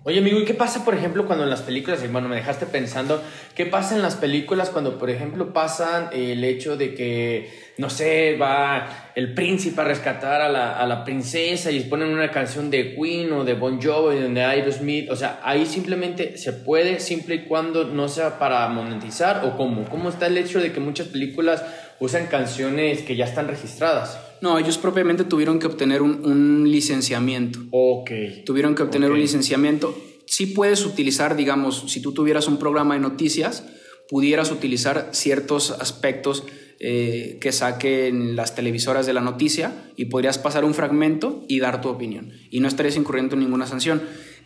Oye, 0.05 0.19
amigo, 0.19 0.37
¿y 0.37 0.43
qué 0.43 0.53
pasa, 0.53 0.83
por 0.83 0.95
ejemplo, 0.95 1.25
cuando 1.25 1.45
en 1.45 1.49
las 1.49 1.61
películas, 1.61 1.99
bueno, 2.11 2.27
me 2.27 2.35
dejaste 2.35 2.65
pensando, 2.65 3.21
¿qué 3.55 3.65
pasa 3.65 3.95
en 3.95 4.01
las 4.01 4.15
películas 4.15 4.69
cuando, 4.69 4.99
por 4.99 5.09
ejemplo, 5.09 5.53
pasan 5.53 6.09
el 6.11 6.43
hecho 6.43 6.75
de 6.75 6.93
que, 6.93 7.62
no 7.77 7.89
sé, 7.89 8.37
va 8.39 9.11
el 9.15 9.33
príncipe 9.33 9.81
a 9.81 9.83
rescatar 9.83 10.41
a 10.41 10.49
la, 10.49 10.77
a 10.77 10.85
la 10.85 11.03
princesa 11.03 11.71
y 11.71 11.79
ponen 11.81 12.09
una 12.09 12.29
canción 12.29 12.69
de 12.69 12.95
Queen 12.95 13.31
o 13.31 13.43
de 13.43 13.53
Bon 13.55 13.81
Jovi, 13.81 14.19
donde 14.19 14.43
Aerosmith, 14.43 15.09
o 15.09 15.15
sea, 15.15 15.39
ahí 15.43 15.65
simplemente 15.65 16.37
se 16.37 16.53
puede, 16.53 16.99
siempre 16.99 17.35
y 17.35 17.39
cuando 17.45 17.85
no 17.85 18.07
sea 18.09 18.37
para 18.37 18.67
monetizar 18.69 19.43
o 19.45 19.57
cómo? 19.57 19.85
¿Cómo 19.89 20.09
está 20.09 20.27
el 20.27 20.37
hecho 20.37 20.59
de 20.59 20.71
que 20.71 20.79
muchas 20.79 21.07
películas 21.07 21.63
usan 21.99 22.27
canciones 22.27 23.01
que 23.01 23.15
ya 23.15 23.25
están 23.25 23.47
registradas? 23.47 24.19
No, 24.41 24.59
ellos 24.59 24.77
propiamente 24.77 25.23
tuvieron 25.23 25.57
que 25.57 25.67
obtener 25.67 26.01
un, 26.01 26.69
licenciamiento. 26.69 27.59
Ok. 27.71 28.11
Tuvieron 28.45 28.75
que 28.75 28.83
obtener 28.83 29.11
un 29.11 29.19
licenciamiento. 29.19 29.97
Sí 30.25 30.47
puedes 30.47 30.85
utilizar, 30.85 31.35
digamos, 31.35 31.85
si 31.87 32.01
tú 32.01 32.13
tuvieras 32.13 32.47
un 32.47 32.57
programa 32.57 32.95
de 32.95 32.99
noticias, 32.99 33.65
pudieras 34.09 34.51
utilizar 34.51 35.09
ciertos 35.11 35.71
aspectos 35.71 36.43
eh, 36.85 37.37
que 37.39 37.53
saquen 37.53 38.35
las 38.35 38.55
televisoras 38.55 39.05
de 39.05 39.13
la 39.13 39.21
noticia 39.21 39.71
y 39.95 40.05
podrías 40.05 40.37
pasar 40.37 40.65
un 40.65 40.73
fragmento 40.73 41.45
y 41.47 41.61
dar 41.61 41.79
tu 41.79 41.87
opinión. 41.87 42.33
Y 42.49 42.59
no 42.59 42.67
estarías 42.67 42.97
incurriendo 42.97 43.35
en 43.35 43.39
ninguna 43.39 43.65
sanción. 43.65 44.01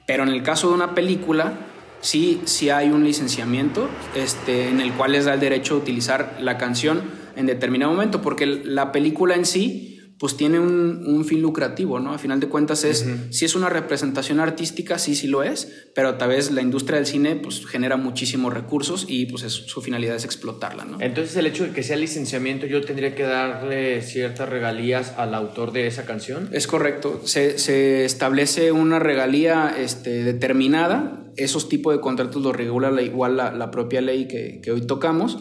Pero 0.06 0.22
en 0.22 0.30
el 0.30 0.44
caso 0.44 0.68
de 0.68 0.76
una 0.76 0.94
película, 0.94 1.58
sí, 2.02 2.40
hay 2.72 2.90
un 2.90 3.04
licenciamiento 3.04 3.90
este, 4.14 4.70
en 4.70 4.82
el 4.82 4.94
cual 4.94 5.14
les 5.14 5.26
da 5.26 5.34
el 5.34 5.40
derecho 5.40 5.74
a 5.74 5.78
utilizar 5.78 6.38
la 6.40 6.60
canción 6.60 7.02
en 7.36 7.48
determinado 7.48 7.92
momento, 7.92 8.22
porque 8.22 8.46
la 8.46 8.92
película 8.92 9.34
en 9.34 9.48
sí 9.48 9.97
pues 10.20 10.36
tiene 10.36 10.60
un, 10.60 11.26
fin 11.26 11.42
lucrativo, 11.42 12.00
¿no? 12.00 12.14
A 12.14 12.18
final 12.18 12.40
de 12.40 12.48
cuentas 12.48 12.84
es, 12.84 13.06
si 13.30 13.46
es 13.46 13.56
una 13.56 13.70
representación 13.70 14.40
artística, 14.40 14.98
sí, 14.98 15.16
sí 15.16 15.28
lo 15.28 15.44
es, 15.44 15.90
pero 15.94 16.16
tal 16.16 16.30
vez 16.30 16.52
la 16.52 16.62
industria 16.62 16.98
del 16.98 17.06
cine 17.06 17.36
pues 17.36 17.66
genera 17.66 17.98
muchísimos 17.98 18.54
recursos 18.54 19.06
y 19.08 19.26
pues 19.28 19.44
su 19.44 19.82
finalidad 19.82 20.16
es 20.16 20.26
explotarla, 20.26 20.86
¿no? 20.86 20.98
Entonces 21.02 21.36
el 21.36 21.46
hecho 21.46 21.66
de 21.66 21.72
que 21.72 21.84
sea 21.84 21.98
licenciamiento, 21.98 22.66
yo 22.66 22.82
tendría 22.82 23.14
que 23.14 23.24
darle 23.24 24.02
ciertas 24.02 24.50
regalías 24.50 25.14
al 25.18 25.34
autor 25.34 25.72
de 25.72 25.88
esa 25.88 26.06
canción. 26.06 26.50
Es 26.52 26.66
correcto, 26.66 27.22
se, 27.26 27.60
se 27.60 28.06
establece 28.06 28.72
una 28.72 29.00
regalía 29.00 29.76
este, 29.78 30.24
determinada, 30.24 31.26
esos 31.36 31.70
tipos 31.70 31.94
de 31.94 32.02
contratos 32.02 32.42
los 32.42 32.56
regula 32.56 33.02
igual 33.02 33.38
la, 33.38 33.52
la 33.52 33.70
propia 33.70 34.02
ley 34.02 34.28
que, 34.28 34.62
que 34.64 34.72
hoy 34.72 34.82
tocamos 34.82 35.38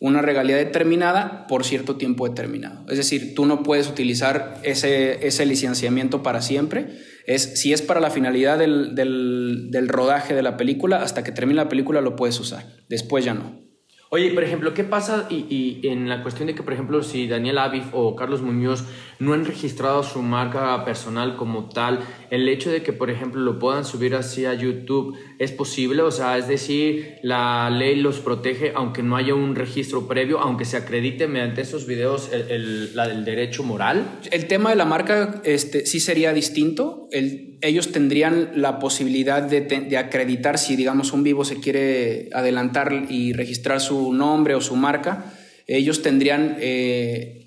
una 0.00 0.22
regalía 0.22 0.56
determinada 0.56 1.46
por 1.46 1.64
cierto 1.64 1.96
tiempo 1.96 2.26
determinado. 2.26 2.86
Es 2.88 2.96
decir, 2.96 3.34
tú 3.34 3.44
no 3.44 3.62
puedes 3.62 3.86
utilizar 3.86 4.58
ese, 4.62 5.26
ese 5.26 5.44
licenciamiento 5.44 6.22
para 6.22 6.40
siempre. 6.40 6.88
Es, 7.26 7.60
si 7.60 7.74
es 7.74 7.82
para 7.82 8.00
la 8.00 8.10
finalidad 8.10 8.58
del, 8.58 8.94
del, 8.94 9.88
rodaje 9.88 10.34
de 10.34 10.42
la 10.42 10.56
película, 10.56 11.02
hasta 11.02 11.22
que 11.22 11.32
termine 11.32 11.56
la 11.56 11.68
película 11.68 12.00
lo 12.00 12.16
puedes 12.16 12.40
usar. 12.40 12.64
Después 12.88 13.26
ya 13.26 13.34
no. 13.34 13.60
Oye, 14.12 14.32
por 14.32 14.42
ejemplo, 14.42 14.74
¿qué 14.74 14.82
pasa 14.82 15.28
y, 15.30 15.46
y, 15.48 15.86
en 15.86 16.08
la 16.08 16.22
cuestión 16.22 16.48
de 16.48 16.56
que, 16.56 16.64
por 16.64 16.72
ejemplo, 16.72 17.02
si 17.04 17.28
Daniel 17.28 17.58
Aviv 17.58 17.84
o 17.92 18.16
Carlos 18.16 18.42
Muñoz 18.42 18.84
no 19.20 19.34
han 19.34 19.44
registrado 19.44 20.02
su 20.02 20.20
marca 20.22 20.84
personal 20.84 21.36
como 21.36 21.68
tal, 21.68 22.00
el 22.30 22.48
hecho 22.48 22.72
de 22.72 22.82
que, 22.82 22.92
por 22.92 23.08
ejemplo, 23.10 23.40
lo 23.40 23.60
puedan 23.60 23.84
subir 23.84 24.16
así 24.16 24.46
a 24.46 24.54
YouTube, 24.54 25.16
¿es 25.40 25.52
posible? 25.52 26.02
O 26.02 26.10
sea, 26.10 26.36
es 26.36 26.48
decir, 26.48 27.16
la 27.22 27.70
ley 27.70 27.96
los 27.96 28.20
protege 28.20 28.72
aunque 28.74 29.02
no 29.02 29.16
haya 29.16 29.34
un 29.34 29.54
registro 29.54 30.06
previo, 30.06 30.38
aunque 30.38 30.66
se 30.66 30.76
acredite 30.76 31.28
mediante 31.28 31.62
esos 31.62 31.86
videos 31.86 32.30
el, 32.30 32.94
la 32.94 33.08
del 33.08 33.24
derecho 33.24 33.62
moral. 33.62 34.20
El 34.30 34.46
tema 34.46 34.68
de 34.68 34.76
la 34.76 34.84
marca 34.84 35.40
este, 35.44 35.86
sí 35.86 35.98
sería 35.98 36.34
distinto. 36.34 37.08
El, 37.10 37.58
ellos 37.62 37.90
tendrían 37.90 38.50
la 38.54 38.78
posibilidad 38.78 39.42
de, 39.42 39.96
acreditar 39.96 40.58
si, 40.58 40.76
digamos, 40.76 41.14
un 41.14 41.22
vivo 41.22 41.46
se 41.46 41.58
quiere 41.58 42.28
adelantar 42.34 43.06
y 43.08 43.32
registrar 43.32 43.80
su 43.80 44.12
nombre 44.12 44.54
o 44.54 44.60
su 44.60 44.76
marca. 44.76 45.32
Ellos 45.66 46.02
tendrían... 46.02 46.58
Eh, 46.60 47.38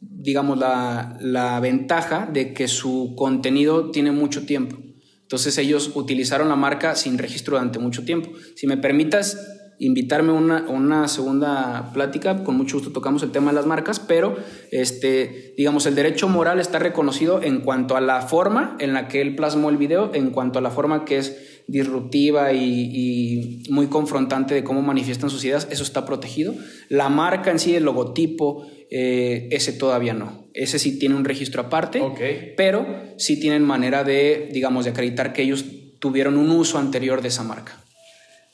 digamos, 0.00 0.58
la, 0.58 1.58
ventaja 1.60 2.28
de 2.32 2.54
que 2.54 2.68
su 2.68 3.14
contenido 3.16 3.90
tiene 3.90 4.12
mucho 4.12 4.46
tiempo. 4.46 4.78
Entonces 5.30 5.58
ellos 5.58 5.92
utilizaron 5.94 6.48
la 6.48 6.56
marca 6.56 6.96
sin 6.96 7.16
registro 7.16 7.56
durante 7.56 7.78
mucho 7.78 8.04
tiempo. 8.04 8.30
Si 8.56 8.66
me 8.66 8.76
permitas, 8.76 9.38
invitarme 9.78 10.32
a 10.32 10.34
una, 10.34 10.64
una, 10.68 11.06
segunda 11.06 11.92
plática, 11.94 12.42
con 12.42 12.56
mucho 12.56 12.78
gusto 12.78 12.90
tocamos 12.90 13.22
el 13.22 13.30
tema 13.30 13.52
de 13.52 13.54
las 13.54 13.64
marcas, 13.64 14.00
pero 14.00 14.36
este, 14.72 15.54
digamos, 15.56 15.86
el 15.86 15.94
derecho 15.94 16.28
moral 16.28 16.58
está 16.58 16.80
reconocido 16.80 17.40
en 17.44 17.60
cuanto 17.60 17.96
a 17.96 18.00
la 18.00 18.22
forma 18.22 18.76
en 18.80 18.92
la 18.92 19.06
que 19.06 19.20
él 19.20 19.36
plasmó 19.36 19.70
el 19.70 19.76
video, 19.76 20.10
en 20.14 20.30
cuanto 20.30 20.58
a 20.58 20.62
la 20.62 20.72
forma 20.72 21.04
que 21.04 21.18
es 21.18 21.62
disruptiva 21.68 22.52
y, 22.52 23.62
muy 23.70 23.86
confrontante 23.86 24.54
de 24.54 24.64
cómo 24.64 24.82
manifiestan 24.82 25.30
sus 25.30 25.44
ideas, 25.44 25.68
eso 25.70 25.84
está 25.84 26.04
protegido. 26.04 26.54
La 26.88 27.08
marca 27.08 27.52
en 27.52 27.60
sí, 27.60 27.76
el 27.76 27.84
logotipo, 27.84 28.66
eh, 28.90 29.48
ese 29.52 29.72
todavía 29.72 30.14
no. 30.14 30.48
Ese 30.52 30.78
sí 30.80 30.98
tiene 30.98 31.14
un 31.14 31.24
registro 31.24 31.62
aparte, 31.62 32.02
pero 32.56 32.86
sí 33.18 33.38
tienen 33.38 33.64
manera 33.64 34.02
de, 34.02 34.48
digamos, 34.52 34.84
de 34.84 34.90
acreditar 34.90 35.32
que 35.32 35.42
ellos 35.42 35.64
tuvieron 36.00 36.36
un 36.36 36.50
uso 36.50 36.78
anterior 36.78 37.22
de 37.22 37.28
esa 37.28 37.44
marca. 37.44 37.76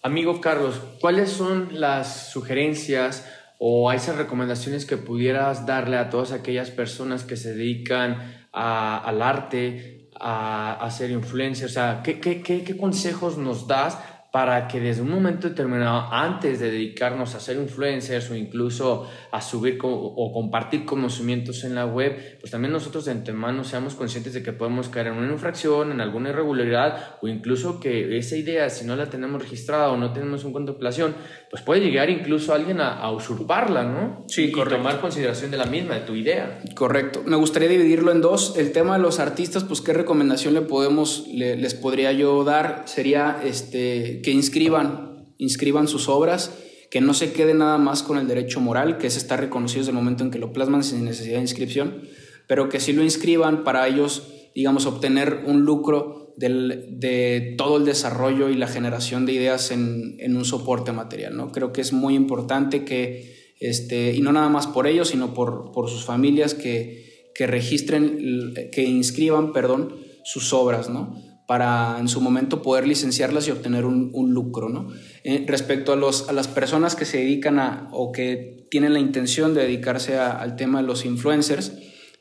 Amigo 0.03 0.41
Carlos, 0.41 0.81
¿cuáles 1.01 1.31
son 1.31 1.81
las 1.81 2.29
sugerencias 2.31 3.27
o 3.59 3.91
esas 3.93 4.17
recomendaciones 4.17 4.85
que 4.85 4.99
pudieras 4.99 5.65
darle 5.65 5.97
a 5.97 6.11
todas 6.11 6.33
aquellas 6.33 6.71
personas 6.71 7.25
que 7.25 7.37
se 7.37 7.55
dedican 7.55 8.47
al 8.53 9.23
arte, 9.23 10.11
a, 10.21 10.87
ser 10.91 11.11
influencers? 11.11 11.73
O 11.73 11.75
sea, 11.75 12.03
¿qué, 12.05 12.21
qué, 12.21 12.43
qué 12.43 12.77
consejos 12.77 13.39
nos 13.39 13.67
das 13.67 13.99
para 14.37 14.69
que 14.69 14.81
desde 14.81 15.01
un 15.01 15.09
momento 15.09 15.49
determinado, 15.49 16.13
antes 16.13 16.61
de 16.61 16.71
dedicarnos 16.71 17.35
a 17.35 17.41
ser 17.41 17.57
influencers 17.57 18.31
o 18.31 18.35
incluso 18.35 19.09
a 19.33 19.41
subir 19.41 19.79
o 19.81 20.31
compartir 20.31 20.85
conocimientos 20.85 21.65
en 21.65 21.75
la 21.75 21.87
web, 21.87 22.37
pues 22.39 22.51
también 22.51 22.71
nosotros 22.71 23.07
de 23.07 23.13
antemano 23.13 23.65
seamos 23.65 23.95
conscientes 23.95 24.35
de 24.35 24.43
que 24.43 24.53
podemos 24.53 24.91
caer 24.91 25.07
en 25.07 25.15
una 25.15 25.33
infracción, 25.33 25.91
en 25.91 26.03
alguna 26.03 26.29
irregularidad 26.29 27.17
o 27.23 27.29
incluso 27.29 27.81
que 27.81 28.19
esa 28.19 28.37
idea, 28.37 28.69
si 28.69 28.85
no 28.85 28.95
la 28.95 29.07
tenemos 29.07 29.41
registrada 29.41 29.89
o 29.89 29.97
no 29.97 30.13
tenemos 30.13 30.45
un 30.45 30.53
contemplación, 30.53 31.15
pues 31.57 31.65
puede 31.65 31.81
llegar 31.81 32.11
incluso 32.11 32.53
alguien 32.53 32.83
a, 32.83 33.11
usurparla, 33.11 33.85
¿no? 33.85 34.27
Sí, 34.29 34.45
y, 34.45 34.53
correcto. 34.53 34.77
tomar 34.77 35.01
consideración 35.01 35.51
de 35.51 35.57
la 35.57 35.65
misma, 35.65 35.95
de 35.95 36.01
tu 36.03 36.15
idea. 36.15 36.61
Correcto. 36.75 37.23
Me 37.25 37.37
gustaría 37.37 37.67
dividirlo 37.67 38.13
en 38.13 38.21
dos. 38.21 38.59
El 38.59 38.73
tema 38.73 38.99
de 38.99 39.03
los 39.03 39.21
artistas, 39.21 39.65
pues 39.65 39.81
qué 39.81 39.95
recomendación 39.95 40.53
le 40.53 40.61
podemos, 40.61 41.27
les 41.29 41.75
podría 41.75 42.13
yo 42.13 42.45
dar 42.45 42.83
sería 42.85 43.41
este 43.43 44.21
que 44.23 44.33
inscriban, 44.33 45.25
inscriban 45.39 45.89
sus 45.89 46.11
obras, 46.11 46.59
que 46.91 47.01
no 47.01 47.15
se 47.15 47.33
quede 47.33 47.55
nada 47.55 47.79
más 47.79 48.03
con 48.03 48.19
el 48.19 48.29
derecho 48.29 48.61
moral, 48.61 48.99
que 48.99 49.07
es 49.07 49.17
estar 49.17 49.41
reconocido 49.41 49.81
desde 49.81 49.93
el 49.93 49.97
momento 49.97 50.25
en 50.25 50.31
que 50.31 50.39
lo 50.39 50.53
plasman 50.53 50.85
sin 50.85 51.07
necesidad 51.07 51.37
de 51.37 51.43
inscripción, 51.43 52.03
pero 52.47 52.69
que 52.69 52.81
sí 52.81 52.93
lo 52.93 53.03
inscriban 53.03 53.65
para 53.65 53.89
ellos, 53.89 54.51
digamos, 54.55 54.85
obtener 54.85 55.45
un 55.47 55.63
lucro 55.63 56.26
de 56.37 57.55
todo 57.57 57.79
el 57.79 57.85
desarrollo 57.85 58.49
y 58.49 58.55
la 58.55 58.69
generación 58.69 59.27
de 59.27 59.33
ideas 59.33 59.71
en, 59.71 60.37
un 60.37 60.45
soporte 60.45 60.93
material. 60.93 61.37
¿no? 61.37 61.53
Creo 61.53 61.73
que 61.73 61.81
es 61.81 61.93
muy 61.93 62.15
importante 62.15 62.85
que, 62.85 63.55
este, 63.61 64.15
y 64.15 64.21
no 64.21 64.33
nada 64.33 64.49
más 64.49 64.67
por 64.67 64.87
ellos, 64.87 65.09
sino 65.09 65.35
por, 65.35 65.73
por 65.73 65.89
sus 65.89 66.05
familias, 66.05 66.55
que, 66.55 67.31
que 67.35 67.47
registren, 67.47 68.55
que 68.73 68.85
inscriban, 68.85 69.53
perdón, 69.53 69.95
sus 70.25 70.53
obras, 70.53 70.91
¿no? 70.91 71.23
para 71.47 71.99
en 72.01 72.09
su 72.09 72.21
momento 72.21 72.61
poder 72.61 72.87
licenciarlas 72.89 73.47
y 73.47 73.53
obtener 73.53 73.85
un, 73.85 74.11
lucro. 74.33 74.69
¿no? 74.69 74.89
Eh, 75.23 75.45
respecto 75.47 75.93
a, 75.93 75.97
los, 75.97 76.29
a 76.29 76.33
las 76.33 76.49
personas 76.49 76.97
que 76.97 77.05
se 77.05 77.19
dedican 77.19 77.59
a 77.59 77.89
o 77.93 78.11
que 78.13 78.67
tienen 78.71 78.93
la 78.93 78.99
intención 78.99 79.55
de 79.55 79.63
dedicarse 79.63 80.19
al 80.19 80.57
tema 80.57 80.81
de 80.81 80.89
los 80.89 81.05
influencers, 81.05 81.73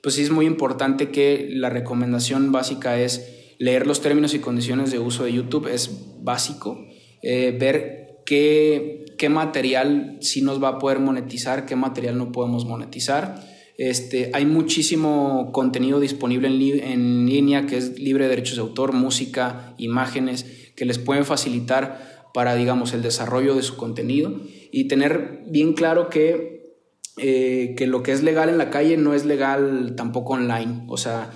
pues 0.04 0.16
sí 0.16 0.22
es 0.22 0.30
muy 0.30 0.46
importante 0.46 1.10
que 1.10 1.48
la 1.50 1.72
recomendación 1.72 2.52
básica 2.52 3.02
es 3.02 3.45
leer 3.58 3.88
los 3.88 4.02
términos 4.02 4.34
y 4.34 4.40
condiciones 4.40 4.92
de 4.92 5.00
uso 5.00 5.24
de 5.24 5.34
YouTube, 5.34 5.68
es 5.68 5.92
básico, 6.22 6.86
eh, 7.22 7.56
ver 7.60 8.22
qué, 8.26 9.06
qué 9.18 9.30
material 9.30 10.18
sí 10.22 10.42
nos 10.42 10.62
va 10.62 10.70
a 10.70 10.80
poder 10.80 11.00
monetizar, 11.00 11.66
qué 11.66 11.76
material 11.76 12.18
no 12.18 12.32
podemos 12.32 12.66
monetizar. 12.66 13.44
Este, 13.78 14.32
hay 14.34 14.46
muchísimo 14.46 15.52
contenido 15.52 16.00
disponible 16.00 16.48
en, 16.48 17.26
línea 17.26 17.66
que 17.66 17.78
es 17.78 18.00
libre 18.00 18.24
de 18.26 18.30
derechos 18.30 18.56
de 18.56 18.62
autor, 18.62 18.94
música, 18.94 19.74
imágenes, 19.78 20.46
que 20.76 20.86
les 20.86 20.98
pueden 20.98 21.26
facilitar 21.26 22.30
para, 22.34 22.56
digamos, 22.56 22.94
el 22.94 23.02
desarrollo 23.02 23.56
de 23.56 23.64
su 23.64 23.76
contenido. 23.76 24.40
Y 24.72 24.88
tener 24.88 25.44
bien 25.48 25.74
claro 25.74 26.10
que, 26.10 26.76
eh, 27.18 27.76
que 27.78 27.88
lo 27.88 28.04
que 28.04 28.12
es 28.14 28.24
legal 28.24 28.50
en 28.50 28.58
la 28.58 28.70
calle 28.70 28.98
no 28.98 29.14
es 29.14 29.26
legal 29.26 29.96
tampoco 29.98 30.34
online. 30.34 30.84
O 30.88 30.98
sea, 30.98 31.32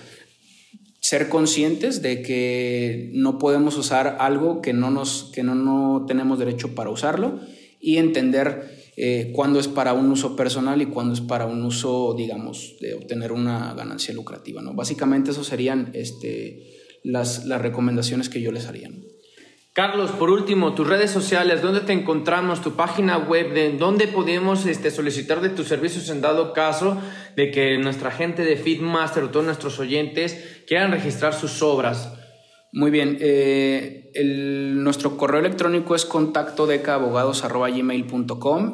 ser 1.10 1.28
conscientes 1.28 2.04
de 2.04 2.22
que 2.22 3.10
no 3.16 3.40
podemos 3.40 3.76
usar 3.80 4.18
algo 4.20 4.62
que 4.62 4.74
no, 4.74 4.92
nos, 4.92 5.32
que 5.34 5.42
no, 5.42 5.56
no 5.56 6.06
tenemos 6.06 6.38
derecho 6.38 6.76
para 6.76 6.92
usarlo 6.92 7.40
y 7.82 7.98
entender 7.98 8.92
eh, 8.96 9.32
cuándo 9.34 9.60
es 9.60 9.68
para 9.68 9.94
un 9.94 10.12
uso 10.12 10.36
personal 10.36 10.84
y 10.84 10.86
cuándo 10.86 11.16
es 11.16 11.22
para 11.22 11.48
un 11.48 11.64
uso, 11.64 12.14
digamos, 12.16 12.76
de 12.80 12.94
obtener 12.94 13.32
una 13.32 13.74
ganancia 13.74 14.14
lucrativa. 14.14 14.62
¿no? 14.62 14.76
Básicamente, 14.76 15.32
eso 15.32 15.44
serían 15.44 15.90
este, 15.96 16.78
las, 17.04 17.44
las 17.46 17.60
recomendaciones 17.60 18.30
que 18.30 18.42
yo 18.42 18.52
les 18.52 18.68
haría. 18.68 18.92
Carlos, 19.74 20.12
por 20.12 20.32
último, 20.32 20.74
tus 20.74 20.88
redes 20.88 21.12
sociales, 21.12 21.62
¿dónde 21.62 21.82
te 21.82 21.94
encontramos? 21.94 22.62
Tu 22.62 22.74
página 22.74 23.18
web, 23.18 23.54
de 23.54 23.78
dónde 23.78 24.08
podemos 24.08 24.66
este, 24.66 24.90
solicitar 24.90 25.42
de 25.42 25.50
tus 25.50 25.68
servicios 25.68 26.10
en 26.10 26.22
dado 26.22 26.54
caso 26.54 26.98
de 27.36 27.52
que 27.52 27.78
nuestra 27.78 28.10
gente 28.10 28.44
de 28.44 28.58
Feedmaster 28.58 29.24
o 29.24 29.30
todos 29.30 29.46
nuestros 29.46 29.78
oyentes 29.80 30.64
quieran 30.68 30.92
registrar 30.92 31.36
sus 31.36 31.62
obras. 31.62 32.14
Muy 32.72 32.90
bien. 32.90 33.18
Eh, 33.22 34.12
nuestro 34.74 35.18
correo 35.18 35.40
electrónico 35.40 35.96
es 35.96 36.06
contacto. 36.06 36.70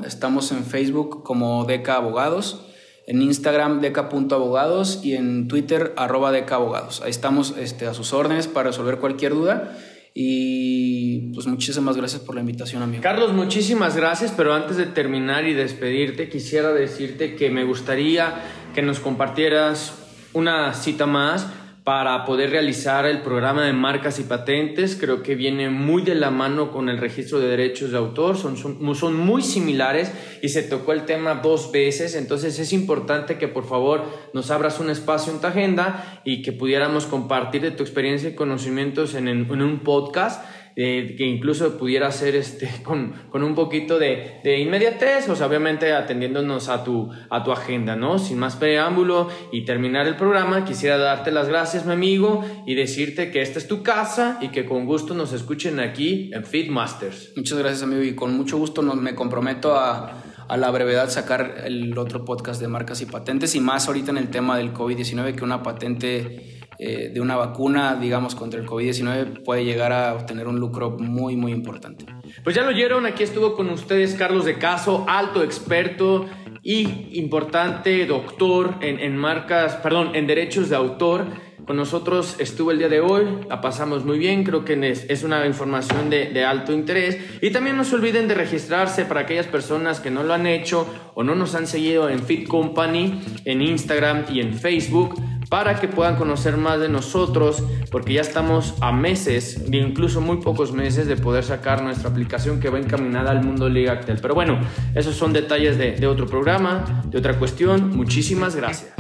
Estamos 0.05 0.51
en 0.51 0.65
Facebook 0.65 1.23
como 1.23 1.65
Deca 1.65 1.95
Abogados, 1.95 2.65
en 3.05 3.21
Instagram 3.21 3.81
deca.abogados 3.81 5.01
y 5.03 5.15
en 5.15 5.49
Twitter 5.49 5.93
arroba. 5.97 6.31
Ahí 6.31 7.09
estamos 7.09 7.53
este, 7.57 7.85
a 7.85 7.93
sus 7.93 8.13
órdenes 8.13 8.47
para 8.47 8.69
resolver 8.69 8.97
cualquier 8.97 9.33
duda. 9.33 9.77
Y 10.17 11.33
pues 11.33 11.45
muchísimas 11.45 11.97
gracias 11.97 12.21
por 12.21 12.35
la 12.35 12.41
invitación, 12.41 12.81
amigo. 12.81 13.03
Carlos, 13.03 13.33
muchísimas 13.33 13.97
gracias, 13.97 14.33
pero 14.35 14.53
antes 14.53 14.77
de 14.77 14.85
terminar 14.85 15.45
y 15.45 15.53
despedirte, 15.53 16.29
quisiera 16.29 16.71
decirte 16.71 17.35
que 17.35 17.49
me 17.49 17.65
gustaría 17.65 18.41
que 18.73 18.81
nos 18.81 19.01
compartieras 19.01 19.93
una 20.31 20.73
cita 20.73 21.05
más 21.05 21.47
para 21.85 22.25
poder 22.25 22.49
realizar 22.49 23.05
el 23.05 23.21
programa 23.21 23.63
de 23.63 23.71
marcas 23.71 24.17
y 24.19 24.23
patentes. 24.23 24.97
Creo 24.99 25.21
que 25.21 25.35
viene 25.35 25.69
muy 25.69 26.01
de 26.01 26.15
la 26.15 26.31
mano 26.31 26.71
con 26.71 26.89
el 26.89 26.97
registro 26.97 27.39
de 27.39 27.47
derechos 27.47 27.91
de 27.91 27.97
autor, 27.99 28.37
son, 28.37 28.57
son, 28.57 29.15
muy 29.15 29.43
similares 29.43 30.11
y 30.41 30.49
se 30.49 30.63
tocó 30.63 30.93
el 30.93 31.05
tema 31.05 31.35
dos 31.35 31.71
veces, 31.71 32.15
entonces 32.15 32.57
es 32.57 32.73
importante 32.73 33.37
que 33.37 33.47
por 33.47 33.67
favor 33.67 34.03
nos 34.33 34.49
abras 34.49 34.79
un 34.79 34.89
espacio 34.89 35.31
en 35.31 35.39
tu 35.39 35.45
agenda 35.45 36.21
y 36.25 36.41
que 36.41 36.51
pudiéramos 36.51 37.05
compartir 37.05 37.61
de 37.61 37.69
tu 37.69 37.83
experiencia 37.83 38.29
y 38.29 38.35
conocimientos 38.35 39.13
en, 39.13 39.27
en 39.27 39.61
un 39.61 39.79
podcast 39.81 40.43
que 40.75 41.25
incluso 41.25 41.77
pudiera 41.77 42.11
ser 42.11 42.35
este, 42.35 42.69
con, 42.83 43.13
con 43.29 43.43
un 43.43 43.55
poquito 43.55 43.97
de, 43.97 44.41
de, 44.43 44.59
inmediatez, 44.59 45.29
o 45.29 45.35
sea, 45.35 45.47
obviamente 45.47 45.93
atendiéndonos 45.93 46.67
a 46.67 46.83
tu, 46.83 47.09
a 47.29 47.43
tu 47.43 47.51
agenda, 47.51 47.95
¿no? 47.95 48.19
Sin 48.19 48.37
más 48.37 48.57
preámbulo 48.57 49.29
y 49.51 49.63
terminar 49.63 50.05
el 50.07 50.17
programa, 50.17 50.65
quisiera 50.65 50.97
darte 50.97 51.31
las 51.31 51.47
gracias, 51.47 51.85
mi 51.85 51.93
amigo, 51.93 52.43
y 52.65 52.75
decirte 52.75 53.31
que 53.31 53.41
esta 53.41 53.59
es 53.59 53.67
tu 53.67 53.83
casa 53.83 54.37
y 54.41 54.49
que 54.49 54.65
con 54.65 54.85
gusto 54.85 55.13
nos 55.13 55.31
escuchen 55.31 55.79
aquí 55.79 56.31
en 56.33 56.43
Feedmasters. 56.43 57.31
Muchas 57.37 57.57
gracias, 57.57 57.83
amigo, 57.83 58.03
y 58.03 58.13
con 58.13 58.35
mucho 58.35 58.57
gusto 58.57 58.81
nos, 58.81 58.97
me 58.97 59.15
comprometo 59.15 59.75
a 59.75 60.23
a 60.47 60.57
la 60.57 60.69
brevedad 60.69 61.09
sacar 61.09 61.63
el 61.65 61.97
otro 61.97 62.23
podcast 62.23 62.61
de 62.61 62.67
marcas 62.67 63.01
y 63.01 63.05
patentes 63.05 63.55
y 63.55 63.59
más 63.59 63.87
ahorita 63.87 64.11
en 64.11 64.17
el 64.17 64.29
tema 64.29 64.57
del 64.57 64.73
COVID-19 64.73 65.35
que 65.35 65.43
una 65.43 65.63
patente 65.63 66.54
eh, 66.77 67.09
de 67.13 67.21
una 67.21 67.35
vacuna, 67.35 67.95
digamos, 67.95 68.35
contra 68.35 68.59
el 68.59 68.67
COVID-19 68.67 69.43
puede 69.43 69.63
llegar 69.63 69.93
a 69.93 70.13
obtener 70.13 70.47
un 70.47 70.59
lucro 70.59 70.91
muy, 70.91 71.35
muy 71.35 71.51
importante. 71.51 72.05
Pues 72.43 72.55
ya 72.55 72.63
lo 72.63 72.69
oyeron, 72.69 73.05
aquí 73.05 73.23
estuvo 73.23 73.55
con 73.55 73.69
ustedes 73.69 74.15
Carlos 74.15 74.45
de 74.45 74.57
Caso, 74.57 75.05
alto 75.07 75.43
experto 75.43 76.25
y 76.61 77.09
importante 77.19 78.05
doctor 78.05 78.75
en, 78.81 78.99
en 78.99 79.15
marcas, 79.15 79.75
perdón, 79.75 80.15
en 80.15 80.27
derechos 80.27 80.69
de 80.69 80.75
autor. 80.75 81.27
Con 81.65 81.77
nosotros 81.77 82.35
estuvo 82.39 82.71
el 82.71 82.77
día 82.77 82.89
de 82.89 82.99
hoy, 82.99 83.25
la 83.49 83.59
pasamos 83.59 84.05
muy 84.05 84.19
bien, 84.19 84.43
creo 84.43 84.65
que 84.65 84.91
es, 85.07 85.23
una 85.23 85.47
información 85.47 86.11
de, 86.11 86.29
de, 86.29 86.43
alto 86.43 86.73
interés. 86.73 87.17
Y 87.41 87.49
también 87.51 87.75
no 87.75 87.83
se 87.83 87.95
olviden 87.95 88.27
de 88.27 88.35
registrarse 88.35 89.05
para 89.05 89.21
aquellas 89.21 89.47
personas 89.47 89.99
que 89.99 90.11
no 90.11 90.23
lo 90.23 90.33
han 90.33 90.45
hecho 90.45 90.87
o 91.15 91.23
no 91.23 91.33
nos 91.33 91.55
han 91.55 91.65
seguido 91.65 92.09
en 92.09 92.19
Fit 92.19 92.47
Company, 92.47 93.19
en 93.45 93.61
Instagram 93.63 94.25
y 94.31 94.41
en 94.41 94.53
Facebook 94.53 95.15
para 95.49 95.79
que 95.79 95.87
puedan 95.87 96.15
conocer 96.15 96.57
más 96.57 96.79
de 96.79 96.89
nosotros, 96.89 97.63
porque 97.91 98.13
ya 98.13 98.21
estamos 98.21 98.75
a 98.81 98.91
meses, 98.91 99.63
incluso 99.71 100.21
muy 100.21 100.37
pocos 100.37 100.71
meses, 100.71 101.07
de 101.07 101.15
poder 101.15 101.43
sacar 101.43 101.83
nuestra 101.83 102.09
aplicación 102.09 102.59
que 102.59 102.69
va 102.69 102.79
encaminada 102.79 103.31
al 103.31 103.43
mundo 103.43 103.69
Ligactel. 103.69 104.19
Pero 104.21 104.33
bueno, 104.33 104.59
esos 104.93 105.15
son 105.15 105.33
detalles 105.33 105.77
de, 105.77 105.93
de 105.93 106.07
otro 106.07 106.25
programa, 106.27 107.03
de 107.05 107.17
otra 107.17 107.37
cuestión. 107.37 107.95
Muchísimas 107.95 108.55
gracias. 108.55 108.93